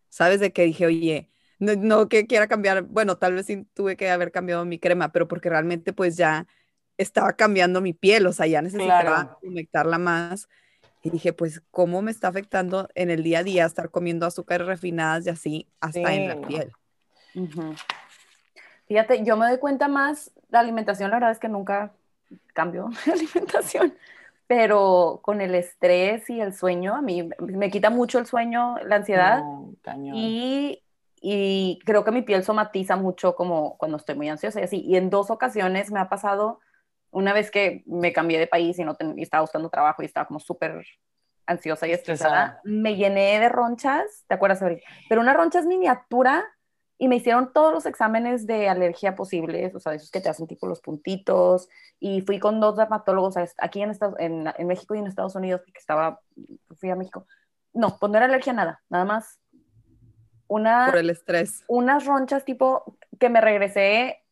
¿Sabes? 0.10 0.40
De 0.40 0.52
que 0.52 0.64
dije, 0.64 0.88
oye, 0.88 1.30
no, 1.60 2.10
que 2.10 2.26
quiera 2.26 2.48
cambiar, 2.48 2.84
bueno, 2.84 3.18
tal 3.18 3.36
vez 3.36 3.46
sí 3.46 3.68
tuve 3.74 3.96
que 3.96 4.10
haber 4.10 4.32
cambiado 4.32 4.66
mi 4.66 4.80
crema, 4.80 5.12
pero 5.12 5.28
porque 5.28 5.50
realmente 5.50 5.94
pues 5.94 6.18
ya 6.18 6.48
estaba 6.98 7.34
cambiando 7.34 7.82
mi 7.82 7.94
piel, 7.94 8.26
o 8.26 8.34
sea, 8.34 8.48
ya 8.48 8.62
necesitaba 8.62 9.38
conectarla 9.42 10.00
más. 10.00 10.50
Y 11.02 11.10
dije, 11.10 11.32
pues, 11.34 11.62
¿cómo 11.72 12.02
me 12.02 12.12
está 12.12 12.28
afectando 12.28 12.90
en 12.94 13.10
el 13.10 13.24
día 13.24 13.40
a 13.40 13.44
día 13.44 13.66
estar 13.66 13.90
comiendo 13.90 14.26
azúcares 14.26 14.68
refinadas 14.68 15.26
y 15.26 15.30
así 15.30 15.68
hasta 15.80 16.14
en 16.14 16.28
la 16.28 16.42
piel? 16.42 16.72
Fíjate, 18.88 19.24
yo 19.24 19.38
me 19.38 19.48
doy 19.48 19.60
cuenta 19.60 19.88
más, 19.88 20.32
la 20.50 20.60
alimentación, 20.60 21.12
la 21.12 21.18
verdad 21.18 21.32
es 21.32 21.40
que 21.40 21.48
nunca 21.48 21.94
cambio 22.54 22.90
de 23.06 23.12
alimentación, 23.14 23.94
pero 24.48 25.20
con 25.22 25.42
el 25.42 25.56
estrés 25.56 26.30
y 26.30 26.42
el 26.42 26.54
sueño, 26.54 26.96
a 26.96 27.02
mí 27.02 27.30
me 27.40 27.70
quita 27.70 27.90
mucho 27.90 28.20
el 28.20 28.26
sueño, 28.26 28.78
la 28.84 28.98
ansiedad. 28.98 29.44
y, 30.14 30.84
y 31.22 31.80
creo 31.86 32.04
que 32.04 32.12
mi 32.12 32.24
piel 32.24 32.44
somatiza 32.44 32.96
mucho 32.96 33.36
como 33.36 33.78
cuando 33.78 33.98
estoy 33.98 34.16
muy 34.16 34.28
ansiosa 34.28 34.60
y 34.60 34.64
así. 34.64 34.82
Y 34.82 34.98
en 34.98 35.10
dos 35.10 35.30
ocasiones 35.30 35.92
me 35.92 36.00
ha 36.00 36.10
pasado 36.10 36.60
una 37.12 37.34
vez 37.34 37.52
que 37.52 37.84
me 37.86 38.14
cambié 38.14 38.40
de 38.40 38.48
país 38.48 38.78
y, 38.80 38.84
no 38.84 38.96
estaba 39.18 39.42
buscando 39.42 39.70
trabajo 39.70 40.02
y 40.02 40.06
estaba 40.06 40.28
como 40.28 40.40
súper 40.40 40.86
ansiosa 41.46 41.88
y 41.88 41.92
estresada, 41.92 42.62
me 42.64 42.96
llené 42.96 43.40
de 43.40 43.50
ronchas, 43.50 44.24
¿te 44.28 44.36
acuerdas 44.36 44.62
ahorita? 44.62 44.84
Pero 45.08 45.22
una 45.22 45.34
roncha 45.34 45.60
es 45.60 45.66
miniatura 45.66 46.46
y 47.00 47.08
me 47.08 47.16
hicieron 47.16 47.52
todos 47.54 47.74
los 47.74 47.86
exámenes 47.86 48.46
de 48.46 48.70
alergia 48.70 49.16
posibles, 49.16 49.74
o 49.74 49.80
sea, 49.80 49.94
esos 49.94 50.12
que 50.12 50.22
te 50.22 50.30
hacen 50.30 50.48
tipo 50.48 50.68
los 50.68 50.82
puntitos, 50.82 51.70
y 52.00 52.22
fui 52.22 52.40
con 52.40 52.60
dos 52.60 52.78
dermatólogos 52.78 53.36
aquí 53.58 53.82
en, 53.82 53.98
en, 54.20 54.54
en 54.56 54.68
México 54.68 54.94
y 54.94 55.00
en 55.00 55.08
Estados 55.08 55.36
Unidos, 55.36 55.62
porque 55.66 55.80
estaba, 55.80 56.20
fui 56.78 56.90
a 56.90 56.96
México. 56.96 57.26
No, 57.74 57.98
pues 57.98 58.12
no 58.12 58.18
era 58.18 58.26
alergia 58.26 58.52
a 58.52 58.56
nada, 58.56 58.84
nada 58.90 59.06
más 59.06 59.40
una... 60.50 60.88
Por 60.88 60.98
el 60.98 61.10
estrés. 61.10 61.64
Unas 61.68 62.06
ronchas 62.06 62.44
tipo 62.44 62.98
que 63.20 63.30
me 63.30 63.40
regresé 63.40 64.26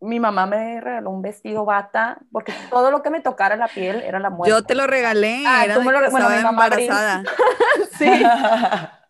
mi 0.00 0.18
mamá 0.18 0.46
me 0.46 0.80
regaló 0.80 1.10
un 1.10 1.22
vestido 1.22 1.64
bata, 1.64 2.18
porque 2.32 2.54
todo 2.70 2.90
lo 2.90 3.02
que 3.02 3.10
me 3.10 3.20
tocara 3.20 3.56
la 3.56 3.68
piel 3.68 4.02
era 4.02 4.18
la 4.18 4.30
muerte. 4.30 4.50
Yo 4.50 4.64
te 4.64 4.74
lo 4.74 4.86
regalé, 4.86 5.44
ah, 5.46 5.64
era 5.64 5.78
me 5.78 5.92
lo, 5.92 6.10
bueno, 6.10 6.30
embarazada. 6.30 7.22
sí, 7.98 8.10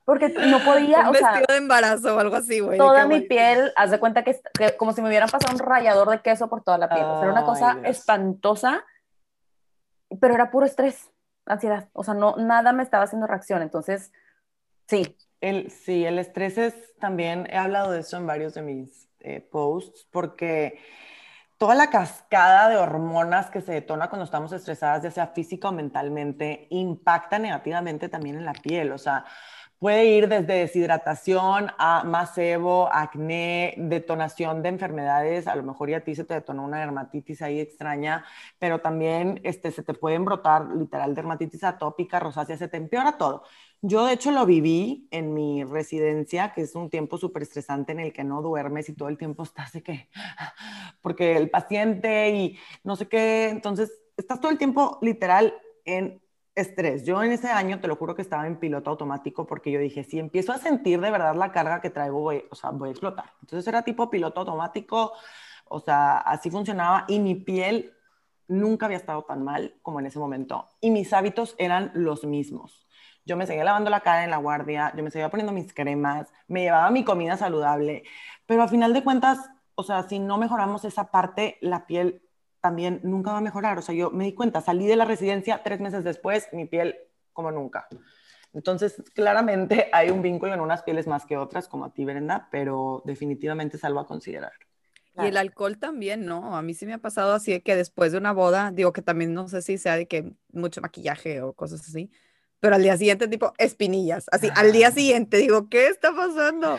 porque 0.05 0.29
no 0.31 0.59
podía, 0.65 1.03
un 1.07 1.13
vestido 1.13 1.47
de 1.49 1.57
embarazo 1.57 2.17
o 2.17 2.19
algo 2.19 2.37
así, 2.37 2.59
güey. 2.59 2.77
Toda 2.77 3.07
mi 3.07 3.21
piel, 3.21 3.73
haz 3.77 3.93
de 3.93 4.01
cuenta 4.01 4.25
que, 4.25 4.41
como 4.77 4.93
si 4.93 5.01
me 5.01 5.09
hubieran 5.09 5.29
pasado 5.29 5.55
un 5.55 5.61
rallador 5.61 6.11
de 6.11 6.21
queso 6.23 6.49
por 6.49 6.63
toda 6.65 6.79
la 6.79 6.89
piel, 6.89 7.05
o 7.05 7.15
sea, 7.15 7.23
era 7.23 7.33
una 7.33 7.45
cosa 7.45 7.79
espantosa, 7.85 8.85
pero 10.21 10.35
era 10.35 10.51
puro 10.51 10.67
estrés, 10.67 11.09
ansiedad, 11.47 11.89
o 11.93 12.03
sea, 12.03 12.15
no, 12.15 12.35
nada 12.37 12.73
me 12.73 12.83
estaba 12.83 13.05
haciendo 13.05 13.29
reacción, 13.29 13.63
entonces, 13.63 14.13
sí. 14.89 15.17
El, 15.41 15.71
sí, 15.71 16.05
el 16.05 16.19
estrés 16.19 16.59
es 16.59 16.75
también, 16.99 17.47
he 17.49 17.57
hablado 17.57 17.93
de 17.93 18.01
eso 18.01 18.17
en 18.17 18.27
varios 18.27 18.55
de 18.55 18.63
mis 18.63 19.10
eh, 19.21 19.41
posts, 19.41 20.07
porque 20.11 20.79
toda 21.59 21.75
la 21.75 21.91
cascada 21.91 22.69
de 22.69 22.77
hormonas 22.77 23.51
que 23.51 23.61
se 23.61 23.73
detona 23.73 24.09
cuando 24.09 24.25
estamos 24.25 24.53
estresadas, 24.53 25.03
ya 25.03 25.11
sea 25.11 25.29
física 25.29 25.69
o 25.69 25.73
mentalmente, 25.73 26.67
impacta 26.71 27.39
negativamente 27.39 28.09
también 28.09 28.37
en 28.37 28.45
la 28.45 28.55
piel. 28.55 28.93
O 28.93 28.99
sea, 28.99 29.25
Puede 29.81 30.05
ir 30.05 30.29
desde 30.29 30.53
deshidratación 30.57 31.71
a 31.79 32.05
macebo, 32.05 32.91
acné, 32.93 33.75
detonación 33.79 34.63
de 34.63 34.69
enfermedades. 34.69 35.47
A 35.47 35.57
lo 35.57 35.63
mejor 35.63 35.89
ya 35.89 35.97
a 35.97 36.01
ti 36.01 36.15
se 36.15 36.25
te 36.25 36.35
detonó 36.35 36.65
una 36.65 36.81
dermatitis 36.81 37.41
ahí 37.41 37.61
extraña, 37.61 38.27
pero 38.59 38.83
también 38.83 39.41
este, 39.43 39.71
se 39.71 39.83
te 39.83 39.95
pueden 39.95 40.27
brotar 40.27 40.67
literal 40.77 41.15
dermatitis 41.15 41.65
atópica, 41.65 42.21
rosácea, 42.21 42.59
se 42.59 42.69
te 42.69 42.77
empeora 42.77 43.17
todo. 43.17 43.45
Yo 43.83 44.05
de 44.05 44.13
hecho 44.13 44.31
lo 44.31 44.45
viví 44.45 45.09
en 45.11 45.33
mi 45.33 45.65
residencia, 45.65 46.53
que 46.53 46.63
es 46.63 46.75
un 46.75 46.91
tiempo 46.91 47.17
súper 47.17 47.43
estresante 47.43 47.93
en 47.93 48.01
el 48.01 48.13
que 48.13 48.25
no 48.25 48.43
duermes 48.43 48.89
y 48.91 48.95
todo 48.95 49.09
el 49.09 49.17
tiempo 49.17 49.43
estás 49.43 49.73
de 49.73 49.83
que, 49.83 50.09
porque 51.01 51.37
el 51.37 51.49
paciente 51.49 52.31
y 52.31 52.59
no 52.85 52.97
sé 52.97 53.09
qué, 53.09 53.49
entonces 53.49 53.91
estás 54.19 54.39
todo 54.39 54.51
el 54.51 54.59
tiempo 54.59 54.99
literal 55.01 55.55
en 55.87 56.21
estrés. 56.55 57.05
Yo 57.05 57.23
en 57.23 57.33
ese 57.33 57.49
año, 57.49 57.81
te 57.81 57.89
lo 57.89 57.97
juro 57.97 58.15
que 58.15 58.23
estaba 58.23 58.47
en 58.47 58.59
piloto 58.59 58.91
automático 58.91 59.47
porque 59.47 59.71
yo 59.71 59.81
dije, 59.81 60.05
si 60.05 60.19
empiezo 60.19 60.53
a 60.53 60.59
sentir 60.59 61.01
de 61.01 61.11
verdad 61.11 61.35
la 61.35 61.53
carga 61.53 61.81
que 61.81 61.91
traigo, 61.91 62.21
voy, 62.21 62.45
o 62.51 62.55
sea, 62.55 62.71
voy 62.71 62.91
a 62.91 62.93
explotar. 62.93 63.33
Entonces 63.41 63.67
era 63.67 63.83
tipo 63.83 64.11
piloto 64.11 64.41
automático, 64.41 65.13
o 65.65 65.81
sea, 65.81 66.19
así 66.19 66.51
funcionaba 66.51 67.07
y 67.09 67.19
mi 67.19 67.35
piel 67.35 67.95
nunca 68.47 68.87
había 68.87 68.99
estado 68.99 69.23
tan 69.23 69.45
mal 69.45 69.75
como 69.81 70.01
en 70.01 70.07
ese 70.07 70.19
momento 70.19 70.69
y 70.81 70.91
mis 70.91 71.13
hábitos 71.13 71.55
eran 71.57 71.93
los 71.95 72.25
mismos. 72.25 72.87
Yo 73.25 73.37
me 73.37 73.47
seguía 73.47 73.65
lavando 73.65 73.91
la 73.91 74.01
cara 74.01 74.25
en 74.25 74.31
la 74.31 74.39
guardia, 74.39 74.93
yo 74.97 75.03
me 75.03 75.11
seguía 75.11 75.29
poniendo 75.29 75.53
mis 75.53 75.73
cremas, 75.73 76.33
me 76.49 76.63
llevaba 76.63 76.91
mi 76.91 77.05
comida 77.05 77.37
saludable, 77.37 78.05
pero 78.47 78.63
a 78.63 78.69
final 78.69 78.93
de 78.93 79.05
cuentas, 79.05 79.39
o 79.75 79.83
sea, 79.83 80.03
si 80.09 80.19
no 80.19 80.39
mejoramos 80.39 80.85
esa 80.85 81.11
parte, 81.11 81.59
la 81.61 81.87
piel 81.87 82.23
también 82.61 83.01
nunca 83.03 83.33
va 83.33 83.39
a 83.39 83.43
mejorar. 83.43 83.79
O 83.79 83.83
sea, 83.83 83.95
yo 83.95 84.11
me 84.11 84.25
di 84.25 84.35
cuenta, 84.35 84.61
salí 84.61 84.87
de 84.87 84.97
la 84.97 85.05
residencia 85.05 85.63
tres 85.63 85.81
meses 85.81 86.05
después, 86.05 86.49
mi 86.53 86.67
piel 86.67 86.97
como 87.33 87.51
nunca. 87.51 87.89
Entonces, 88.53 89.03
claramente 89.15 89.89
hay 89.93 90.11
un 90.11 90.23
vínculo 90.23 90.55
en 90.55 90.61
unas 90.61 90.83
pieles 90.83 91.07
más 91.07 91.27
que 91.27 91.37
otras, 91.37 91.69
como 91.69 91.85
a 91.85 91.93
ti, 91.93 92.05
Brenda, 92.05 92.49
pero 92.51 93.03
definitivamente 93.05 93.77
es 93.77 93.85
algo 93.85 94.01
a 94.01 94.07
considerar. 94.07 94.53
Y 95.17 95.27
el 95.27 95.37
alcohol 95.37 95.79
también, 95.79 96.25
¿no? 96.25 96.57
A 96.57 96.63
mí 96.63 96.73
sí 96.73 96.87
me 96.87 96.95
ha 96.95 96.99
pasado 96.99 97.35
así 97.35 97.53
de 97.53 97.63
que 97.63 97.77
después 97.77 98.13
de 98.13 98.19
una 98.19 98.33
boda, 98.33 98.71
digo 98.71 98.93
que 98.93 99.03
también 99.03 99.35
no 99.35 99.49
sé 99.49 99.61
si 99.61 99.77
sea 99.77 99.97
de 99.97 100.07
que 100.07 100.33
mucho 100.53 100.81
maquillaje 100.81 101.43
o 101.43 101.53
cosas 101.53 101.81
así, 101.81 102.11
pero 102.61 102.77
al 102.77 102.83
día 102.83 102.97
siguiente 102.97 103.29
tipo 103.29 103.53
espinillas, 103.59 104.27
así, 104.31 104.49
al 104.55 104.73
día 104.73 104.91
siguiente 104.91 105.39
digo, 105.39 105.69
¿qué 105.69 105.89
está 105.89 106.15
pasando? 106.15 106.79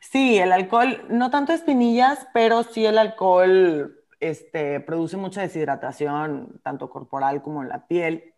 Sí, 0.00 0.38
el 0.38 0.52
alcohol, 0.52 1.04
no 1.08 1.30
tanto 1.30 1.52
espinillas, 1.52 2.26
pero 2.34 2.62
sí 2.62 2.84
el 2.84 2.98
alcohol 2.98 3.98
este, 4.20 4.80
produce 4.80 5.16
mucha 5.16 5.40
deshidratación, 5.40 6.60
tanto 6.62 6.90
corporal 6.90 7.42
como 7.42 7.62
en 7.62 7.68
la 7.68 7.86
piel. 7.86 8.34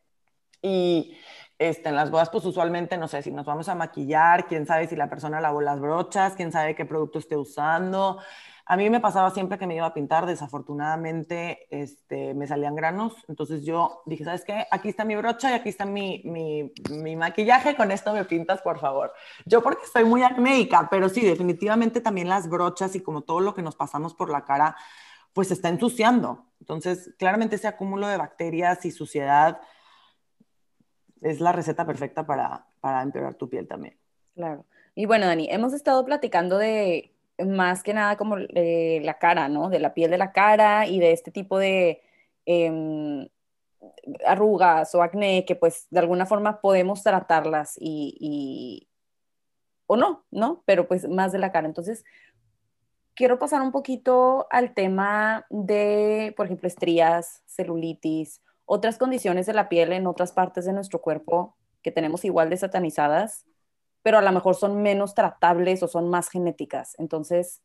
Y 0.62 1.16
este, 1.58 1.88
en 1.88 1.96
las 1.96 2.10
bodas, 2.10 2.30
pues 2.30 2.44
usualmente, 2.44 2.96
no 2.98 3.08
sé, 3.08 3.22
si 3.22 3.30
nos 3.30 3.46
vamos 3.46 3.68
a 3.68 3.74
maquillar, 3.74 4.46
quién 4.46 4.66
sabe 4.66 4.86
si 4.86 4.96
la 4.96 5.10
persona 5.10 5.40
lavó 5.40 5.60
las 5.60 5.80
brochas, 5.80 6.34
quién 6.34 6.52
sabe 6.52 6.74
qué 6.74 6.84
producto 6.84 7.18
esté 7.18 7.36
usando. 7.36 8.18
A 8.70 8.76
mí 8.76 8.88
me 8.88 9.00
pasaba 9.00 9.32
siempre 9.32 9.58
que 9.58 9.66
me 9.66 9.74
iba 9.74 9.86
a 9.86 9.92
pintar, 9.92 10.26
desafortunadamente 10.26 11.66
este, 11.70 12.34
me 12.34 12.46
salían 12.46 12.76
granos, 12.76 13.16
entonces 13.26 13.64
yo 13.64 14.02
dije, 14.06 14.22
¿sabes 14.22 14.44
qué? 14.44 14.64
Aquí 14.70 14.88
está 14.88 15.04
mi 15.04 15.16
brocha 15.16 15.50
y 15.50 15.54
aquí 15.54 15.68
está 15.68 15.84
mi, 15.84 16.22
mi, 16.22 17.16
maquillaje, 17.16 17.74
con 17.74 17.90
esto 17.90 18.12
me 18.12 18.24
pintas, 18.24 18.62
por 18.62 18.78
favor. 18.78 19.12
Yo 19.44 19.60
porque 19.60 19.84
soy 19.92 20.04
muy 20.04 20.22
acnéica, 20.22 20.86
pero 20.88 21.08
sí, 21.08 21.20
definitivamente 21.20 22.00
también 22.00 22.28
las 22.28 22.48
brochas 22.48 22.94
y 22.94 23.00
como 23.00 23.22
todo 23.22 23.40
lo 23.40 23.56
que 23.56 23.62
nos 23.62 23.74
pasamos 23.74 24.14
por 24.14 24.30
la 24.30 24.44
cara, 24.44 24.76
pues 25.32 25.50
está 25.50 25.68
ensuciando. 25.68 26.46
Entonces, 26.60 27.12
claramente 27.18 27.56
ese 27.56 27.66
acúmulo 27.66 28.06
de 28.06 28.18
bacterias 28.18 28.84
y 28.84 28.92
suciedad 28.92 29.60
es 31.22 31.40
la 31.40 31.50
receta 31.50 31.84
perfecta 31.84 32.24
para, 32.24 32.68
para 32.80 33.02
empeorar 33.02 33.34
tu 33.34 33.48
piel 33.48 33.66
también. 33.66 33.98
Claro. 34.36 34.64
Y 34.94 35.06
bueno, 35.06 35.26
Dani, 35.26 35.48
hemos 35.50 35.72
estado 35.72 36.04
platicando 36.04 36.56
de 36.56 37.09
más 37.46 37.82
que 37.82 37.94
nada 37.94 38.16
como 38.16 38.36
eh, 38.38 39.00
la 39.04 39.18
cara, 39.18 39.48
¿no? 39.48 39.70
De 39.70 39.78
la 39.78 39.94
piel 39.94 40.10
de 40.10 40.18
la 40.18 40.32
cara 40.32 40.86
y 40.86 41.00
de 41.00 41.12
este 41.12 41.30
tipo 41.30 41.58
de 41.58 42.02
em, 42.46 43.28
arrugas 44.26 44.94
o 44.94 45.02
acné 45.02 45.44
que 45.44 45.56
pues 45.56 45.86
de 45.90 46.00
alguna 46.00 46.26
forma 46.26 46.60
podemos 46.60 47.02
tratarlas 47.02 47.76
y, 47.78 48.16
y, 48.20 48.88
o 49.86 49.96
no, 49.96 50.24
¿no? 50.30 50.62
Pero 50.66 50.86
pues 50.88 51.08
más 51.08 51.32
de 51.32 51.38
la 51.38 51.52
cara. 51.52 51.66
Entonces, 51.66 52.04
quiero 53.14 53.38
pasar 53.38 53.62
un 53.62 53.72
poquito 53.72 54.46
al 54.50 54.74
tema 54.74 55.46
de, 55.50 56.32
por 56.36 56.46
ejemplo, 56.46 56.68
estrías, 56.68 57.42
celulitis, 57.46 58.42
otras 58.64 58.98
condiciones 58.98 59.46
de 59.46 59.52
la 59.52 59.68
piel 59.68 59.92
en 59.92 60.06
otras 60.06 60.32
partes 60.32 60.64
de 60.64 60.72
nuestro 60.72 61.00
cuerpo 61.00 61.56
que 61.82 61.90
tenemos 61.90 62.24
igual 62.24 62.50
de 62.50 62.56
satanizadas, 62.56 63.46
pero 64.02 64.18
a 64.18 64.22
lo 64.22 64.32
mejor 64.32 64.54
son 64.54 64.82
menos 64.82 65.14
tratables 65.14 65.82
o 65.82 65.88
son 65.88 66.08
más 66.10 66.28
genéticas. 66.28 66.94
Entonces, 66.98 67.62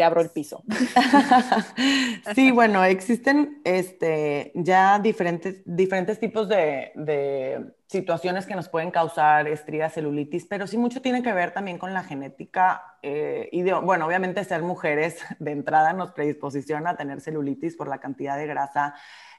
te 0.00 0.04
abro 0.04 0.20
el 0.20 0.30
piso. 0.30 0.62
Sí, 2.34 2.50
bueno, 2.52 2.84
existen 2.84 3.60
este, 3.64 4.52
ya 4.54 4.98
diferentes, 4.98 5.62
diferentes 5.64 6.18
tipos 6.18 6.48
de, 6.48 6.92
de, 6.94 7.74
situaciones 7.86 8.46
que 8.46 8.54
nos 8.54 8.68
pueden 8.68 8.90
causar 8.90 9.48
estrías, 9.48 9.92
celulitis, 9.92 10.46
pero 10.46 10.66
sí 10.66 10.78
mucho 10.78 11.02
tiene 11.02 11.22
que 11.22 11.32
ver 11.32 11.52
también 11.52 11.76
con 11.76 11.92
la 11.92 12.04
genética 12.04 12.96
eh, 13.02 13.48
y, 13.50 13.62
de, 13.62 13.74
bueno, 13.74 14.06
obviamente 14.06 14.44
ser 14.44 14.62
mujeres 14.62 15.18
de 15.38 15.50
entrada 15.50 15.92
nos 15.92 16.12
predisposiciona 16.12 16.90
a 16.90 16.96
tener 16.96 17.20
celulitis 17.20 17.76
por 17.76 17.88
la 17.88 17.98
cantidad 17.98 18.36
de 18.36 18.46
grasa 18.46 18.94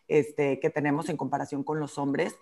este, 0.07 0.59
que 0.59 0.69
tenemos 0.69 1.09
en 1.09 1.17
comparación 1.17 1.63
con 1.63 1.79
los 1.79 1.97
hombres. 1.97 2.36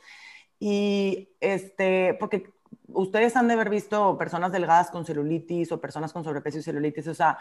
Y 0.60 1.30
este, 1.39 2.16
porque 2.20 2.51
ustedes 2.88 3.36
han 3.36 3.47
de 3.47 3.53
haber 3.53 3.70
visto 3.70 4.18
personas 4.18 4.51
delgadas 4.51 4.91
con 4.91 5.05
celulitis 5.05 5.72
o 5.72 5.82
personas 5.82 6.14
con 6.14 6.24
sobrepeso 6.24 6.60
y 6.60 6.64
celulitis, 6.64 7.07
o 7.07 7.14
sea, 7.14 7.38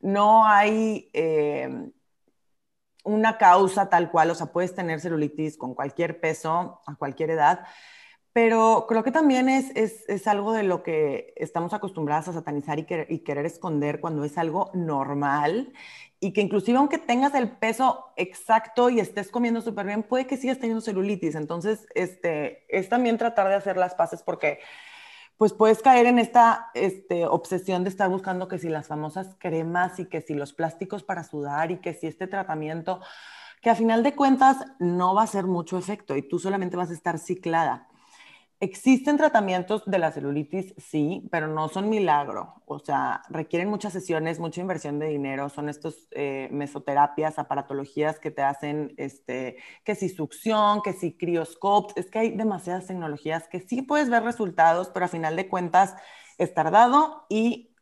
no 0.00 0.46
hay 0.46 1.10
eh, 1.12 1.90
una 3.04 3.38
causa 3.38 3.88
tal 3.88 4.10
cual, 4.10 4.30
o 4.30 4.34
sea, 4.34 4.46
puedes 4.46 4.74
tener 4.74 5.00
celulitis 5.00 5.56
con 5.56 5.74
cualquier 5.74 6.20
peso, 6.20 6.82
a 6.86 6.94
cualquier 6.96 7.30
edad, 7.30 7.66
pero 8.32 8.86
creo 8.88 9.02
que 9.02 9.10
también 9.12 9.48
es, 9.48 9.70
es, 9.74 10.08
es 10.08 10.26
algo 10.26 10.52
de 10.52 10.62
lo 10.62 10.82
que 10.82 11.34
estamos 11.36 11.72
acostumbradas 11.72 12.28
a 12.28 12.32
satanizar 12.32 12.78
y, 12.78 12.86
y 13.08 13.20
querer 13.20 13.46
esconder 13.46 14.00
cuando 14.00 14.24
es 14.24 14.38
algo 14.38 14.70
normal 14.74 15.72
y 16.20 16.32
que 16.32 16.42
inclusive 16.42 16.76
aunque 16.76 16.98
tengas 16.98 17.34
el 17.34 17.50
peso 17.50 18.12
exacto 18.16 18.90
y 18.90 19.00
estés 19.00 19.30
comiendo 19.30 19.62
súper 19.62 19.86
bien, 19.86 20.02
puede 20.02 20.26
que 20.26 20.36
sigas 20.36 20.58
teniendo 20.58 20.82
celulitis. 20.82 21.34
Entonces, 21.34 21.86
este, 21.94 22.64
es 22.68 22.90
también 22.90 23.16
tratar 23.16 23.48
de 23.48 23.54
hacer 23.54 23.78
las 23.78 23.94
paces 23.94 24.22
porque 24.22 24.60
pues 25.38 25.54
puedes 25.54 25.80
caer 25.80 26.04
en 26.04 26.18
esta 26.18 26.70
este, 26.74 27.26
obsesión 27.26 27.82
de 27.82 27.88
estar 27.88 28.10
buscando 28.10 28.46
que 28.46 28.58
si 28.58 28.68
las 28.68 28.88
famosas 28.88 29.34
cremas 29.38 29.98
y 29.98 30.04
que 30.04 30.20
si 30.20 30.34
los 30.34 30.52
plásticos 30.52 31.02
para 31.02 31.24
sudar 31.24 31.70
y 31.70 31.78
que 31.78 31.94
si 31.94 32.06
este 32.06 32.26
tratamiento, 32.26 33.00
que 33.62 33.70
a 33.70 33.74
final 33.74 34.02
de 34.02 34.14
cuentas 34.14 34.58
no 34.78 35.14
va 35.14 35.22
a 35.22 35.24
hacer 35.24 35.44
mucho 35.44 35.78
efecto 35.78 36.14
y 36.14 36.28
tú 36.28 36.38
solamente 36.38 36.76
vas 36.76 36.90
a 36.90 36.94
estar 36.94 37.18
ciclada. 37.18 37.88
Existen 38.62 39.16
tratamientos 39.16 39.82
de 39.86 39.98
la 39.98 40.12
celulitis, 40.12 40.74
sí, 40.76 41.26
pero 41.30 41.48
no 41.48 41.68
son 41.68 41.88
milagro. 41.88 42.62
O 42.66 42.78
sea, 42.78 43.22
requieren 43.30 43.70
muchas 43.70 43.94
sesiones, 43.94 44.38
mucha 44.38 44.60
inversión 44.60 44.98
de 44.98 45.08
dinero. 45.08 45.48
Son 45.48 45.70
estos 45.70 46.08
eh, 46.10 46.46
mesoterapias, 46.52 47.38
aparatologías 47.38 48.20
que 48.20 48.30
te 48.30 48.42
hacen, 48.42 48.92
este, 48.98 49.56
que 49.82 49.94
si 49.94 50.10
succión, 50.10 50.82
que 50.82 50.92
si 50.92 51.16
crioscopes. 51.16 51.96
Es 51.96 52.10
que 52.10 52.18
hay 52.18 52.30
demasiadas 52.32 52.86
tecnologías 52.86 53.48
que 53.48 53.60
sí 53.60 53.80
puedes 53.80 54.10
ver 54.10 54.24
resultados, 54.24 54.90
pero 54.90 55.06
a 55.06 55.08
final 55.08 55.36
de 55.36 55.48
cuentas 55.48 55.94
es 56.36 56.52
tardado 56.52 57.24
y 57.30 57.74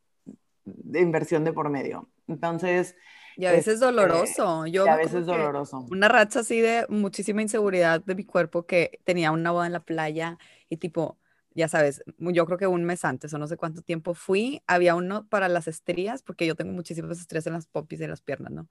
de 0.65 1.01
inversión 1.01 1.43
de 1.43 1.53
por 1.53 1.71
medio. 1.71 2.09
Entonces, 2.29 2.95
y 3.37 3.47
a 3.47 3.53
veces 3.53 3.75
es 3.75 3.81
doloroso. 3.81 4.67
Yo 4.67 4.85
y 4.85 4.89
a 4.89 4.97
veces 4.97 5.27
doloroso. 5.27 5.87
Una 5.91 6.09
racha 6.09 6.41
así 6.41 6.61
de 6.61 6.87
muchísima 6.89 7.41
inseguridad 7.41 8.01
de 8.05 8.17
mi 8.17 8.25
cuerpo 8.25 8.67
que 8.67 9.01
tenía 9.05 9.31
una 9.31 9.53
boda 9.53 9.67
en 9.67 9.73
la 9.73 9.81
playa 9.81 10.39
y 10.69 10.77
tipo, 10.79 11.19
ya 11.55 11.69
sabes, 11.69 12.03
yo 12.19 12.47
creo 12.47 12.59
que 12.59 12.67
un 12.67 12.85
mes 12.85 13.05
antes 13.05 13.33
o 13.35 13.39
no 13.39 13.47
sé 13.47 13.57
cuánto 13.57 13.83
tiempo 13.83 14.15
fui, 14.15 14.63
había 14.67 14.95
uno 14.95 15.27
para 15.29 15.49
las 15.49 15.67
estrías, 15.69 16.23
porque 16.23 16.47
yo 16.47 16.55
tengo 16.55 16.73
muchísimas 16.73 17.19
estrías 17.19 17.47
en 17.47 17.55
las 17.55 17.67
popis 17.67 17.99
de 17.99 18.09
las 18.09 18.21
piernas, 18.21 18.53
¿no? 18.53 18.69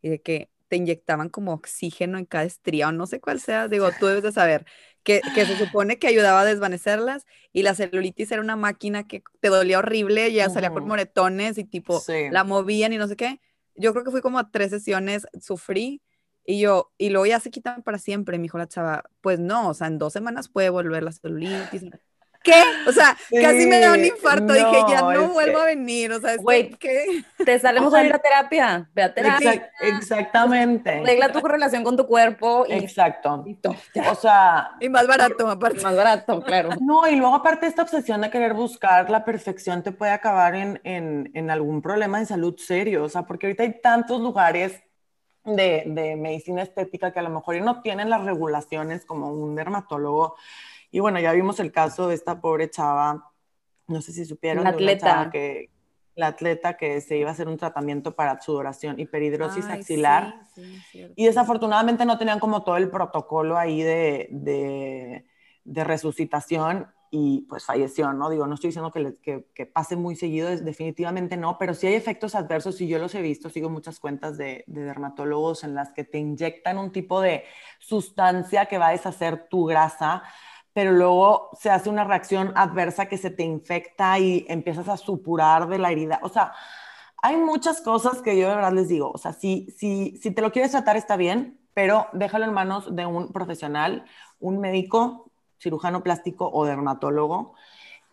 Y 0.00 0.08
de 0.08 0.22
que 0.22 0.50
te 0.68 0.76
inyectaban 0.76 1.28
como 1.28 1.52
oxígeno 1.52 2.16
en 2.16 2.24
cada 2.24 2.44
estría 2.44 2.88
o 2.88 2.92
no 2.92 3.06
sé 3.06 3.20
cuál 3.20 3.40
sea, 3.40 3.66
digo, 3.68 3.90
tú 3.98 4.06
debes 4.06 4.22
de 4.22 4.32
saber, 4.32 4.64
que, 5.02 5.20
que 5.34 5.44
se 5.44 5.56
supone 5.56 5.98
que 5.98 6.06
ayudaba 6.06 6.42
a 6.42 6.44
desvanecerlas 6.44 7.26
y 7.52 7.62
la 7.62 7.74
celulitis 7.74 8.30
era 8.30 8.40
una 8.40 8.56
máquina 8.56 9.06
que 9.06 9.22
te 9.40 9.48
dolía 9.48 9.80
horrible, 9.80 10.32
ya 10.32 10.48
salía 10.48 10.72
por 10.72 10.84
moretones 10.84 11.58
y 11.58 11.64
tipo, 11.64 12.02
la 12.30 12.44
movían 12.44 12.92
y 12.92 12.98
no 12.98 13.08
sé 13.08 13.16
qué. 13.16 13.40
Yo 13.74 13.92
creo 13.92 14.04
que 14.04 14.12
fui 14.12 14.20
como 14.20 14.38
a 14.38 14.50
tres 14.50 14.70
sesiones, 14.70 15.26
sufrí 15.40 16.02
y 16.50 16.60
yo, 16.60 16.90
y 16.98 17.10
luego 17.10 17.26
ya 17.26 17.38
se 17.38 17.50
quitan 17.50 17.82
para 17.82 17.98
siempre, 17.98 18.36
me 18.38 18.42
dijo 18.42 18.58
la 18.58 18.66
chava, 18.66 19.04
pues 19.20 19.38
no, 19.38 19.68
o 19.68 19.74
sea, 19.74 19.86
en 19.86 19.98
dos 19.98 20.12
semanas 20.12 20.48
puede 20.48 20.68
volver 20.68 21.02
la 21.02 21.12
celulitis. 21.12 21.84
¿qué? 22.42 22.62
O 22.86 22.92
sea, 22.92 23.16
casi 23.30 23.66
me 23.66 23.80
da 23.80 23.92
un 23.92 24.04
infarto. 24.04 24.52
Dije, 24.52 24.84
ya 24.88 25.02
no 25.02 25.28
vuelvo 25.28 25.58
a 25.58 25.66
venir. 25.66 26.12
O 26.12 26.20
sea, 26.20 26.36
Wait, 26.40 26.76
¿qué? 26.78 27.22
Te 27.44 27.58
salimos 27.58 27.92
a 27.94 28.04
ir 28.04 28.12
a 28.12 28.18
terapia. 28.18 28.90
Ve 28.94 29.02
a 29.02 29.14
terapia. 29.14 29.70
exactamente. 29.80 30.90
Arregla 30.90 31.32
tu 31.32 31.40
relación 31.40 31.84
con 31.84 31.96
tu 31.96 32.06
cuerpo. 32.06 32.64
Y 32.68 32.72
Exacto. 32.72 33.44
O 34.10 34.14
sea. 34.14 34.72
Y 34.80 34.88
más 34.88 35.06
barato, 35.06 35.48
aparte. 35.48 35.82
Más 35.82 35.96
barato, 35.96 36.42
claro. 36.42 36.70
No, 36.80 37.06
y 37.06 37.16
luego, 37.16 37.34
aparte, 37.34 37.66
esta 37.66 37.82
obsesión 37.82 38.20
de 38.22 38.30
querer 38.30 38.54
buscar 38.54 39.10
la 39.10 39.24
perfección 39.24 39.82
te 39.82 39.92
puede 39.92 40.12
acabar 40.12 40.54
en, 40.54 40.80
en, 40.84 41.30
en 41.34 41.50
algún 41.50 41.82
problema 41.82 42.18
de 42.18 42.26
salud 42.26 42.56
serio. 42.58 43.04
O 43.04 43.08
sea, 43.08 43.22
porque 43.22 43.46
ahorita 43.46 43.62
hay 43.62 43.80
tantos 43.80 44.20
lugares 44.20 44.80
de, 45.44 45.84
de, 45.86 46.16
medicina 46.16 46.62
estética 46.62 47.12
que 47.12 47.18
a 47.18 47.22
lo 47.22 47.30
mejor 47.30 47.60
no 47.62 47.82
tienen 47.82 48.10
las 48.10 48.24
regulaciones 48.24 49.04
como 49.04 49.32
un 49.32 49.54
dermatólogo. 49.54 50.36
Y 50.90 51.00
bueno, 51.00 51.20
ya 51.20 51.32
vimos 51.32 51.60
el 51.60 51.72
caso 51.72 52.08
de 52.08 52.14
esta 52.14 52.40
pobre 52.40 52.70
chava, 52.70 53.32
no 53.86 54.02
sé 54.02 54.12
si 54.12 54.24
supieron, 54.24 54.64
la 54.64 54.70
atleta. 54.70 55.30
que, 55.30 55.70
la 56.16 56.28
atleta 56.28 56.76
que 56.76 57.00
se 57.00 57.16
iba 57.16 57.30
a 57.30 57.32
hacer 57.32 57.48
un 57.48 57.56
tratamiento 57.56 58.14
para 58.14 58.40
sudoración, 58.40 58.98
hiperhidrosis 59.00 59.66
axilar. 59.66 60.42
y 61.16 61.24
desafortunadamente 61.24 62.04
no 62.04 62.18
tenían 62.18 62.38
como 62.38 62.62
todo 62.62 62.76
el 62.76 62.90
protocolo 62.90 63.56
ahí 63.56 63.82
de, 63.82 64.28
de, 64.30 65.26
de 65.64 65.84
resucitación 65.84 66.88
y 67.10 67.42
pues 67.48 67.64
falleció, 67.64 68.12
¿no? 68.12 68.30
Digo, 68.30 68.46
no 68.46 68.54
estoy 68.54 68.68
diciendo 68.68 68.92
que, 68.92 69.44
que, 69.54 69.66
pase 69.66 69.96
muy 69.96 70.14
seguido, 70.14 70.48
definitivamente 70.48 71.36
no, 71.36 71.58
pero 71.58 71.74
sí 71.74 71.88
hay 71.88 71.94
efectos 71.94 72.34
adversos 72.34 72.80
y 72.80 72.88
yo 72.88 72.98
los 72.98 73.14
he 73.14 73.22
visto, 73.22 73.50
sigo 73.50 73.68
muchas 73.68 73.98
cuentas 73.98 74.38
de, 74.38 74.64
de, 74.68 74.84
dermatólogos 74.84 75.64
en 75.64 75.74
las 75.74 75.92
que 75.92 76.04
te 76.04 76.18
inyectan 76.18 76.78
un 76.78 76.92
tipo 76.92 77.20
de 77.20 77.44
sustancia 77.80 78.66
que 78.66 78.78
va 78.78 78.88
a 78.88 78.92
deshacer 78.92 79.48
tu 79.48 79.64
grasa, 79.64 80.22
pero 80.72 80.92
luego 80.92 81.50
se 81.58 81.70
hace 81.70 81.90
una 81.90 82.04
reacción 82.04 82.52
adversa 82.54 83.06
que 83.06 83.18
se 83.18 83.30
te 83.30 83.42
infecta 83.42 84.18
y 84.18 84.46
empiezas 84.48 84.88
a 84.88 84.96
supurar 84.96 85.68
de 85.68 85.78
la 85.78 85.90
herida. 85.90 86.20
O 86.22 86.28
sea, 86.28 86.52
hay 87.22 87.36
muchas 87.36 87.80
cosas 87.80 88.22
que 88.22 88.38
yo 88.38 88.48
de 88.48 88.54
verdad 88.54 88.72
les 88.72 88.88
digo, 88.88 89.10
o 89.12 89.18
sea, 89.18 89.32
si, 89.32 89.68
si, 89.76 90.16
si 90.22 90.30
te 90.30 90.42
lo 90.42 90.52
quieres 90.52 90.70
tratar 90.70 90.96
está 90.96 91.16
bien, 91.16 91.58
pero 91.74 92.06
déjalo 92.12 92.44
en 92.44 92.52
manos 92.52 92.94
de 92.94 93.06
un 93.06 93.32
profesional, 93.32 94.04
un 94.38 94.60
médico 94.60 95.29
cirujano 95.60 96.02
plástico 96.02 96.50
o 96.52 96.64
dermatólogo, 96.64 97.54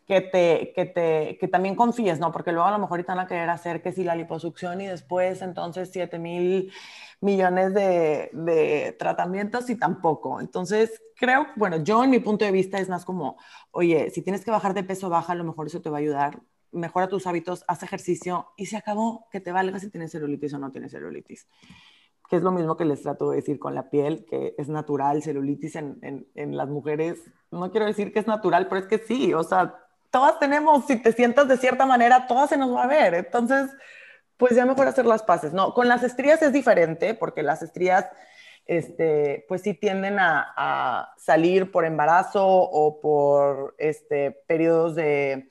que, 0.06 0.22
te, 0.22 0.72
que, 0.74 0.86
te, 0.86 1.38
que 1.38 1.48
también 1.48 1.76
confíes, 1.76 2.20
¿no? 2.20 2.32
Porque 2.32 2.52
luego 2.52 2.68
a 2.68 2.72
lo 2.72 2.80
mejor 2.80 3.04
te 3.04 3.12
van 3.12 3.20
a 3.20 3.28
querer 3.28 3.50
hacer 3.50 3.82
que 3.82 3.92
si 3.92 4.04
la 4.04 4.16
liposucción 4.16 4.80
y 4.80 4.88
después 4.88 5.42
entonces 5.42 5.90
7 5.92 6.18
mil 6.18 6.72
millones 7.20 7.74
de, 7.74 8.30
de, 8.32 8.96
tratamientos 8.98 9.70
y 9.70 9.76
tampoco. 9.76 10.40
Entonces, 10.40 11.02
creo, 11.16 11.48
bueno, 11.56 11.84
yo 11.84 12.04
en 12.04 12.12
mi 12.12 12.20
punto 12.20 12.46
de 12.46 12.52
vista 12.52 12.80
es 12.80 12.88
más 12.88 13.04
como, 13.04 13.38
oye, 13.72 14.10
si 14.12 14.22
tienes 14.22 14.46
que 14.46 14.52
bajar 14.52 14.74
de 14.74 14.84
peso, 14.84 15.10
baja, 15.10 15.34
a 15.34 15.36
lo 15.36 15.44
mejor 15.44 15.68
eso 15.68 15.82
te 15.82 15.90
va 15.90 15.98
a 15.98 16.00
ayudar, 16.00 16.40
mejora 16.72 17.10
tus 17.10 17.28
hábitos, 17.28 17.66
haz 17.68 17.84
ejercicio 17.84 18.52
y 18.56 18.68
se 18.68 18.78
acabó, 18.78 19.28
que 19.32 19.42
te 19.42 19.52
valga 19.52 19.80
si 19.80 19.90
tienes 19.90 20.12
celulitis 20.12 20.54
o 20.54 20.60
no 20.60 20.72
tienes 20.72 20.92
celulitis 20.92 21.48
que 22.30 22.36
es 22.36 22.42
lo 22.44 22.52
mismo 22.52 22.76
que 22.76 22.86
les 22.86 23.02
trato 23.02 23.30
de 23.30 23.38
decir 23.38 23.60
con 23.60 23.74
la 23.74 23.90
piel, 23.90 24.26
que 24.30 24.56
es 24.58 24.68
natural, 24.68 25.24
celulitis 25.24 25.76
en, 25.76 26.28
en, 26.36 26.58
las 26.58 26.68
mujeres, 26.68 27.20
no 27.52 27.72
quiero 27.72 27.86
decir 27.86 28.12
que 28.12 28.20
es 28.20 28.28
natural, 28.28 28.68
pero 28.68 28.82
es 28.82 28.88
que 28.88 29.00
sí, 29.00 29.34
o 29.34 29.44
sea, 29.44 29.76
todas 30.12 30.40
tenemos, 30.40 30.86
si 30.86 31.02
te 31.02 31.14
sientas 31.14 31.48
de 31.48 31.58
cierta 31.58 31.86
manera, 31.86 32.28
todas 32.28 32.50
se 32.50 32.58
nos 32.58 32.74
va 32.76 32.84
a 32.84 32.88
ver, 32.88 33.14
entonces, 33.14 33.70
pues 34.36 34.56
ya 34.56 34.66
mejor 34.66 34.88
hacer 34.88 35.06
las 35.06 35.24
paces, 35.24 35.54
¿no? 35.54 35.74
Con 35.74 35.88
las 35.88 36.04
estrías 36.04 36.42
es 36.42 36.52
diferente, 36.52 37.14
porque 37.14 37.44
las 37.44 37.62
estrías, 37.62 38.06
este, 38.66 39.46
pues 39.48 39.62
sí 39.62 39.74
tienden 39.74 40.20
a, 40.20 40.54
a 40.58 41.14
salir 41.18 41.72
por 41.72 41.86
embarazo 41.86 42.46
o 42.46 43.00
por 43.00 43.76
este, 43.78 44.32
periodos 44.48 44.96
de 44.96 45.50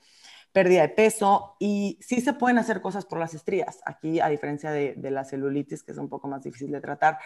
pérdida 0.57 0.81
de 0.81 0.89
peso 0.89 1.55
y 1.59 1.99
sí 2.01 2.19
se 2.19 2.33
pueden 2.33 2.57
hacer 2.57 2.81
cosas 2.81 3.05
por 3.05 3.19
las 3.19 3.35
estrías, 3.35 3.79
aquí 3.85 4.19
a 4.19 4.27
diferencia 4.27 4.71
de, 4.71 5.11
la 5.11 5.23
celulitis, 5.23 5.83
que 5.83 5.91
es 5.91 5.99
un 5.99 6.09
poco 6.09 6.27
más 6.27 6.41
difícil 6.41 6.71
de 6.71 6.81
tratar, 6.81 7.19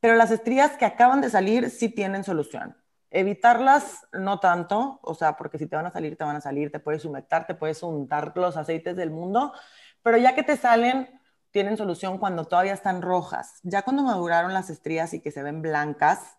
pero 0.00 0.16
las 0.16 0.30
estrías 0.30 0.72
que 0.76 0.84
acaban 0.84 1.22
de 1.22 1.30
salir 1.30 1.70
sí 1.70 1.88
tienen 1.88 2.24
solución. 2.24 2.76
Evitarlas 3.10 4.06
no 4.12 4.38
tanto, 4.38 5.00
o 5.02 5.14
sea, 5.14 5.38
porque 5.38 5.56
si 5.56 5.66
te 5.66 5.76
van 5.76 5.86
a 5.86 5.90
salir, 5.90 6.18
te 6.18 6.24
van 6.24 6.36
a 6.36 6.42
salir, 6.42 6.70
te 6.70 6.78
puedes 6.78 7.06
humectar, 7.06 7.46
te 7.46 7.54
puedes 7.54 7.82
untar 7.82 8.34
los 8.36 8.58
aceites 8.58 8.96
del 8.96 9.12
mundo, 9.12 9.54
pero 10.02 10.18
ya 10.18 10.34
que 10.34 10.42
te 10.42 10.58
salen, 10.58 11.08
tienen 11.50 11.78
solución 11.78 12.18
cuando 12.18 12.44
todavía 12.44 12.74
están 12.74 13.00
rojas. 13.00 13.60
Ya 13.62 13.80
cuando 13.80 14.02
maduraron 14.02 14.52
las 14.52 14.68
estrías 14.68 15.14
y 15.14 15.22
que 15.22 15.30
se 15.30 15.42
ven 15.42 15.62
blancas, 15.62 16.37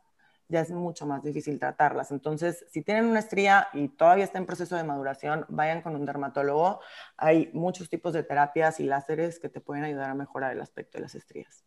ya 0.50 0.62
es 0.62 0.72
mucho 0.72 1.06
más 1.06 1.24
difícil 1.24 1.60
tratarlas. 1.60 2.12
Entonces, 2.12 2.66
si 2.70 2.82
tienen 2.82 3.06
una 3.06 3.20
estría 3.20 3.70
y 3.72 3.88
todavía 3.88 4.26
está 4.26 4.40
en 4.40 4.46
proceso 4.46 4.76
de 4.76 4.84
maduración, 4.84 5.46
vayan 5.48 5.82
con 5.82 5.96
un 5.96 6.06
dermatólogo. 6.06 6.82
Hay 7.18 7.52
muchos 7.54 7.88
tipos 7.88 8.14
de 8.14 8.24
terapias 8.24 8.80
y 8.80 8.86
láseres 8.86 9.40
que 9.40 9.48
te 9.48 9.62
pueden 9.62 9.84
ayudar 9.84 10.10
a 10.10 10.16
mejorar 10.16 10.52
el 10.52 10.62
aspecto 10.62 10.98
de 10.98 11.04
las 11.04 11.16
estrías. 11.16 11.64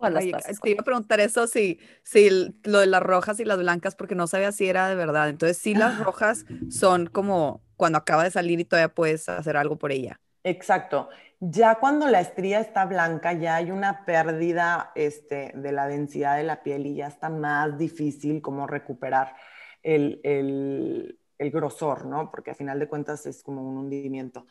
Oye, 0.00 0.32
te 0.62 0.70
iba 0.70 0.80
a 0.80 0.84
preguntar 0.84 1.18
eso, 1.18 1.46
si, 1.48 1.80
si 2.04 2.30
lo 2.64 2.80
de 2.80 2.86
las 2.86 3.02
rojas 3.02 3.40
y 3.40 3.44
las 3.44 3.58
blancas, 3.58 3.96
porque 3.96 4.14
no 4.14 4.28
sabía 4.28 4.52
si 4.52 4.68
era 4.68 4.88
de 4.88 4.94
verdad. 4.94 5.28
Entonces, 5.28 5.58
sí, 5.58 5.74
las 5.74 5.98
rojas 5.98 6.44
son 6.70 7.06
como 7.06 7.62
cuando 7.76 7.98
acaba 7.98 8.22
de 8.22 8.30
salir 8.30 8.60
y 8.60 8.64
todavía 8.64 8.94
puedes 8.94 9.28
hacer 9.28 9.56
algo 9.56 9.76
por 9.76 9.90
ella. 9.90 10.20
Exacto. 10.44 11.08
Ya 11.40 11.76
cuando 11.76 12.08
la 12.08 12.20
estría 12.20 12.58
está 12.58 12.84
blanca, 12.84 13.32
ya 13.32 13.56
hay 13.56 13.70
una 13.70 14.04
pérdida 14.04 14.90
este, 14.96 15.52
de 15.54 15.70
la 15.70 15.86
densidad 15.86 16.36
de 16.36 16.42
la 16.42 16.62
piel 16.64 16.86
y 16.86 16.96
ya 16.96 17.06
está 17.06 17.28
más 17.30 17.78
difícil 17.78 18.42
como 18.42 18.66
recuperar 18.66 19.36
el, 19.84 20.20
el, 20.24 21.20
el 21.38 21.50
grosor, 21.52 22.06
¿no? 22.06 22.30
Porque 22.32 22.50
a 22.50 22.54
final 22.54 22.80
de 22.80 22.88
cuentas 22.88 23.24
es 23.26 23.44
como 23.44 23.62
un 23.62 23.76
hundimiento. 23.78 24.46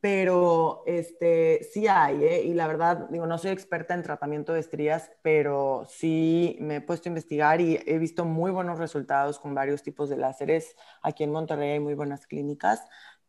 Pero 0.00 0.82
este, 0.84 1.62
sí 1.72 1.86
hay, 1.86 2.24
¿eh? 2.24 2.42
y 2.42 2.54
la 2.54 2.66
verdad, 2.66 3.08
digo, 3.08 3.24
no 3.24 3.38
soy 3.38 3.52
experta 3.52 3.94
en 3.94 4.02
tratamiento 4.02 4.52
de 4.52 4.58
estrías, 4.58 5.12
pero 5.22 5.86
sí 5.88 6.56
me 6.60 6.76
he 6.76 6.80
puesto 6.80 7.08
a 7.08 7.10
investigar 7.10 7.60
y 7.60 7.80
he 7.86 7.98
visto 7.98 8.24
muy 8.24 8.50
buenos 8.50 8.80
resultados 8.80 9.38
con 9.38 9.54
varios 9.54 9.84
tipos 9.84 10.08
de 10.08 10.16
láseres. 10.16 10.74
Aquí 11.02 11.22
en 11.22 11.30
Monterrey 11.30 11.70
hay 11.70 11.80
muy 11.80 11.94
buenas 11.94 12.26
clínicas 12.26 12.82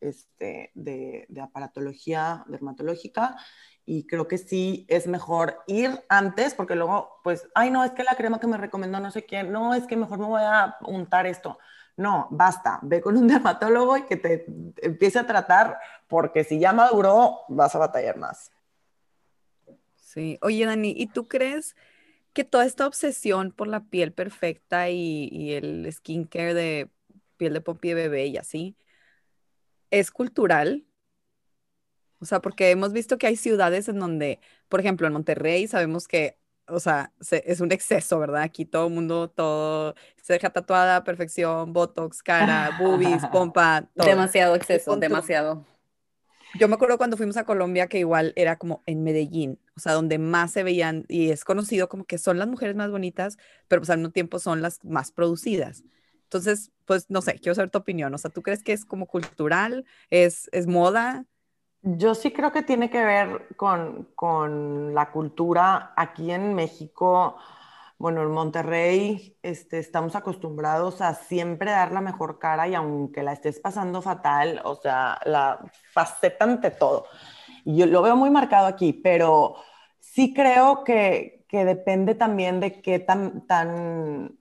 este, 0.04 0.72
de, 0.74 1.26
de, 1.30 1.42
aparatología 1.42 2.44
dermatológica 2.48 3.38
y 3.86 4.06
creo 4.06 4.28
que 4.28 4.38
sí 4.38 4.86
es 4.90 5.08
mejor 5.08 5.64
ir 5.68 6.04
antes 6.10 6.54
porque 6.54 6.76
luego, 6.76 7.20
pues, 7.24 7.48
ay, 7.56 7.72
no, 7.72 7.84
es 7.84 7.92
que 7.92 8.04
la 8.04 8.16
crema 8.16 8.40
que 8.40 8.48
me 8.48 8.58
recomendó 8.58 9.00
no 9.00 9.12
sé 9.12 9.26
quién, 9.26 9.52
no, 9.52 9.74
es 9.74 9.86
que 9.86 9.98
mejor 9.98 10.20
me 10.20 10.26
voy 10.26 10.42
a 10.44 10.78
untar 10.82 11.26
esto. 11.28 11.58
No, 11.96 12.28
basta, 12.32 12.80
ve 12.82 13.02
con 13.02 13.18
un 13.18 13.28
dermatólogo 13.30 13.98
y 13.98 14.04
que 14.04 14.18
te 14.18 14.46
empiece 14.82 15.20
a 15.20 15.28
tratar 15.28 15.80
porque 16.08 16.44
si 16.44 16.60
ya 16.60 16.74
maduró 16.74 17.42
vas 17.50 17.76
a 17.76 17.80
batallar 17.80 18.18
más. 18.18 18.52
Sí, 19.96 20.38
oye 20.42 20.66
Dani, 20.66 20.94
¿y 20.96 21.08
tú 21.08 21.28
crees 21.28 21.76
que 22.34 22.44
toda 22.44 22.66
esta 22.66 22.88
obsesión 22.88 23.52
por 23.52 23.68
la 23.68 23.82
piel 23.86 24.12
perfecta 24.12 24.90
y, 24.90 25.30
y 25.32 25.54
el 25.54 25.92
skincare 25.92 26.54
de 26.54 26.90
piel 27.38 27.54
de 27.54 27.62
pompi 27.62 27.94
bebé 27.94 28.28
y 28.28 28.38
así, 28.38 28.76
es 29.94 30.10
cultural. 30.10 30.84
O 32.20 32.26
sea, 32.26 32.42
porque 32.42 32.72
hemos 32.72 32.94
visto 32.94 33.18
que 33.18 33.28
hay 33.28 33.36
ciudades 33.36 33.88
en 33.88 34.00
donde, 34.00 34.40
por 34.70 34.80
ejemplo, 34.80 35.06
en 35.06 35.14
Monterrey 35.14 35.68
sabemos 35.68 36.08
que, 36.08 36.40
o 36.68 36.80
sea, 36.80 37.14
es 37.30 37.62
un 37.62 37.72
exceso, 37.72 38.18
¿verdad? 38.18 38.42
Aquí 38.42 38.66
todo 38.66 38.88
el 38.88 38.94
mundo, 38.94 39.30
todo 39.30 39.94
se 40.22 40.34
deja 40.34 40.50
tatuada, 40.50 41.04
perfección, 41.04 41.74
botox, 41.74 42.24
cara, 42.24 42.72
boobies, 42.80 43.26
pompa. 43.28 43.88
Todo. 43.96 44.08
Demasiado 44.08 44.56
exceso, 44.56 44.96
demasiado. 44.96 45.66
Yo 46.60 46.68
me 46.68 46.76
acuerdo 46.76 46.98
cuando 46.98 47.18
fuimos 47.18 47.38
a 47.38 47.46
Colombia 47.46 47.88
que 47.88 48.00
igual 48.00 48.34
era 48.36 48.58
como 48.58 48.84
en 48.86 49.04
Medellín, 49.04 49.60
o 49.76 49.80
sea, 49.80 49.94
donde 49.94 50.18
más 50.18 50.52
se 50.52 50.64
veían 50.64 51.06
y 51.08 51.30
es 51.30 51.44
conocido 51.44 51.90
como 51.90 52.06
que 52.06 52.18
son 52.18 52.40
las 52.40 52.48
mujeres 52.48 52.76
más 52.76 52.90
bonitas, 52.90 53.38
pero 53.68 53.82
pues 53.82 53.90
al 53.90 53.98
mismo 53.98 54.12
tiempo 54.12 54.40
son 54.40 54.62
las 54.62 54.84
más 54.84 55.12
producidas. 55.12 55.84
Entonces, 56.34 56.72
pues 56.86 57.10
no 57.10 57.22
sé, 57.22 57.36
quiero 57.40 57.54
saber 57.54 57.70
tu 57.70 57.78
opinión. 57.78 58.12
O 58.14 58.18
sea, 58.18 58.32
¿tú 58.32 58.42
crees 58.42 58.64
que 58.64 58.74
es 58.74 58.86
como 58.86 59.06
cultural? 59.06 59.86
¿Es, 60.10 60.50
es 60.52 60.66
moda? 60.66 61.26
Yo 61.84 62.16
sí 62.16 62.32
creo 62.32 62.52
que 62.52 62.64
tiene 62.64 62.90
que 62.90 63.04
ver 63.04 63.56
con, 63.56 64.10
con 64.16 64.96
la 64.96 65.12
cultura. 65.12 65.94
Aquí 65.96 66.32
en 66.32 66.56
México, 66.56 67.38
bueno, 68.00 68.24
en 68.24 68.32
Monterrey 68.32 69.38
este, 69.44 69.78
estamos 69.78 70.16
acostumbrados 70.16 71.02
a 71.02 71.14
siempre 71.14 71.70
dar 71.70 71.92
la 71.92 72.02
mejor 72.02 72.40
cara 72.40 72.68
y 72.68 72.74
aunque 72.74 73.22
la 73.22 73.34
estés 73.34 73.60
pasando 73.60 74.02
fatal, 74.02 74.62
o 74.64 74.76
sea, 74.76 75.20
la 75.26 75.60
faceta 75.92 76.46
ante 76.46 76.72
todo. 76.72 77.06
Y 77.64 77.78
yo 77.78 77.86
lo 77.86 78.02
veo 78.02 78.16
muy 78.16 78.32
marcado 78.32 78.66
aquí, 78.66 78.94
pero 78.94 79.56
sí 80.00 80.34
creo 80.34 80.84
que, 80.84 81.46
que 81.48 81.64
depende 81.66 82.16
también 82.16 82.60
de 82.60 82.82
qué 82.82 83.00
tan, 83.00 83.46
tan 83.46 84.40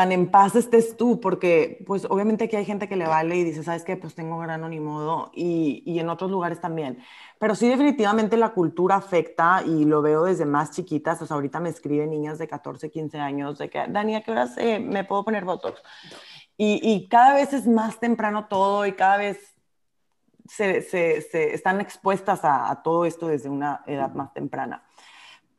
tan 0.00 0.12
en 0.12 0.30
paz 0.30 0.56
estés 0.56 0.96
tú, 0.96 1.20
porque 1.20 1.84
pues 1.86 2.06
obviamente 2.08 2.44
aquí 2.44 2.56
hay 2.56 2.64
gente 2.64 2.88
que 2.88 2.96
le 2.96 3.06
vale 3.06 3.36
y 3.36 3.44
dice, 3.44 3.62
¿sabes 3.62 3.84
qué? 3.84 3.98
Pues 3.98 4.14
tengo 4.14 4.38
grano 4.38 4.66
ni 4.66 4.80
modo, 4.80 5.30
y, 5.34 5.82
y, 5.84 5.98
en 5.98 6.08
otros 6.08 6.30
lugares 6.30 6.58
también. 6.58 7.00
Pero 7.38 7.54
sí 7.54 7.68
definitivamente 7.68 8.38
la 8.38 8.54
cultura 8.54 8.96
afecta 8.96 9.62
y 9.62 9.84
lo 9.84 10.00
veo 10.00 10.24
desde 10.24 10.46
más 10.46 10.70
chiquitas, 10.70 11.20
o 11.20 11.26
sea, 11.26 11.34
ahorita 11.34 11.60
me 11.60 11.68
escriben 11.68 12.08
niñas 12.08 12.38
de 12.38 12.48
14, 12.48 12.90
15 12.90 13.18
años 13.18 13.58
de 13.58 13.68
que, 13.68 13.84
Dani, 13.90 14.14
¿a 14.16 14.22
qué 14.22 14.30
horas 14.30 14.56
eh, 14.56 14.80
me 14.80 15.04
puedo 15.04 15.22
poner 15.22 15.44
Botox? 15.44 15.82
Y, 16.56 17.06
cada 17.10 17.34
vez 17.34 17.52
es 17.52 17.66
más 17.66 18.00
temprano 18.00 18.46
todo 18.46 18.86
y 18.86 18.92
cada 18.92 19.18
vez 19.18 19.54
se, 20.48 20.80
se, 20.80 21.52
están 21.52 21.82
expuestas 21.82 22.40
a, 22.42 22.80
todo 22.82 23.04
esto 23.04 23.28
desde 23.28 23.50
una 23.50 23.82
edad 23.86 24.14
más 24.14 24.32
temprana. 24.32 24.82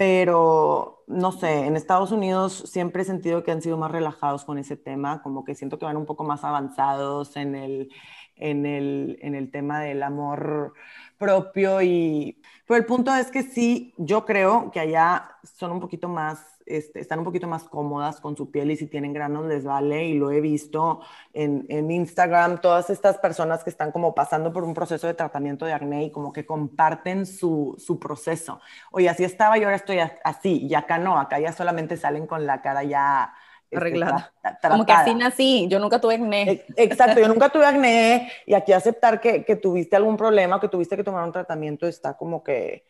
Pero, 0.02 1.04
no 1.06 1.32
sé, 1.32 1.68
en 1.68 1.76
Estados 1.76 2.12
Unidos 2.12 2.64
siempre 2.66 3.04
he 3.04 3.06
sentido 3.06 3.43
que 3.43 3.52
han 3.52 3.62
sido 3.62 3.78
más 3.78 3.91
relajados 3.91 4.45
con 4.45 4.58
ese 4.58 4.76
tema, 4.76 5.22
como 5.22 5.43
que 5.45 5.54
siento 5.54 5.78
que 5.78 5.86
van 5.86 5.95
un 5.95 6.08
poco 6.08 6.24
más 6.24 6.43
avanzados 6.43 7.38
en 7.38 7.54
el, 7.54 7.91
en 8.36 8.66
el, 8.66 9.20
en 9.22 9.36
el 9.36 9.52
tema 9.52 9.80
del 9.80 10.02
amor 10.02 10.74
propio 11.20 11.84
y... 11.84 12.41
Pero 12.66 12.80
el 12.80 12.88
punto 12.88 13.14
es 13.14 13.30
que 13.30 13.43
sí, 13.43 13.93
yo 13.95 14.26
creo 14.26 14.72
que 14.72 14.80
allá 14.80 15.38
son 15.43 15.74
un 15.74 15.80
poquito 15.80 16.10
más 16.10 16.61
este, 16.78 17.00
están 17.00 17.20
un 17.20 17.26
poquito 17.26 17.48
más 17.48 17.64
cómodas 17.64 18.20
con 18.22 18.36
su 18.36 18.52
piel 18.52 18.72
y 18.72 18.78
si 18.78 18.88
tienen 18.88 19.14
granos 19.14 19.46
les 19.46 19.64
vale 19.64 20.06
y 20.06 20.14
lo 20.14 20.32
he 20.32 20.42
visto 20.42 21.02
en, 21.34 21.66
en, 21.70 21.92
Instagram, 21.92 22.62
todas 22.62 22.90
estas 22.90 23.18
personas 23.18 23.64
que 23.64 23.70
están 23.70 23.92
como 23.92 24.16
pasando 24.16 24.54
por 24.54 24.64
un 24.64 24.74
proceso 24.74 25.08
de 25.08 25.14
tratamiento 25.14 25.66
de 25.66 25.74
acné 25.74 26.06
y 26.06 26.12
como 26.12 26.32
que 26.32 26.46
comparten 26.46 27.26
su, 27.26 27.76
su 27.78 28.00
proceso. 28.00 28.62
Oye, 28.92 29.10
así 29.10 29.24
estaba 29.24 29.58
y 29.58 29.64
ahora 29.64 29.76
estoy 29.76 30.00
así 30.24 30.66
y 30.66 30.74
acá 30.74 30.98
no, 30.98 31.20
acá 31.20 31.40
ya 31.40 31.52
solamente 31.52 31.98
salen 31.98 32.28
con 32.28 32.46
la 32.46 32.62
cara 32.62 32.84
ya 32.84 33.34
este, 33.72 33.78
arreglada. 33.78 34.34
como 34.70 34.86
que 34.86 34.92
así 34.92 35.16
nací, 35.16 35.68
yo 35.70 35.80
nunca 35.80 36.00
tuve 36.02 36.16
acné. 36.16 36.66
Exacto, 36.76 37.22
yo 37.22 37.28
nunca 37.30 37.50
tuve 37.50 37.66
acné 37.66 38.32
y 38.46 38.54
aquí 38.54 38.74
aceptar 38.74 39.22
que, 39.22 39.46
que 39.46 39.56
tuviste 39.56 39.96
algún 39.96 40.18
problema, 40.18 40.60
que 40.60 40.68
tuviste 40.68 40.98
que 40.98 41.04
tomar 41.04 41.24
un 41.24 41.32
tratamiento 41.32 41.88
está 41.88 42.18
como 42.18 42.44
que, 42.44 42.86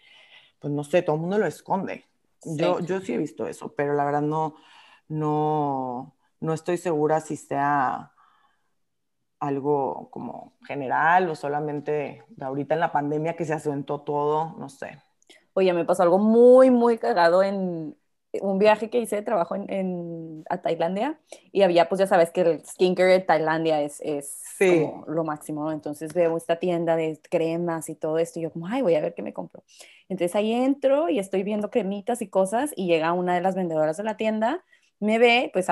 pues 0.59 0.73
no 0.73 0.83
sé, 0.83 1.03
todo 1.03 1.15
el 1.17 1.21
mundo 1.21 1.37
lo 1.37 1.45
esconde. 1.45 2.10
Yo, 2.45 2.79
yo 2.79 2.99
sí 3.01 3.13
he 3.13 3.17
visto 3.17 3.45
eso, 3.47 3.73
pero 3.75 3.93
la 3.93 4.05
verdad 4.05 4.21
no, 4.21 4.55
no, 5.07 6.15
no 6.39 6.53
estoy 6.53 6.77
segura 6.77 7.19
si 7.19 7.37
sea 7.37 8.13
algo 9.39 10.09
como 10.11 10.53
general 10.65 11.29
o 11.29 11.35
solamente 11.35 12.23
de 12.29 12.45
ahorita 12.45 12.75
en 12.75 12.79
la 12.79 12.91
pandemia 12.91 13.35
que 13.35 13.45
se 13.45 13.53
acentuó 13.53 14.01
todo, 14.01 14.55
no 14.57 14.69
sé. 14.69 15.01
Oye, 15.53 15.73
me 15.73 15.83
pasó 15.83 16.03
algo 16.03 16.19
muy, 16.19 16.69
muy 16.69 16.97
cagado 16.97 17.43
en, 17.43 17.97
un 18.39 18.59
viaje 18.59 18.89
que 18.89 18.99
hice 18.99 19.17
de 19.17 19.21
trabajo 19.23 19.55
en, 19.55 20.43
a 20.49 20.61
Tailandia 20.61 21.19
y 21.51 21.63
había, 21.63 21.89
pues 21.89 21.99
ya 21.99 22.07
sabes 22.07 22.31
que 22.31 22.41
el 22.41 22.65
skincare 22.65 23.11
de 23.11 23.19
Tailandia 23.19 23.81
es, 23.81 23.99
es 24.01 24.41
como 24.57 25.03
lo 25.07 25.23
máximo, 25.23 25.63
¿no? 25.65 25.71
Entonces 25.71 26.13
veo 26.13 26.37
esta 26.37 26.57
tienda 26.57 26.95
de 26.95 27.19
cremas 27.29 27.89
y 27.89 27.95
todo 27.95 28.17
esto 28.17 28.39
y 28.39 28.43
yo 28.43 28.51
como, 28.51 28.67
ay, 28.67 28.81
voy 28.81 28.95
a 28.95 29.01
ver 29.01 29.13
qué 29.13 29.21
me 29.21 29.33
compro. 29.33 29.63
Entonces 30.07 30.35
ahí 30.35 30.53
entro 30.53 31.09
y 31.09 31.19
estoy 31.19 31.43
viendo 31.43 31.69
cremitas 31.69 32.21
y 32.21 32.27
cosas 32.27 32.71
y 32.75 32.87
llega 32.87 33.11
una 33.11 33.35
de 33.35 33.41
las 33.41 33.55
vendedoras 33.55 33.97
de 33.97 34.03
la 34.03 34.15
tienda, 34.15 34.63
me 34.99 35.19
ve, 35.19 35.49
pues 35.51 35.67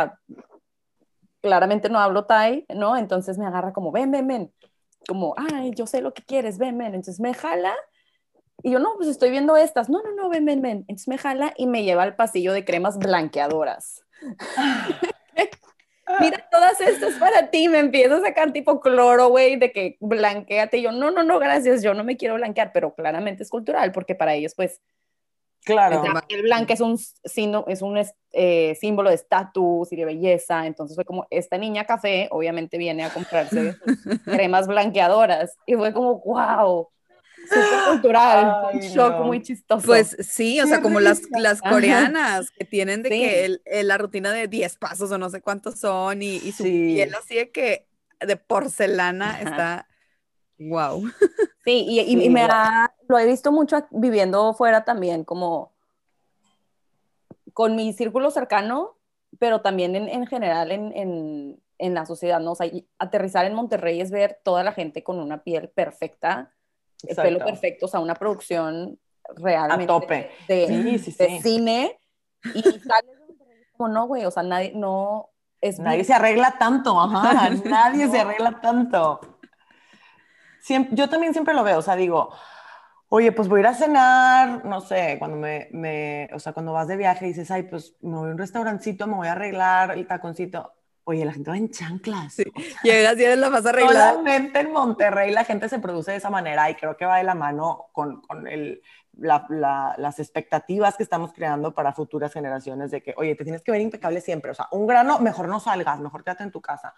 claramente 1.42 1.90
no 1.90 2.00
hablo 2.00 2.26
Thai, 2.26 2.66
¿no? 2.76 2.98
Entonces 2.98 3.38
me 3.38 3.46
agarra 3.46 3.72
como, 3.72 3.92
ven, 3.92 4.12
ven, 4.12 4.28
ven, 4.28 4.54
como, 5.08 5.34
ay, 5.38 5.72
yo 5.76 5.86
sé 5.88 6.02
lo 6.02 6.14
que 6.14 6.24
quieres, 6.24 6.58
ven, 6.58 6.78
ven. 6.78 6.94
Entonces 6.96 7.20
me 7.20 7.34
jala 7.34 7.74
y 8.64 8.72
yo, 8.72 8.80
no, 8.80 8.94
pues 8.98 9.08
estoy 9.10 9.32
viendo 9.32 9.56
estas. 9.58 9.90
No, 9.90 10.02
no, 10.02 10.12
no, 10.14 10.30
ven, 10.30 10.46
ven, 10.46 10.62
ven. 10.62 10.78
Entonces 10.88 11.08
me 11.08 11.18
jala 11.18 11.54
y 11.58 11.68
me 11.68 11.84
lleva 11.84 12.04
al 12.04 12.16
pasillo 12.16 12.54
de 12.54 12.66
cremas 12.66 12.98
blanqueadoras. 12.98 14.04
Mira, 16.20 16.48
todas 16.52 16.82
estas 16.82 17.14
para 17.16 17.50
ti. 17.52 17.70
Me 17.70 17.80
empiezo 17.80 18.16
a 18.16 18.22
sacar 18.22 18.52
tipo 18.52 18.82
cloro, 18.82 19.30
güey, 19.30 19.58
de 19.58 19.72
que 19.72 19.98
blanqueate. 20.00 20.80
Y 20.80 20.82
yo, 20.82 20.92
no, 20.92 21.12
no, 21.12 21.24
no, 21.24 21.40
gracias. 21.40 21.84
Yo 21.84 21.94
no 21.94 22.04
me 22.04 22.18
quiero 22.18 22.36
blanquear, 22.36 22.72
pero 22.74 22.96
claramente 22.96 23.44
es 23.44 23.50
cultural, 23.50 23.92
porque 23.92 24.16
para 24.16 24.34
ellos, 24.34 24.54
pues, 24.56 24.82
Claro. 25.66 26.02
El 26.30 26.42
blanco 26.44 26.74
es 26.74 26.80
un, 26.80 26.98
es 27.68 27.82
un 27.82 28.02
eh, 28.32 28.76
símbolo 28.80 29.10
de 29.10 29.16
estatus 29.16 29.92
y 29.92 29.98
de 29.98 30.06
belleza. 30.06 30.66
Entonces 30.66 30.96
fue 30.96 31.06
como, 31.06 31.28
esta 31.30 31.58
niña 31.58 31.86
café 31.86 32.28
obviamente 32.32 32.78
viene 32.78 33.04
a 33.04 33.14
comprarse 33.14 33.76
cremas 34.26 34.68
blanqueadoras. 34.68 35.58
Y 35.68 35.76
fue 35.76 35.94
como, 35.94 36.22
wow 36.22 36.88
súper 37.50 37.92
cultural, 37.92 38.70
un 38.74 38.80
shock 38.80 39.26
muy 39.26 39.42
chistoso. 39.42 39.86
Pues 39.86 40.16
sí, 40.20 40.62
o 40.62 40.68
sea, 40.68 40.82
como 40.82 41.00
las, 41.00 41.22
las 41.32 41.62
coreanas 41.62 42.52
que 42.52 42.66
tienen 42.66 43.04
de 43.04 43.10
que 43.10 43.46
el, 43.46 43.62
la 43.88 43.98
rutina 43.98 44.32
de 44.32 44.48
10 44.48 44.78
pasos 44.78 45.12
o 45.12 45.18
no 45.18 45.30
sé 45.30 45.42
cuántos 45.42 45.80
son 45.80 46.22
y, 46.22 46.36
y 46.38 46.52
su 46.52 46.64
piel 46.64 47.14
así 47.16 47.36
de 47.36 47.52
que 47.52 47.88
de 48.20 48.36
porcelana 48.38 49.42
está 49.42 49.88
wow. 50.60 51.04
Sí, 51.66 51.86
y, 51.88 52.00
y, 52.00 52.30
me 52.30 52.42
ha, 52.42 52.94
lo 53.08 53.18
he 53.18 53.26
visto 53.26 53.52
mucho 53.52 53.86
viviendo 53.92 54.54
fuera 54.54 54.84
también, 54.86 55.24
como 55.24 55.74
con 57.54 57.76
mi 57.76 57.94
círculo 57.94 58.32
cercano, 58.32 58.98
pero 59.38 59.62
también 59.62 59.96
en, 59.96 60.08
en 60.10 60.26
general 60.28 60.72
en, 60.72 60.92
en, 60.96 61.62
en, 61.78 61.94
la 61.94 62.06
sociedad, 62.06 62.40
¿no? 62.40 62.54
O 62.54 62.56
sea, 62.56 62.70
aterrizar 62.98 63.46
en 63.46 63.54
Monterrey 63.54 64.02
es 64.02 64.12
ver 64.12 64.40
toda 64.44 64.64
la 64.64 64.72
gente 64.72 65.04
con 65.04 65.20
una 65.20 65.44
piel 65.44 65.70
perfecta 65.70 66.54
el 67.08 67.16
pelo 67.16 67.40
perfecto, 67.40 67.86
o 67.86 67.90
sea, 67.90 68.00
una 68.00 68.16
producción 68.16 69.00
realmente 69.36 69.84
a 69.84 69.88
tope 69.88 70.32
de, 70.48 71.00
cine 71.42 71.98
y 72.54 72.62
sales 72.62 73.20
como 73.78 73.90
no, 73.90 74.08
güey, 74.08 74.26
o 74.26 74.32
sea, 74.32 74.44
nadie 74.44 74.74
no 74.76 75.30
es 75.62 75.80
nadie 75.80 76.04
se 76.04 76.14
arregla 76.14 76.58
tanto, 76.58 77.00
ajá, 77.00 77.50
nadie 77.66 78.10
se 78.10 78.20
arregla 78.20 78.60
tanto. 78.62 79.20
Siempre, 80.62 80.96
yo 80.96 81.10
también 81.10 81.34
siempre 81.34 81.54
lo 81.54 81.64
veo, 81.64 81.80
o 81.80 81.82
sea, 81.82 81.96
digo, 81.96 82.32
oye, 83.10 83.32
pues 83.32 83.48
voy 83.48 83.60
a 83.60 83.62
ir 83.62 83.68
a 83.68 83.74
cenar, 83.74 84.66
no 84.66 84.82
sé, 84.82 85.16
cuando 85.20 85.38
me, 85.38 85.70
me, 85.72 86.30
o 86.34 86.40
sea, 86.40 86.54
cuando 86.54 86.74
vas 86.74 86.88
de 86.88 86.98
viaje 86.98 87.26
dices, 87.26 87.50
ay, 87.52 87.64
pues 87.64 87.96
me 88.02 88.18
voy 88.18 88.30
a 88.30 88.32
un 88.32 88.38
restaurancito, 88.38 89.08
me 89.08 89.16
voy 89.16 89.28
a 89.28 89.34
arreglar 89.34 89.92
el 89.92 90.08
taconcito. 90.08 90.74
Oye, 91.10 91.26
la 91.26 91.34
gente 91.34 91.50
va 91.50 91.58
en 91.58 91.72
chanclas. 91.72 92.34
Sí. 92.34 92.44
Llegas 92.84 93.18
y 93.18 93.24
eres 93.24 93.40
la 93.40 93.50
más 93.50 93.66
arreglada. 93.66 94.12
Solamente 94.12 94.60
en 94.60 94.72
Monterrey 94.72 95.32
la 95.32 95.44
gente 95.44 95.68
se 95.68 95.80
produce 95.80 96.12
de 96.12 96.18
esa 96.18 96.30
manera 96.30 96.70
y 96.70 96.76
creo 96.76 96.98
que 96.98 97.06
va 97.06 97.18
de 97.18 97.24
la 97.24 97.34
mano 97.34 97.88
con, 97.94 98.22
con 98.22 98.46
el, 98.48 98.84
la, 99.14 99.96
las 99.98 100.20
expectativas 100.20 100.98
que 100.98 101.02
estamos 101.02 101.34
creando 101.34 101.74
para 101.74 101.94
futuras 101.94 102.32
generaciones 102.32 102.92
de 102.92 103.02
que, 103.02 103.16
oye, 103.18 103.34
te 103.34 103.44
tienes 103.44 103.64
que 103.64 103.72
ver 103.72 103.82
impecable 103.82 104.22
siempre. 104.22 104.52
O 104.52 104.54
sea, 104.54 104.68
un 104.70 104.86
grano, 104.86 105.18
mejor 105.18 105.48
no 105.48 105.60
salgas, 105.60 106.00
mejor 106.00 106.24
quédate 106.24 106.44
en 106.44 106.52
tu 106.52 106.62
casa. 106.62 106.94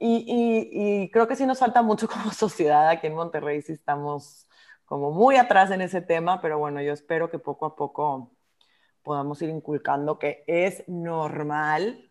Y, 0.00 0.24
y, 0.26 1.02
y 1.02 1.10
creo 1.10 1.28
que 1.28 1.36
sí 1.36 1.44
nos 1.44 1.58
falta 1.58 1.82
mucho 1.82 2.08
como 2.08 2.32
sociedad 2.32 2.88
aquí 2.88 3.08
en 3.08 3.14
Monterrey, 3.14 3.60
sí 3.60 3.72
estamos 3.72 4.48
como 4.86 5.10
muy 5.10 5.36
atrás 5.36 5.70
en 5.70 5.82
ese 5.82 6.00
tema, 6.00 6.40
pero 6.40 6.58
bueno, 6.58 6.80
yo 6.80 6.94
espero 6.94 7.28
que 7.28 7.38
poco 7.38 7.66
a 7.66 7.76
poco 7.76 8.32
podamos 9.02 9.42
ir 9.42 9.50
inculcando 9.50 10.18
que 10.18 10.44
es 10.46 10.82
normal 10.88 12.07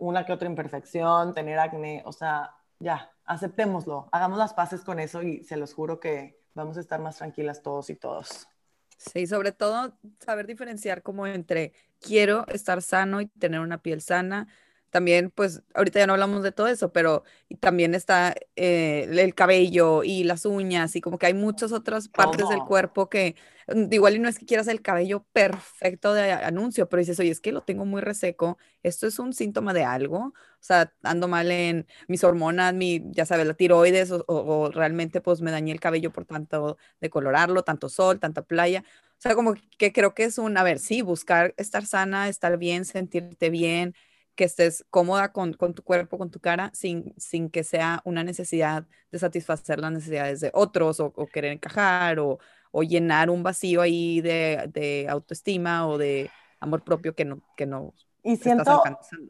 una 0.00 0.26
que 0.26 0.32
otra 0.32 0.48
imperfección, 0.48 1.34
tener 1.34 1.58
acné, 1.58 2.02
o 2.04 2.12
sea, 2.12 2.56
ya, 2.80 3.12
aceptémoslo, 3.24 4.08
hagamos 4.10 4.38
las 4.38 4.54
paces 4.54 4.80
con 4.82 4.98
eso 4.98 5.22
y 5.22 5.44
se 5.44 5.56
los 5.56 5.72
juro 5.72 6.00
que 6.00 6.40
vamos 6.54 6.76
a 6.76 6.80
estar 6.80 7.00
más 7.00 7.18
tranquilas 7.18 7.62
todos 7.62 7.90
y 7.90 7.96
todos. 7.96 8.48
Sí, 8.96 9.26
sobre 9.26 9.52
todo 9.52 9.96
saber 10.18 10.46
diferenciar 10.46 11.02
como 11.02 11.26
entre 11.26 11.72
quiero 12.00 12.46
estar 12.48 12.82
sano 12.82 13.20
y 13.20 13.26
tener 13.26 13.60
una 13.60 13.78
piel 13.78 14.00
sana 14.02 14.48
también, 14.90 15.30
pues, 15.30 15.62
ahorita 15.74 16.00
ya 16.00 16.06
no 16.06 16.14
hablamos 16.14 16.42
de 16.42 16.52
todo 16.52 16.66
eso, 16.68 16.92
pero 16.92 17.24
también 17.60 17.94
está 17.94 18.34
eh, 18.56 19.06
el 19.10 19.34
cabello 19.34 20.02
y 20.04 20.24
las 20.24 20.44
uñas 20.44 20.96
y 20.96 21.00
como 21.00 21.18
que 21.18 21.26
hay 21.26 21.34
muchas 21.34 21.72
otras 21.72 22.08
partes 22.08 22.48
del 22.48 22.62
cuerpo 22.64 23.08
que 23.08 23.36
mm, 23.68 23.92
igual 23.92 24.16
y 24.16 24.18
no 24.18 24.28
es 24.28 24.38
que 24.38 24.46
quieras 24.46 24.68
el 24.68 24.82
cabello 24.82 25.24
perfecto 25.32 26.14
de 26.14 26.32
anuncio, 26.32 26.88
pero 26.88 27.00
dices, 27.00 27.18
oye, 27.20 27.30
es 27.30 27.40
que 27.40 27.52
lo 27.52 27.62
tengo 27.62 27.84
muy 27.86 28.00
reseco, 28.02 28.58
esto 28.82 29.06
es 29.06 29.18
un 29.18 29.32
síntoma 29.32 29.72
de 29.74 29.84
algo, 29.84 30.18
o 30.18 30.34
sea, 30.60 30.92
ando 31.02 31.28
mal 31.28 31.50
en 31.50 31.86
mis 32.08 32.24
hormonas, 32.24 32.74
mi, 32.74 33.02
ya 33.12 33.26
sabes, 33.26 33.46
la 33.46 33.54
tiroides 33.54 34.10
o, 34.12 34.24
o 34.26 34.70
realmente 34.70 35.20
pues 35.20 35.40
me 35.40 35.50
dañé 35.50 35.72
el 35.72 35.80
cabello 35.80 36.12
por 36.12 36.24
tanto 36.26 36.76
decolorarlo, 37.00 37.62
tanto 37.62 37.88
sol, 37.88 38.20
tanta 38.20 38.42
playa. 38.42 38.84
O 39.18 39.22
sea, 39.22 39.34
como 39.34 39.54
que 39.78 39.92
creo 39.92 40.14
que 40.14 40.24
es 40.24 40.38
un, 40.38 40.56
a 40.56 40.62
ver, 40.62 40.78
sí, 40.78 41.02
buscar 41.02 41.54
estar 41.58 41.84
sana, 41.86 42.28
estar 42.28 42.56
bien, 42.56 42.84
sentirte 42.86 43.50
bien, 43.50 43.94
que 44.40 44.44
estés 44.44 44.86
cómoda 44.88 45.32
con, 45.32 45.52
con, 45.52 45.74
tu 45.74 45.82
cuerpo, 45.82 46.16
con 46.16 46.30
tu 46.30 46.40
cara, 46.40 46.70
sin, 46.72 47.12
sin 47.18 47.50
que 47.50 47.62
sea 47.62 48.00
una 48.06 48.24
necesidad 48.24 48.86
de 49.12 49.18
satisfacer 49.18 49.78
las 49.78 49.92
necesidades 49.92 50.40
de 50.40 50.50
otros 50.54 50.98
o, 50.98 51.12
querer 51.26 51.52
encajar 51.52 52.18
o, 52.20 52.38
o, 52.70 52.82
llenar 52.82 53.28
un 53.28 53.42
vacío 53.42 53.82
ahí 53.82 54.22
de, 54.22 54.70
de, 54.72 55.06
autoestima 55.10 55.86
o 55.86 55.98
de 55.98 56.30
amor 56.58 56.82
propio 56.84 57.14
que 57.14 57.26
no, 57.26 57.42
que 57.54 57.66
no 57.66 57.92
y 58.22 58.36
siento, 58.36 58.82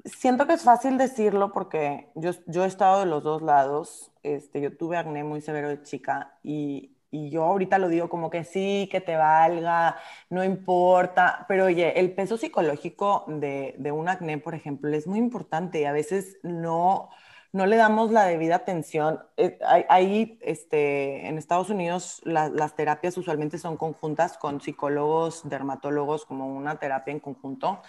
siento 0.05 0.47
que 0.47 0.53
es 0.53 0.63
fácil 0.63 0.97
decirlo 0.97 1.53
porque 1.53 2.09
yo, 2.15 2.31
yo 2.47 2.63
he 2.63 2.69
estado 2.69 3.01
de 3.01 3.07
los 3.07 3.25
dos 3.25 3.43
lados. 3.43 4.13
Este, 4.23 4.61
yo 4.61 4.77
tuve 4.77 4.97
acné 4.97 5.25
muy 5.25 5.41
severo 5.41 5.71
de 5.71 5.83
chica 5.83 6.39
y, 6.45 6.93
y 7.11 7.31
yo 7.31 7.45
ahorita 7.45 7.79
lo 7.79 7.89
digo 7.89 8.09
como 8.09 8.31
que 8.31 8.45
sí, 8.45 8.89
que 8.91 9.01
te 9.01 9.17
valga, 9.17 9.97
no 10.29 10.45
importa, 10.45 11.45
pero 11.49 11.67
oye, 11.67 11.99
el 11.99 12.13
peso 12.13 12.37
psicológico 12.37 13.25
de, 13.27 13.75
de 13.79 13.93
un 13.93 14.09
acné, 14.09 14.39
por 14.39 14.55
ejemplo, 14.55 14.95
es 14.95 15.07
muy 15.07 15.19
importante 15.19 15.81
y 15.81 15.85
a 15.85 15.93
veces 15.93 16.39
no, 16.43 17.11
no 17.53 17.67
le 17.67 17.77
damos 17.77 18.13
la 18.13 18.25
debida 18.25 18.57
atención. 18.57 19.21
Eh, 19.37 19.59
ahí, 19.89 20.39
este, 20.41 21.27
en 21.27 21.37
Estados 21.37 21.69
Unidos, 21.71 22.21
las 22.25 22.77
terapias 22.77 23.17
usualmente 23.19 23.59
son 23.59 23.77
conjuntas 23.77 24.39
con 24.39 24.61
psicólogos, 24.61 25.49
dermatólogos, 25.49 26.25
como 26.25 26.47
una 26.47 26.79
terapia 26.79 27.13
en 27.13 27.21
conjunto, 27.21 27.83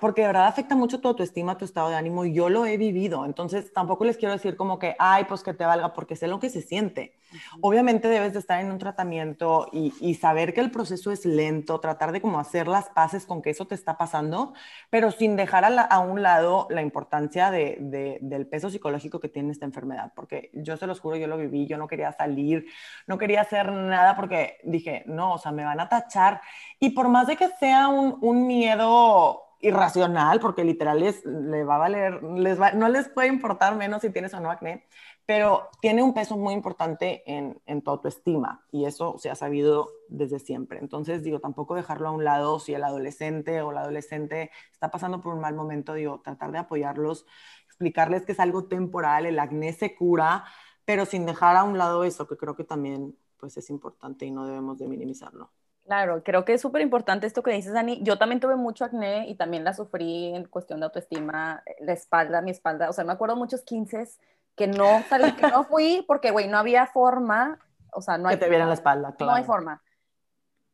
porque 0.00 0.22
de 0.22 0.28
verdad 0.28 0.46
afecta 0.46 0.76
mucho 0.76 1.00
tu 1.00 1.08
autoestima, 1.08 1.58
tu 1.58 1.64
estado 1.64 1.88
de 1.90 1.96
ánimo, 1.96 2.24
y 2.24 2.32
yo 2.32 2.48
lo 2.48 2.66
he 2.66 2.76
vivido. 2.76 3.24
Entonces, 3.24 3.72
tampoco 3.72 4.04
les 4.04 4.16
quiero 4.16 4.32
decir 4.32 4.56
como 4.56 4.78
que, 4.78 4.94
ay, 4.98 5.24
pues 5.24 5.42
que 5.42 5.54
te 5.54 5.64
valga, 5.64 5.92
porque 5.92 6.16
sé 6.16 6.28
lo 6.28 6.38
que 6.38 6.50
se 6.50 6.62
siente. 6.62 7.14
Obviamente 7.60 8.08
debes 8.08 8.32
de 8.32 8.38
estar 8.38 8.60
en 8.60 8.70
un 8.70 8.78
tratamiento 8.78 9.68
y, 9.72 10.14
saber 10.18 10.52
que 10.54 10.60
el 10.60 10.70
proceso 10.70 11.12
es 11.12 11.24
lento, 11.24 11.78
tratar 11.78 12.10
de 12.10 12.20
como 12.20 12.40
hacer 12.40 12.66
las 12.66 12.88
paces 12.88 13.24
con 13.26 13.40
que 13.42 13.50
eso 13.50 13.66
te 13.66 13.74
está 13.74 13.96
pasando, 13.96 14.54
pero 14.90 15.12
sin 15.12 15.36
dejar 15.36 15.64
a, 15.64 15.98
un 16.00 16.22
lado 16.22 16.66
la 16.70 16.82
importancia 16.82 17.50
de, 17.50 18.18
del 18.20 18.46
peso 18.48 18.70
psicológico 18.70 19.20
que 19.20 19.28
tiene 19.28 19.52
esta 19.52 19.66
enfermedad, 19.66 20.12
porque 20.16 20.50
yo 20.54 20.76
se 20.76 20.86
los 20.86 20.98
juro, 21.00 21.16
yo 21.16 21.26
lo 21.26 21.36
viví, 21.36 21.66
yo 21.66 21.76
no 21.76 21.86
quería 21.86 22.10
salir, 22.12 22.66
no 23.06 23.18
quería 23.18 23.42
hacer 23.42 23.70
nada 23.70 24.16
porque 24.16 24.58
dije, 24.64 25.04
no, 25.06 25.34
o 25.34 25.38
sea, 25.38 25.52
me 25.52 25.64
van 25.64 25.78
a 25.78 25.88
tachar. 25.88 26.40
Y 26.80 26.90
por 26.90 27.08
más 27.08 27.26
de 27.26 27.36
que 27.36 27.48
sea 27.60 27.88
un, 27.88 28.16
un 28.20 28.46
miedo 28.46 29.47
irracional, 29.60 30.38
porque 30.40 30.64
literal 30.64 31.00
les, 31.00 31.24
le 31.24 31.64
va 31.64 31.76
a 31.76 31.78
valer, 31.78 32.22
les 32.22 32.60
va, 32.60 32.72
no 32.72 32.88
les 32.88 33.08
puede 33.08 33.28
importar 33.28 33.76
menos 33.76 34.02
si 34.02 34.10
tienes 34.10 34.32
o 34.34 34.40
no 34.40 34.50
acné, 34.50 34.86
pero 35.26 35.68
tiene 35.80 36.02
un 36.02 36.14
peso 36.14 36.36
muy 36.36 36.54
importante 36.54 37.22
en, 37.26 37.60
en 37.66 37.82
tu 37.82 37.90
autoestima 37.90 38.64
y 38.70 38.84
eso 38.84 39.16
se 39.18 39.30
ha 39.30 39.34
sabido 39.34 39.90
desde 40.08 40.38
siempre. 40.38 40.78
Entonces, 40.78 41.22
digo, 41.22 41.40
tampoco 41.40 41.74
dejarlo 41.74 42.08
a 42.08 42.12
un 42.12 42.24
lado 42.24 42.60
si 42.60 42.72
el 42.74 42.84
adolescente 42.84 43.60
o 43.62 43.72
la 43.72 43.80
adolescente 43.80 44.50
está 44.72 44.90
pasando 44.90 45.20
por 45.20 45.34
un 45.34 45.40
mal 45.40 45.54
momento, 45.54 45.94
digo, 45.94 46.20
tratar 46.22 46.52
de 46.52 46.58
apoyarlos, 46.58 47.26
explicarles 47.66 48.24
que 48.24 48.32
es 48.32 48.40
algo 48.40 48.64
temporal, 48.66 49.26
el 49.26 49.38
acné 49.38 49.72
se 49.72 49.94
cura, 49.94 50.44
pero 50.84 51.04
sin 51.04 51.26
dejar 51.26 51.56
a 51.56 51.64
un 51.64 51.78
lado 51.78 52.04
eso, 52.04 52.26
que 52.26 52.36
creo 52.36 52.56
que 52.56 52.64
también 52.64 53.16
pues 53.38 53.56
es 53.56 53.70
importante 53.70 54.24
y 54.24 54.30
no 54.30 54.46
debemos 54.46 54.78
de 54.78 54.88
minimizarlo. 54.88 55.50
Claro, 55.88 56.22
creo 56.22 56.44
que 56.44 56.52
es 56.52 56.60
súper 56.60 56.82
importante 56.82 57.26
esto 57.26 57.42
que 57.42 57.50
dices, 57.50 57.72
Dani. 57.72 58.02
Yo 58.02 58.18
también 58.18 58.40
tuve 58.40 58.56
mucho 58.56 58.84
acné 58.84 59.26
y 59.26 59.36
también 59.36 59.64
la 59.64 59.72
sufrí 59.72 60.34
en 60.34 60.44
cuestión 60.44 60.80
de 60.80 60.84
autoestima, 60.84 61.62
la 61.80 61.94
espalda, 61.94 62.42
mi 62.42 62.50
espalda. 62.50 62.90
O 62.90 62.92
sea, 62.92 63.04
me 63.04 63.12
acuerdo 63.14 63.36
muchos 63.36 63.62
15 63.62 64.06
que 64.54 64.66
no 64.66 65.02
salí, 65.08 65.32
que 65.32 65.48
no 65.48 65.64
fui 65.70 66.04
porque, 66.06 66.30
güey, 66.30 66.46
no 66.46 66.58
había 66.58 66.84
forma. 66.84 67.58
O 67.94 68.02
sea, 68.02 68.18
no 68.18 68.28
hay. 68.28 68.36
Que 68.36 68.44
te 68.44 68.50
vieran 68.50 68.68
la 68.68 68.74
espalda, 68.74 69.14
claro. 69.14 69.32
No 69.32 69.38
hay 69.38 69.44
forma. 69.44 69.82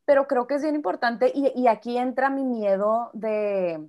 Pero 0.05 0.27
creo 0.27 0.49
que 0.49 0.57
es 0.57 0.62
bien 0.62 0.75
importante 0.75 1.31
y, 1.33 1.53
y 1.55 1.69
aquí 1.69 1.97
entra 1.97 2.29
mi 2.29 2.43
miedo 2.43 3.11
de, 3.12 3.89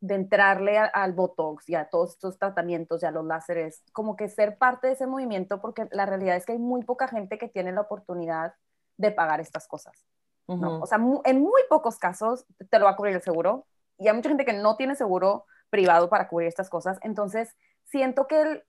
de 0.00 0.14
entrarle 0.14 0.76
al 0.76 1.14
Botox 1.14 1.70
y 1.70 1.74
a 1.74 1.88
todos 1.88 2.10
estos 2.10 2.38
tratamientos 2.38 3.02
y 3.02 3.06
a 3.06 3.10
los 3.10 3.24
láseres, 3.24 3.82
como 3.94 4.14
que 4.14 4.28
ser 4.28 4.58
parte 4.58 4.88
de 4.88 4.92
ese 4.92 5.06
movimiento, 5.06 5.62
porque 5.62 5.88
la 5.90 6.04
realidad 6.04 6.36
es 6.36 6.44
que 6.44 6.52
hay 6.52 6.58
muy 6.58 6.84
poca 6.84 7.08
gente 7.08 7.38
que 7.38 7.48
tiene 7.48 7.72
la 7.72 7.80
oportunidad 7.80 8.52
de 8.98 9.10
pagar 9.10 9.40
estas 9.40 9.66
cosas. 9.66 10.04
O 10.46 10.86
sea, 10.86 10.98
en 11.24 11.40
muy 11.40 11.62
pocos 11.70 11.98
casos 11.98 12.44
te 12.70 12.78
lo 12.78 12.84
va 12.84 12.92
a 12.92 12.96
cubrir 12.96 13.16
el 13.16 13.22
seguro 13.22 13.66
y 13.98 14.08
hay 14.08 14.14
mucha 14.14 14.28
gente 14.28 14.44
que 14.44 14.52
no 14.52 14.76
tiene 14.76 14.94
seguro 14.94 15.46
privado 15.70 16.08
para 16.08 16.28
cubrir 16.28 16.48
estas 16.48 16.68
cosas. 16.68 16.98
Entonces, 17.02 17.56
siento 17.84 18.26
que 18.26 18.42
el 18.42 18.64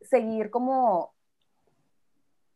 seguir 0.00 0.50
como, 0.50 1.14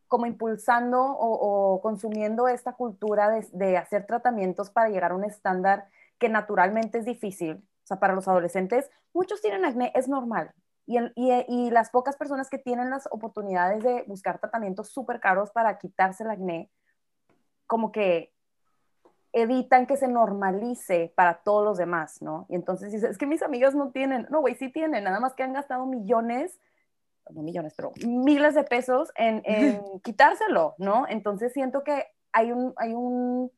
como 0.07 0.25
impulsando 0.25 1.01
o, 1.01 1.79
consumiendo 1.81 2.47
esta 2.47 2.73
cultura 2.73 3.39
de, 3.51 3.77
hacer 3.77 4.05
tratamientos 4.05 4.69
para 4.69 4.89
llegar 4.89 5.11
a 5.11 5.15
un 5.15 5.23
estándar 5.23 5.87
que 6.17 6.29
naturalmente 6.29 6.97
es 6.97 7.05
difícil. 7.05 7.57
O 7.83 7.87
sea, 7.87 7.99
para 7.99 8.15
los 8.15 8.27
adolescentes, 8.27 8.89
muchos 9.13 9.41
tienen 9.41 9.65
acné, 9.65 9.91
es 9.95 10.07
normal. 10.07 10.51
Y, 10.87 10.99
y, 11.15 11.45
y 11.47 11.69
las 11.71 11.89
pocas 11.89 12.15
personas 12.15 12.49
que 12.49 12.57
tienen 12.57 12.89
las 12.89 13.07
oportunidades 13.11 13.83
de 13.83 14.03
buscar 14.07 14.39
tratamientos 14.39 14.89
súper 14.89 15.19
caros 15.19 15.51
para 15.51 15.77
quitarse 15.77 16.23
el 16.23 16.31
acné, 16.31 16.71
como 17.67 17.91
que 17.91 18.34
evitan 19.35 19.85
que 19.85 19.97
se 19.97 20.07
normalice 20.07 21.11
para 21.13 21.43
todos 21.43 21.65
los 21.65 21.77
demás, 21.77 22.21
¿no? 22.21 22.45
Y 22.47 22.55
entonces 22.55 22.93
dices, 22.93 23.11
es 23.11 23.17
que 23.17 23.27
mis 23.27 23.43
amigas 23.43 23.75
no 23.75 23.91
tienen, 23.91 24.25
no, 24.29 24.39
güey, 24.39 24.55
sí 24.55 24.71
tienen, 24.71 25.03
nada 25.03 25.19
más 25.19 25.33
que 25.33 25.43
han 25.43 25.51
gastado 25.51 25.85
millones, 25.85 26.57
no 27.29 27.41
millones, 27.43 27.73
pero 27.75 27.91
miles 28.07 28.55
de 28.55 28.63
pesos 28.63 29.11
en, 29.17 29.43
quitárselo, 30.03 30.75
¿no? 30.77 31.05
Entonces 31.09 31.51
siento 31.51 31.83
que 31.83 32.05
hay 32.31 32.53
un, 32.53 32.73
hay 32.77 32.93
un 32.93 33.51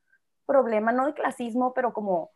problema, 0.47 0.91
no 0.91 1.05
de 1.05 1.13
clasismo, 1.13 1.75
pero 1.75 1.93
como 1.93 2.31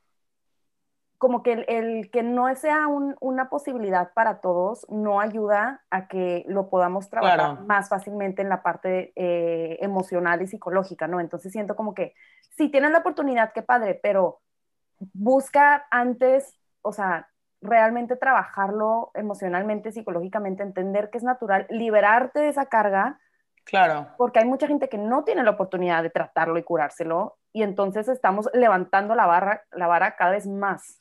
como 1.21 1.43
que 1.43 1.65
el, 1.67 2.09
que 2.09 2.23
no 2.23 2.53
sea 2.55 2.87
una 2.87 3.47
posibilidad 3.47 4.11
para 4.13 4.41
todos 4.41 4.87
no 4.89 5.21
ayuda 5.21 5.83
a 5.91 6.07
que 6.07 6.43
lo 6.47 6.67
podamos 6.67 7.11
trabajar 7.11 7.61
más 7.61 7.89
fácilmente 7.89 8.41
en 8.41 8.49
la 8.49 8.63
parte 8.63 9.13
eh, 9.15 9.77
emocional 9.81 10.41
y 10.41 10.47
psicológica, 10.47 11.07
¿no? 11.07 11.19
Entonces 11.19 11.51
siento 11.51 11.75
como 11.75 11.93
que 11.93 12.15
si 12.57 12.69
tienes 12.69 12.89
la 12.89 12.97
oportunidad, 12.97 13.53
qué 13.53 13.61
padre, 13.61 13.99
pero 14.01 14.41
busca 15.13 15.85
antes, 15.91 16.57
o 16.81 16.91
sea, 16.91 17.29
realmente 17.61 18.15
trabajarlo 18.15 19.11
emocionalmente, 19.13 19.91
psicológicamente, 19.91 20.63
entender 20.63 21.11
que 21.11 21.19
es 21.19 21.23
natural, 21.23 21.67
liberarte 21.69 22.39
de 22.39 22.49
esa 22.49 22.65
carga. 22.65 23.19
Claro. 23.63 24.07
Porque 24.17 24.39
hay 24.39 24.45
mucha 24.45 24.65
gente 24.65 24.89
que 24.89 24.97
no 24.97 25.23
tiene 25.23 25.43
la 25.43 25.51
oportunidad 25.51 26.01
de 26.01 26.09
tratarlo 26.09 26.57
y 26.57 26.63
curárselo 26.63 27.37
y 27.53 27.63
entonces 27.63 28.07
estamos 28.07 28.49
levantando 28.53 29.13
la, 29.13 29.25
barra, 29.25 29.63
la 29.71 29.87
vara 29.87 30.15
cada 30.15 30.31
vez 30.31 30.47
más. 30.47 30.97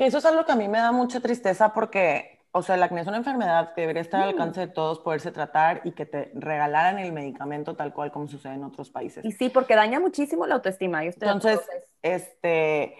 Que 0.00 0.06
eso 0.06 0.16
es 0.16 0.24
algo 0.24 0.46
que 0.46 0.52
a 0.52 0.56
mí 0.56 0.66
me 0.66 0.78
da 0.78 0.92
mucha 0.92 1.20
tristeza 1.20 1.74
porque, 1.74 2.40
o 2.52 2.62
sea, 2.62 2.76
el 2.76 2.82
acné 2.82 3.02
es 3.02 3.06
una 3.06 3.18
enfermedad 3.18 3.74
que 3.74 3.82
debería 3.82 4.00
estar 4.00 4.22
al 4.22 4.28
mm. 4.28 4.30
alcance 4.30 4.60
de 4.60 4.68
todos, 4.68 5.00
poderse 5.00 5.30
tratar 5.30 5.82
y 5.84 5.92
que 5.92 6.06
te 6.06 6.32
regalaran 6.32 6.98
el 6.98 7.12
medicamento 7.12 7.76
tal 7.76 7.92
cual 7.92 8.10
como 8.10 8.26
sucede 8.26 8.54
en 8.54 8.64
otros 8.64 8.88
países. 8.88 9.22
Y 9.26 9.32
sí, 9.32 9.50
porque 9.50 9.76
daña 9.76 10.00
muchísimo 10.00 10.46
la 10.46 10.54
autoestima. 10.54 11.04
entonces, 11.04 11.60
este, 12.00 12.96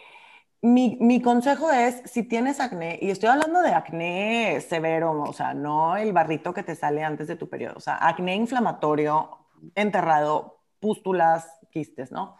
mi, 0.60 0.98
mi, 1.00 1.22
consejo 1.22 1.70
es, 1.70 2.02
si 2.04 2.22
tienes 2.22 2.60
acné, 2.60 2.98
y 3.00 3.08
estoy 3.08 3.30
hablando 3.30 3.62
de 3.62 3.72
acné 3.72 4.60
severo, 4.60 5.22
o 5.22 5.32
sea, 5.32 5.54
no 5.54 5.96
el 5.96 6.12
barrito 6.12 6.52
que 6.52 6.62
te 6.62 6.74
sale 6.74 7.02
antes 7.02 7.28
de 7.28 7.36
tu 7.36 7.48
periodo, 7.48 7.76
o 7.78 7.80
sea, 7.80 7.96
acné 7.96 8.34
inflamatorio, 8.34 9.38
enterrado, 9.74 10.60
pústulas, 10.80 11.48
quistes, 11.70 12.12
¿no? 12.12 12.36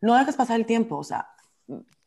No 0.00 0.16
dejes 0.16 0.34
pasar 0.34 0.56
el 0.56 0.64
tiempo, 0.64 0.96
o 0.96 1.04
sea, 1.04 1.31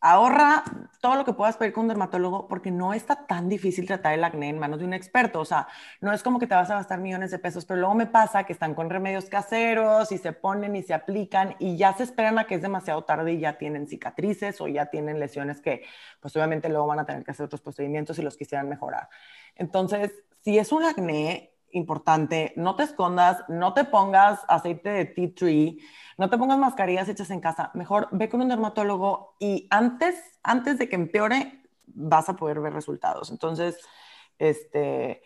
ahorra 0.02 0.64
todo 1.02 1.16
lo 1.16 1.26
que 1.26 1.34
puedas 1.34 1.58
pedir 1.58 1.74
con 1.74 1.84
un 1.84 1.88
dermatólogo 1.88 2.48
porque 2.48 2.70
no 2.70 2.94
está 2.94 3.26
tan 3.26 3.50
difícil 3.50 3.88
tratar 3.88 4.14
el 4.14 4.24
acné 4.24 4.50
en 4.50 4.60
manos 4.60 4.80
de 4.80 4.86
un 4.86 4.94
experto. 4.94 5.40
O 5.40 5.46
sea, 5.46 5.68
no 6.00 6.14
es 6.14 6.22
como 6.22 6.38
que 6.38 6.46
te 6.46 6.54
vas 6.54 6.70
a 6.70 6.76
gastar 6.76 7.00
millones 7.00 7.32
de 7.32 7.40
pesos, 7.40 7.66
pero 7.66 7.80
luego 7.80 7.96
me 7.96 8.06
pasa 8.06 8.44
que 8.44 8.54
están 8.54 8.76
con 8.76 8.90
remedios 8.90 9.26
caseros 9.26 10.12
y 10.12 10.20
se 10.20 10.32
ponen 10.32 10.76
y 10.76 10.84
se 10.84 10.94
aplican 10.94 11.56
y 11.58 11.76
ya 11.76 11.94
se 11.94 12.04
esperan 12.04 12.38
a 12.38 12.46
que 12.46 12.56
es 12.56 12.62
demasiado 12.62 13.04
tarde 13.04 13.34
y 13.34 13.40
ya 13.40 13.58
tienen 13.58 13.88
cicatrices 13.88 14.62
o 14.62 14.68
ya 14.68 14.88
tienen 14.88 15.20
lesiones 15.20 15.60
que 15.60 15.84
pues 16.20 16.36
obviamente 16.36 16.70
luego 16.70 16.86
van 16.86 17.00
a 17.00 17.06
tener 17.06 17.24
que 17.24 17.32
hacer 17.32 17.48
otros 17.48 17.62
procedimientos 17.62 18.18
si 18.18 18.22
los 18.22 18.38
quisieran 18.38 18.70
mejorar. 18.70 19.10
Entonces, 19.56 20.12
si 20.44 20.60
es 20.60 20.72
un 20.72 20.84
acné, 20.84 21.56
importante, 21.76 22.54
no 22.56 22.76
te 22.76 22.84
escondas, 22.84 23.44
no 23.50 23.74
te 23.74 23.84
pongas 23.84 24.40
aceite 24.48 24.90
de 24.90 25.06
tea 25.06 25.30
tree, 25.36 25.78
no 26.18 26.30
te 26.30 26.38
pongas 26.38 26.58
mascarillas 26.58 27.10
hechas 27.10 27.30
en 27.30 27.42
casa, 27.42 27.72
mejor 27.74 28.08
ve 28.12 28.30
con 28.30 28.42
un 28.42 28.50
dermatólogo 28.50 29.36
y 29.40 29.68
antes, 29.70 30.16
antes 30.44 30.78
de 30.78 30.88
que 30.88 30.96
empeore, 30.96 31.62
vas 31.88 32.30
a 32.30 32.36
poder 32.36 32.60
ver 32.60 32.74
resultados. 32.74 33.32
Entonces, 33.32 33.78
este, 34.40 35.22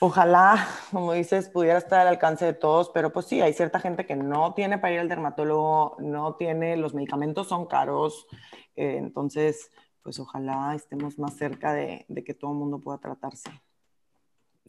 ojalá, 0.00 0.66
como 0.90 1.12
dices, 1.12 1.48
pudiera 1.48 1.78
estar 1.78 2.00
al 2.00 2.08
alcance 2.08 2.44
de 2.44 2.54
todos, 2.54 2.90
pero 2.90 3.12
pues 3.12 3.26
sí, 3.26 3.40
hay 3.40 3.52
cierta 3.52 3.80
gente 3.80 4.06
que 4.06 4.16
no 4.16 4.54
tiene 4.54 4.78
para 4.78 4.94
ir 4.94 5.00
al 5.00 5.08
dermatólogo, 5.08 5.96
no 6.00 6.36
tiene, 6.36 6.76
los 6.76 6.94
medicamentos 6.94 7.48
son 7.48 7.66
caros, 7.66 8.26
eh, 8.76 8.96
entonces, 8.96 9.70
pues 10.02 10.18
ojalá 10.18 10.74
estemos 10.74 11.18
más 11.18 11.34
cerca 11.34 11.72
de, 11.72 12.06
que 12.24 12.34
todo 12.34 12.52
el 12.52 12.58
mundo 12.58 12.80
pueda 12.80 12.98
tratarse. 12.98 13.50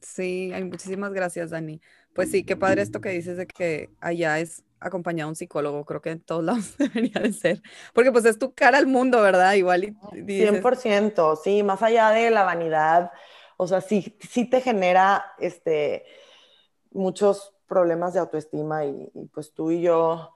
Sí, 0.02 0.52
muchísimas 0.64 1.14
gracias, 1.14 1.50
Dani. 1.50 1.82
Pues 2.14 2.30
sí, 2.30 2.44
qué 2.44 2.56
padre 2.56 2.82
esto 2.82 3.02
que 3.02 3.10
dices 3.10 3.38
de 3.38 3.48
que 3.48 3.90
allá 4.00 4.40
es 4.40 4.64
acompañado 4.86 5.28
a 5.28 5.30
un 5.30 5.36
psicólogo, 5.36 5.84
creo 5.86 6.02
que 6.02 6.12
en 6.12 6.22
todos 6.22 6.44
lados 6.44 6.78
debería 6.78 7.22
de 7.22 7.34
ser, 7.34 7.62
porque 7.94 8.12
pues 8.12 8.26
es 8.26 8.38
tu 8.38 8.54
cara 8.54 8.78
al 8.78 8.88
mundo, 8.88 9.22
¿verdad? 9.22 9.54
Igual 9.54 9.84
y, 9.84 9.96
100%, 10.14 11.36
sí, 11.44 11.64
más 11.64 11.82
allá 11.82 12.10
de 12.10 12.30
la 12.30 12.44
vanidad, 12.44 13.12
o 13.58 13.68
sea, 13.68 13.82
sí, 13.82 14.18
sí 14.30 14.50
te 14.50 14.62
genera 14.62 15.26
este, 15.40 16.06
muchos 16.92 17.54
problemas 17.68 18.14
de 18.14 18.20
autoestima 18.20 18.86
y 18.86 19.10
pues 19.34 19.54
tú 19.54 19.72
y 19.72 19.82
yo 19.82 20.35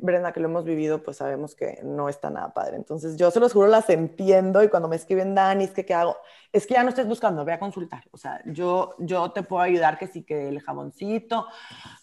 Brenda, 0.00 0.32
que 0.32 0.40
lo 0.40 0.48
hemos 0.48 0.64
vivido, 0.64 1.02
pues 1.02 1.16
sabemos 1.16 1.54
que 1.54 1.80
no 1.82 2.08
está 2.08 2.30
nada 2.30 2.52
padre. 2.52 2.76
Entonces, 2.76 3.16
yo 3.16 3.30
se 3.30 3.40
los 3.40 3.52
juro, 3.52 3.68
las 3.68 3.88
entiendo 3.88 4.62
y 4.62 4.68
cuando 4.68 4.88
me 4.88 4.96
escriben, 4.96 5.34
Dani, 5.34 5.64
es 5.64 5.70
que 5.70 5.84
qué 5.84 5.94
hago, 5.94 6.16
es 6.52 6.66
que 6.66 6.74
ya 6.74 6.82
no 6.82 6.90
estés 6.90 7.06
buscando, 7.06 7.44
ve 7.44 7.52
a 7.52 7.58
consultar. 7.58 8.04
O 8.10 8.16
sea, 8.16 8.42
yo, 8.46 8.94
yo 8.98 9.32
te 9.32 9.42
puedo 9.42 9.62
ayudar 9.62 9.98
que 9.98 10.06
sí 10.06 10.22
que 10.22 10.48
el 10.48 10.60
jaboncito, 10.60 11.46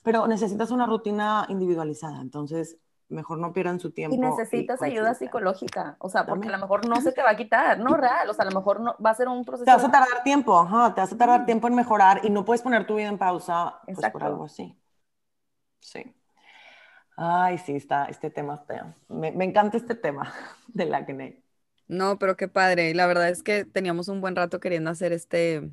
pero 0.03 0.27
necesitas 0.27 0.71
una 0.71 0.85
rutina 0.85 1.45
individualizada. 1.49 2.21
Entonces, 2.21 2.77
mejor 3.09 3.37
no 3.37 3.53
pierdan 3.53 3.79
su 3.79 3.91
tiempo. 3.91 4.15
Y 4.15 4.19
necesitas 4.19 4.81
ayuda 4.81 5.13
psicológica, 5.13 5.95
o 5.99 6.09
sea, 6.09 6.25
porque 6.25 6.47
a 6.47 6.51
lo 6.51 6.57
mejor 6.57 6.87
no 6.87 6.99
se 6.99 7.11
te 7.11 7.21
va 7.21 7.31
a 7.31 7.35
quitar, 7.35 7.79
no 7.79 7.95
real, 7.95 8.29
o 8.29 8.33
sea, 8.33 8.43
a 8.43 8.49
lo 8.49 8.55
mejor 8.55 8.79
no, 8.79 8.95
va 9.03 9.11
a 9.11 9.15
ser 9.15 9.27
un 9.27 9.45
proceso. 9.45 9.65
Te 9.65 9.71
vas 9.71 9.83
a 9.83 9.91
tardar 9.91 10.23
tiempo, 10.23 10.57
ajá, 10.57 10.93
te 10.93 11.01
vas 11.01 11.13
a 11.13 11.17
tardar 11.17 11.45
tiempo 11.45 11.67
en 11.67 11.75
mejorar 11.75 12.21
y 12.23 12.29
no 12.29 12.43
puedes 12.43 12.61
poner 12.61 12.85
tu 12.85 12.95
vida 12.95 13.07
en 13.07 13.17
pausa 13.17 13.79
pues, 13.85 14.09
por 14.09 14.23
algo 14.23 14.45
así. 14.45 14.77
Sí. 15.79 16.13
Ay, 17.15 17.57
sí, 17.59 17.75
está, 17.75 18.05
este 18.05 18.29
tema 18.29 18.55
está, 18.55 18.95
me, 19.07 19.31
me 19.31 19.45
encanta 19.45 19.77
este 19.77 19.95
tema 19.95 20.33
del 20.67 20.93
acné. 20.93 21.43
No, 21.87 22.17
pero 22.17 22.35
qué 22.35 22.47
padre. 22.47 22.93
La 22.93 23.05
verdad 23.05 23.29
es 23.29 23.43
que 23.43 23.65
teníamos 23.65 24.07
un 24.07 24.21
buen 24.21 24.35
rato 24.35 24.59
queriendo 24.59 24.89
hacer 24.89 25.13
este, 25.13 25.69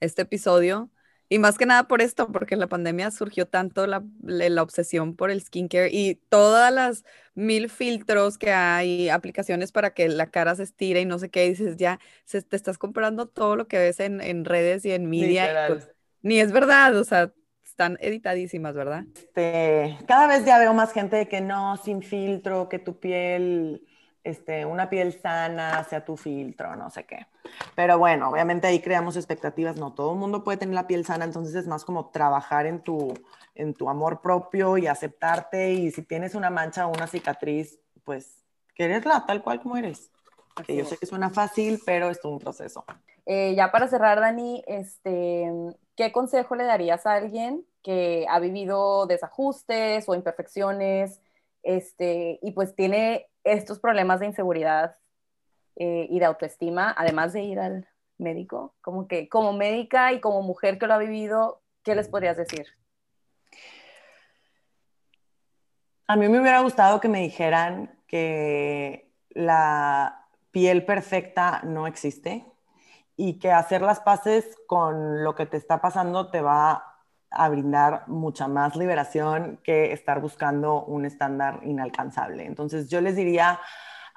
este 0.00 0.22
episodio 0.22 0.90
y 1.28 1.38
más 1.38 1.56
que 1.56 1.66
nada 1.66 1.88
por 1.88 2.02
esto, 2.02 2.30
porque 2.30 2.54
en 2.54 2.60
la 2.60 2.68
pandemia 2.68 3.10
surgió 3.10 3.46
tanto 3.46 3.86
la, 3.86 4.04
la, 4.22 4.62
obsesión 4.62 5.16
por 5.16 5.30
el 5.30 5.40
skincare 5.40 5.88
y 5.90 6.16
todas 6.28 6.72
las 6.72 7.04
mil 7.34 7.70
filtros 7.70 8.36
que 8.36 8.52
hay, 8.52 9.08
aplicaciones 9.08 9.72
para 9.72 9.94
que 9.94 10.08
la 10.08 10.30
cara 10.30 10.54
se 10.54 10.64
estire 10.64 11.00
y 11.00 11.06
no 11.06 11.18
sé 11.18 11.30
qué, 11.30 11.48
dices, 11.48 11.76
ya 11.76 11.98
se, 12.24 12.42
te 12.42 12.56
estás 12.56 12.76
comprando 12.76 13.26
todo 13.26 13.56
lo 13.56 13.66
que 13.66 13.78
ves 13.78 14.00
en, 14.00 14.20
en 14.20 14.44
redes 14.44 14.84
y 14.84 14.92
en 14.92 15.08
media. 15.08 15.66
Pues, 15.68 15.90
ni 16.20 16.40
es 16.40 16.52
verdad, 16.52 16.96
o 16.96 17.04
sea, 17.04 17.32
están 17.74 17.98
editadísimas, 18.00 18.72
¿verdad? 18.72 19.02
Este, 19.16 19.98
cada 20.06 20.28
vez 20.28 20.44
ya 20.44 20.58
veo 20.58 20.72
más 20.74 20.92
gente 20.92 21.16
de 21.16 21.26
que 21.26 21.40
no, 21.40 21.76
sin 21.76 22.02
filtro, 22.02 22.68
que 22.68 22.78
tu 22.78 23.00
piel 23.00 23.84
este, 24.22 24.64
una 24.64 24.88
piel 24.88 25.12
sana, 25.20 25.82
sea 25.82 26.04
tu 26.04 26.16
filtro, 26.16 26.76
no 26.76 26.88
sé 26.88 27.04
qué. 27.04 27.26
Pero 27.74 27.98
bueno, 27.98 28.30
obviamente 28.30 28.68
ahí 28.68 28.80
creamos 28.80 29.16
expectativas, 29.16 29.76
no 29.76 29.92
todo 29.92 30.12
el 30.12 30.20
mundo 30.20 30.44
puede 30.44 30.58
tener 30.58 30.76
la 30.76 30.86
piel 30.86 31.04
sana, 31.04 31.24
entonces 31.24 31.56
es 31.56 31.66
más 31.66 31.84
como 31.84 32.10
trabajar 32.10 32.66
en 32.66 32.80
tu, 32.80 33.12
en 33.56 33.74
tu 33.74 33.88
amor 33.88 34.22
propio 34.22 34.78
y 34.78 34.86
aceptarte 34.86 35.72
y 35.72 35.90
si 35.90 36.02
tienes 36.02 36.36
una 36.36 36.50
mancha 36.50 36.86
o 36.86 36.92
una 36.92 37.08
cicatriz, 37.08 37.80
pues 38.04 38.44
quererla 38.76 39.26
tal 39.26 39.42
cual 39.42 39.60
como 39.60 39.76
eres. 39.76 40.12
Que 40.64 40.76
yo 40.76 40.84
sé 40.84 40.96
que 40.96 41.06
suena 41.06 41.28
fácil, 41.28 41.82
pero 41.84 42.08
es 42.08 42.20
todo 42.20 42.30
un 42.30 42.38
proceso. 42.38 42.84
Eh, 43.26 43.54
ya 43.56 43.72
para 43.72 43.88
cerrar, 43.88 44.20
Dani, 44.20 44.62
este, 44.68 45.50
¿qué 45.96 46.12
consejo 46.12 46.54
le 46.54 46.64
darías 46.64 47.06
a 47.06 47.14
alguien 47.14 47.64
que 47.82 48.26
ha 48.28 48.40
vivido 48.40 49.06
desajustes 49.06 50.08
o 50.08 50.14
imperfecciones 50.14 51.20
este, 51.62 52.38
y 52.42 52.52
pues 52.52 52.74
tiene 52.74 53.28
estos 53.42 53.78
problemas 53.78 54.20
de 54.20 54.26
inseguridad 54.26 54.96
eh, 55.76 56.06
y 56.10 56.18
de 56.18 56.24
autoestima, 56.24 56.94
además 56.96 57.32
de 57.32 57.42
ir 57.42 57.58
al 57.58 57.88
médico, 58.18 58.74
como 58.80 59.08
que 59.08 59.28
como 59.28 59.52
médica 59.52 60.12
y 60.12 60.20
como 60.20 60.42
mujer 60.42 60.78
que 60.78 60.86
lo 60.86 60.94
ha 60.94 60.98
vivido, 60.98 61.62
¿qué 61.82 61.94
les 61.94 62.08
podrías 62.08 62.36
decir? 62.36 62.66
A 66.06 66.16
mí 66.16 66.28
me 66.28 66.40
hubiera 66.40 66.60
gustado 66.60 67.00
que 67.00 67.08
me 67.08 67.20
dijeran 67.20 67.98
que 68.06 69.10
la 69.30 70.28
piel 70.50 70.84
perfecta 70.84 71.62
no 71.64 71.86
existe 71.86 72.44
y 73.16 73.38
que 73.38 73.52
hacer 73.52 73.82
las 73.82 74.00
paces 74.00 74.56
con 74.66 75.22
lo 75.22 75.34
que 75.34 75.46
te 75.46 75.56
está 75.56 75.80
pasando 75.80 76.30
te 76.30 76.40
va 76.40 76.94
a 77.30 77.48
brindar 77.48 78.04
mucha 78.08 78.48
más 78.48 78.76
liberación 78.76 79.58
que 79.62 79.92
estar 79.92 80.20
buscando 80.20 80.84
un 80.84 81.04
estándar 81.04 81.60
inalcanzable. 81.64 82.46
Entonces 82.46 82.88
yo 82.88 83.00
les 83.00 83.16
diría, 83.16 83.60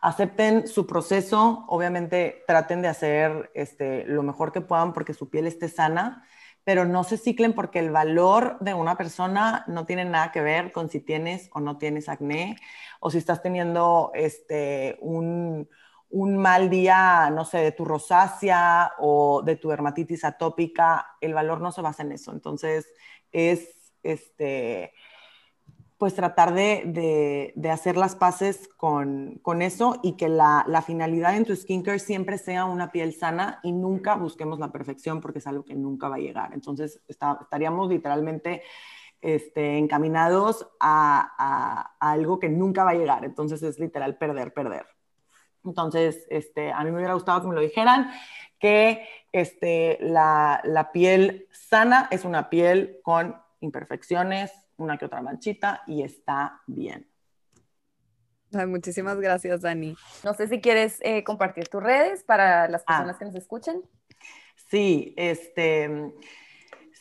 acepten 0.02 0.68
su 0.68 0.86
proceso, 0.86 1.66
obviamente 1.68 2.44
traten 2.48 2.82
de 2.82 2.88
hacer 2.88 3.52
este, 3.54 4.06
lo 4.06 4.24
mejor 4.24 4.52
que 4.52 4.62
puedan 4.62 4.94
porque 4.94 5.14
su 5.14 5.30
piel 5.30 5.48
esté 5.48 5.68
sana, 5.68 6.26
pero 6.64 6.86
no 6.86 7.04
se 7.04 7.18
ciclen 7.18 7.54
porque 7.54 7.80
el 7.80 7.92
valor 7.92 8.58
de 8.60 8.74
una 8.74 8.98
persona 8.98 9.64
no 9.68 9.86
tiene 9.86 10.06
nada 10.06 10.32
que 10.32 10.42
ver 10.42 10.72
con 10.72 10.90
si 10.90 11.00
tienes 11.00 11.50
o 11.54 11.60
no 11.60 11.78
tienes 11.78 12.10
acné 12.10 12.58
o 13.00 13.10
si 13.10 13.18
estás 13.18 13.42
teniendo 13.42 14.12
este, 14.14 14.98
un 15.02 15.70
un 16.10 16.38
mal 16.38 16.70
día, 16.70 17.30
no 17.32 17.46
sé, 17.46 17.60
de 17.60 17.72
tu 17.72 17.86
rosácea 17.86 18.94
o 19.00 19.42
de 19.44 19.56
tu 19.58 19.70
dermatitis 19.70 20.24
atópica, 20.24 21.06
el 21.22 21.34
valor 21.34 21.62
no 21.62 21.72
se 21.72 21.82
basa 21.82 22.04
en 22.04 22.14
eso. 22.14 22.32
Entonces, 22.32 22.88
es 23.32 23.92
este, 24.04 24.94
pues 25.98 26.14
tratar 26.14 26.54
de, 26.54 27.54
hacer 27.72 27.98
las 27.98 28.16
paces 28.16 28.70
con, 28.78 29.42
eso 29.62 30.00
y 30.04 30.14
que 30.14 30.30
la, 30.30 30.84
finalidad 30.86 31.36
en 31.36 31.46
tu 31.46 31.56
skincare 31.56 32.00
siempre 32.00 32.38
sea 32.38 32.66
una 32.66 32.92
piel 32.92 33.14
sana 33.14 33.60
y 33.64 33.72
nunca 33.72 34.16
busquemos 34.16 34.60
la 34.60 34.72
perfección 34.72 35.22
porque 35.22 35.40
es 35.40 35.48
algo 35.48 35.66
que 35.66 35.76
nunca 35.76 36.08
va 36.08 36.16
a 36.16 36.20
llegar. 36.20 36.54
Entonces, 36.54 37.02
estaríamos 37.08 37.90
literalmente 37.90 38.62
este, 39.22 39.78
encaminados 39.78 40.68
a, 40.80 41.34
a 42.00 42.12
algo 42.12 42.40
que 42.40 42.50
nunca 42.50 42.84
va 42.84 42.92
a 42.92 42.96
llegar. 42.96 43.26
Entonces, 43.26 43.64
es 43.64 43.80
literal 43.80 44.18
perder, 44.18 44.54
perder. 44.54 44.97
Entonces, 45.68 46.26
este, 46.30 46.72
a 46.72 46.84
mí 46.84 46.92
me 46.92 46.98
hubiera 46.98 47.14
gustado 47.14 47.42
que 47.42 47.48
me 47.48 47.56
lo 47.56 47.62
dijeran, 47.62 48.10
que 48.60 49.08
este, 49.32 49.98
la, 50.02 50.62
la 50.64 50.92
piel 50.92 51.48
sana 51.52 52.08
es 52.10 52.26
una 52.26 52.50
piel 52.50 53.00
con 53.04 53.36
imperfecciones, 53.60 54.52
una 54.78 54.98
que 54.98 55.06
otra 55.06 55.22
manchita 55.22 55.84
y 55.88 56.04
está 56.04 56.62
bien. 56.68 57.08
muchísimas 58.68 59.20
gracias, 59.20 59.62
Dani. 59.62 59.96
No 60.24 60.34
sé 60.34 60.48
si 60.48 60.62
quieres 60.62 61.00
eh, 61.02 61.24
compartir 61.24 61.68
tus 61.68 61.84
redes 61.84 62.24
para 62.24 62.68
las 62.68 62.84
ah. 62.84 62.98
personas 62.98 63.18
que 63.18 63.26
nos 63.26 63.36
escuchen. 63.36 63.82
Sí, 64.70 65.14
este, 65.18 66.14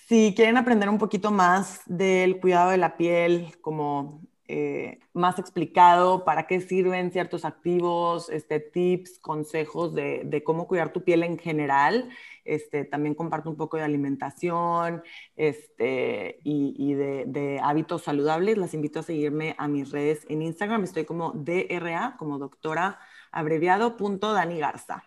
si 0.07 0.35
quieren 0.37 0.57
aprender 0.57 0.89
un 0.89 0.99
poquito 0.99 1.31
más 1.31 1.81
del 1.87 2.41
cuidado 2.41 2.71
de 2.71 2.77
la 2.79 2.97
piel, 2.97 3.57
como 3.61 4.23
eh, 4.49 5.01
más 5.13 5.39
explicado 5.41 6.25
para 6.25 6.47
qué 6.47 6.61
sirven 6.61 7.11
ciertos 7.11 7.45
activos, 7.45 8.31
este, 8.31 8.61
tips, 8.61 9.19
consejos 9.19 9.93
de, 9.95 10.43
cómo 10.45 10.69
cuidar 10.69 10.93
tu 10.93 11.03
piel 11.03 11.25
en 11.25 11.39
general. 11.39 12.09
Este, 12.45 12.85
también 12.85 13.15
comparto 13.15 13.51
un 13.51 13.57
poco 13.57 13.77
de 13.77 13.83
alimentación 13.83 15.03
este, 15.35 16.39
y, 16.45 16.95
de, 16.95 17.61
hábitos 17.63 18.03
saludables. 18.03 18.57
Las 18.57 18.75
invito 18.75 19.01
a 19.01 19.03
seguirme 19.03 19.57
a 19.59 19.67
mis 19.67 19.91
redes 19.91 20.25
en 20.29 20.43
Instagram. 20.43 20.85
Estoy 20.85 21.05
como 21.05 21.33
DRA, 21.33 22.15
como 22.19 22.39
doctora 22.39 23.01
abreviado, 23.33 23.97
Dani 24.21 24.61
Garza. 24.61 25.05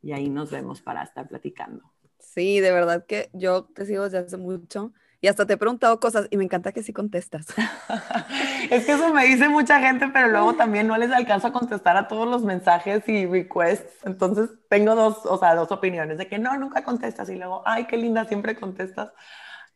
Y 0.00 0.12
ahí 0.12 0.30
nos 0.30 0.50
vemos 0.50 0.80
para 0.80 1.02
estar 1.02 1.28
platicando. 1.28 1.92
Sí, 2.18 2.60
de 2.60 2.72
verdad 2.72 3.04
que 3.06 3.28
yo 3.32 3.64
te 3.64 3.84
sigo 3.84 4.04
desde 4.04 4.18
hace 4.18 4.36
mucho 4.36 4.92
y 5.20 5.26
hasta 5.26 5.46
te 5.46 5.54
he 5.54 5.56
preguntado 5.56 5.98
cosas 5.98 6.28
y 6.30 6.36
me 6.36 6.44
encanta 6.44 6.72
que 6.72 6.82
sí 6.82 6.92
contestas. 6.92 7.46
es 8.70 8.86
que 8.86 8.92
eso 8.92 9.12
me 9.12 9.24
dice 9.26 9.48
mucha 9.48 9.80
gente, 9.80 10.08
pero 10.12 10.28
luego 10.28 10.54
también 10.54 10.86
no 10.86 10.96
les 10.96 11.10
alcanzo 11.10 11.48
a 11.48 11.52
contestar 11.52 11.96
a 11.96 12.06
todos 12.06 12.28
los 12.28 12.42
mensajes 12.44 13.08
y 13.08 13.26
requests. 13.26 14.04
Entonces 14.04 14.50
tengo 14.68 14.94
dos, 14.94 15.26
o 15.26 15.38
sea, 15.38 15.54
dos 15.54 15.72
opiniones 15.72 16.18
de 16.18 16.28
que 16.28 16.38
no, 16.38 16.56
nunca 16.56 16.84
contestas 16.84 17.28
y 17.30 17.36
luego, 17.36 17.62
ay, 17.66 17.86
qué 17.86 17.96
linda, 17.96 18.26
siempre 18.26 18.54
contestas 18.54 19.10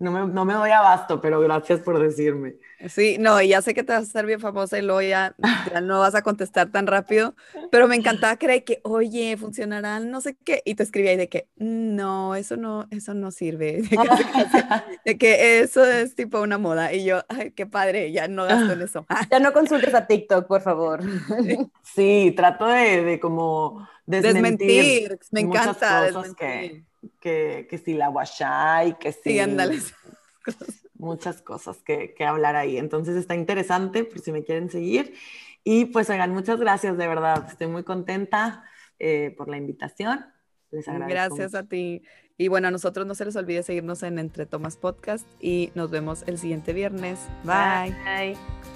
no 0.02 0.10
me, 0.10 0.26
no 0.26 0.44
me 0.44 0.54
doy 0.54 0.70
abasto, 0.70 1.20
pero 1.20 1.40
gracias 1.40 1.80
por 1.80 1.98
decirme. 2.00 2.56
Sí, 2.88 3.16
no, 3.20 3.40
y 3.40 3.48
ya 3.48 3.62
sé 3.62 3.72
que 3.72 3.84
te 3.84 3.92
vas 3.92 4.02
a 4.02 4.06
hacer 4.08 4.26
bien 4.26 4.40
famosa 4.40 4.76
y 4.76 4.82
luego 4.82 5.00
ya, 5.00 5.36
no 5.80 6.00
vas 6.00 6.16
a 6.16 6.22
contestar 6.22 6.70
tan 6.72 6.88
rápido, 6.88 7.36
pero 7.70 7.86
me 7.86 7.94
encantaba 7.94 8.36
creer 8.36 8.64
que, 8.64 8.80
oye, 8.82 9.36
funcionará 9.36 10.00
no 10.00 10.20
sé 10.20 10.36
qué, 10.44 10.60
y 10.64 10.74
te 10.74 10.82
escribí 10.82 11.06
ahí 11.08 11.16
de 11.16 11.28
que, 11.28 11.46
no, 11.56 12.34
eso 12.34 12.56
no, 12.56 12.88
eso 12.90 13.14
no 13.14 13.30
sirve, 13.30 13.82
de 15.04 15.18
que, 15.18 15.60
eso 15.60 15.84
es 15.84 16.16
tipo 16.16 16.40
una 16.40 16.58
moda, 16.58 16.92
y 16.92 17.04
yo, 17.04 17.20
ay, 17.28 17.52
qué 17.52 17.66
padre, 17.66 18.10
ya 18.10 18.26
no 18.26 18.44
gasto 18.44 18.72
en 18.72 18.82
eso. 18.82 19.06
ya 19.30 19.38
no 19.38 19.52
consultes 19.52 19.94
a 19.94 20.08
TikTok, 20.08 20.48
por 20.48 20.62
favor. 20.62 21.00
Sí, 21.84 22.34
trato 22.36 22.66
de, 22.66 23.04
de 23.04 23.20
como 23.20 23.88
desmentir, 24.04 25.16
me 25.30 25.42
encanta 25.42 26.02
desmentir 26.02 26.34
que, 26.34 26.84
que 27.20 27.82
si 27.84 27.94
la 27.94 28.10
washai, 28.10 28.98
que 28.98 29.12
si... 29.12 29.20
Sí, 29.22 29.38
ándale. 29.38 29.78
Muchas 30.94 31.42
cosas 31.42 31.82
que, 31.82 32.14
que, 32.14 32.24
hablar 32.24 32.56
ahí. 32.56 32.78
Entonces 32.78 33.16
está 33.16 33.34
interesante 33.34 34.04
por 34.04 34.20
si 34.20 34.32
me 34.32 34.44
quieren 34.44 34.70
seguir. 34.70 35.14
Y 35.64 35.86
pues 35.86 36.10
oigan, 36.10 36.32
muchas 36.32 36.58
gracias, 36.58 36.96
de 36.96 37.06
verdad. 37.06 37.46
Estoy 37.48 37.66
muy 37.66 37.84
contenta 37.84 38.64
eh, 38.98 39.34
por 39.36 39.48
la 39.48 39.56
invitación. 39.56 40.24
Les 40.70 40.86
agradezco. 40.88 41.36
Gracias 41.36 41.54
a 41.54 41.64
ti. 41.64 42.02
Y 42.38 42.48
bueno, 42.48 42.68
a 42.68 42.70
nosotros 42.70 43.06
no 43.06 43.14
se 43.14 43.24
les 43.24 43.36
olvide 43.36 43.62
seguirnos 43.62 44.02
en 44.02 44.18
Entre 44.18 44.46
Tomas 44.46 44.76
Podcast 44.76 45.26
y 45.40 45.70
nos 45.74 45.90
vemos 45.90 46.24
el 46.26 46.38
siguiente 46.38 46.72
viernes. 46.72 47.18
Bye. 47.44 47.94
Bye. 48.04 48.71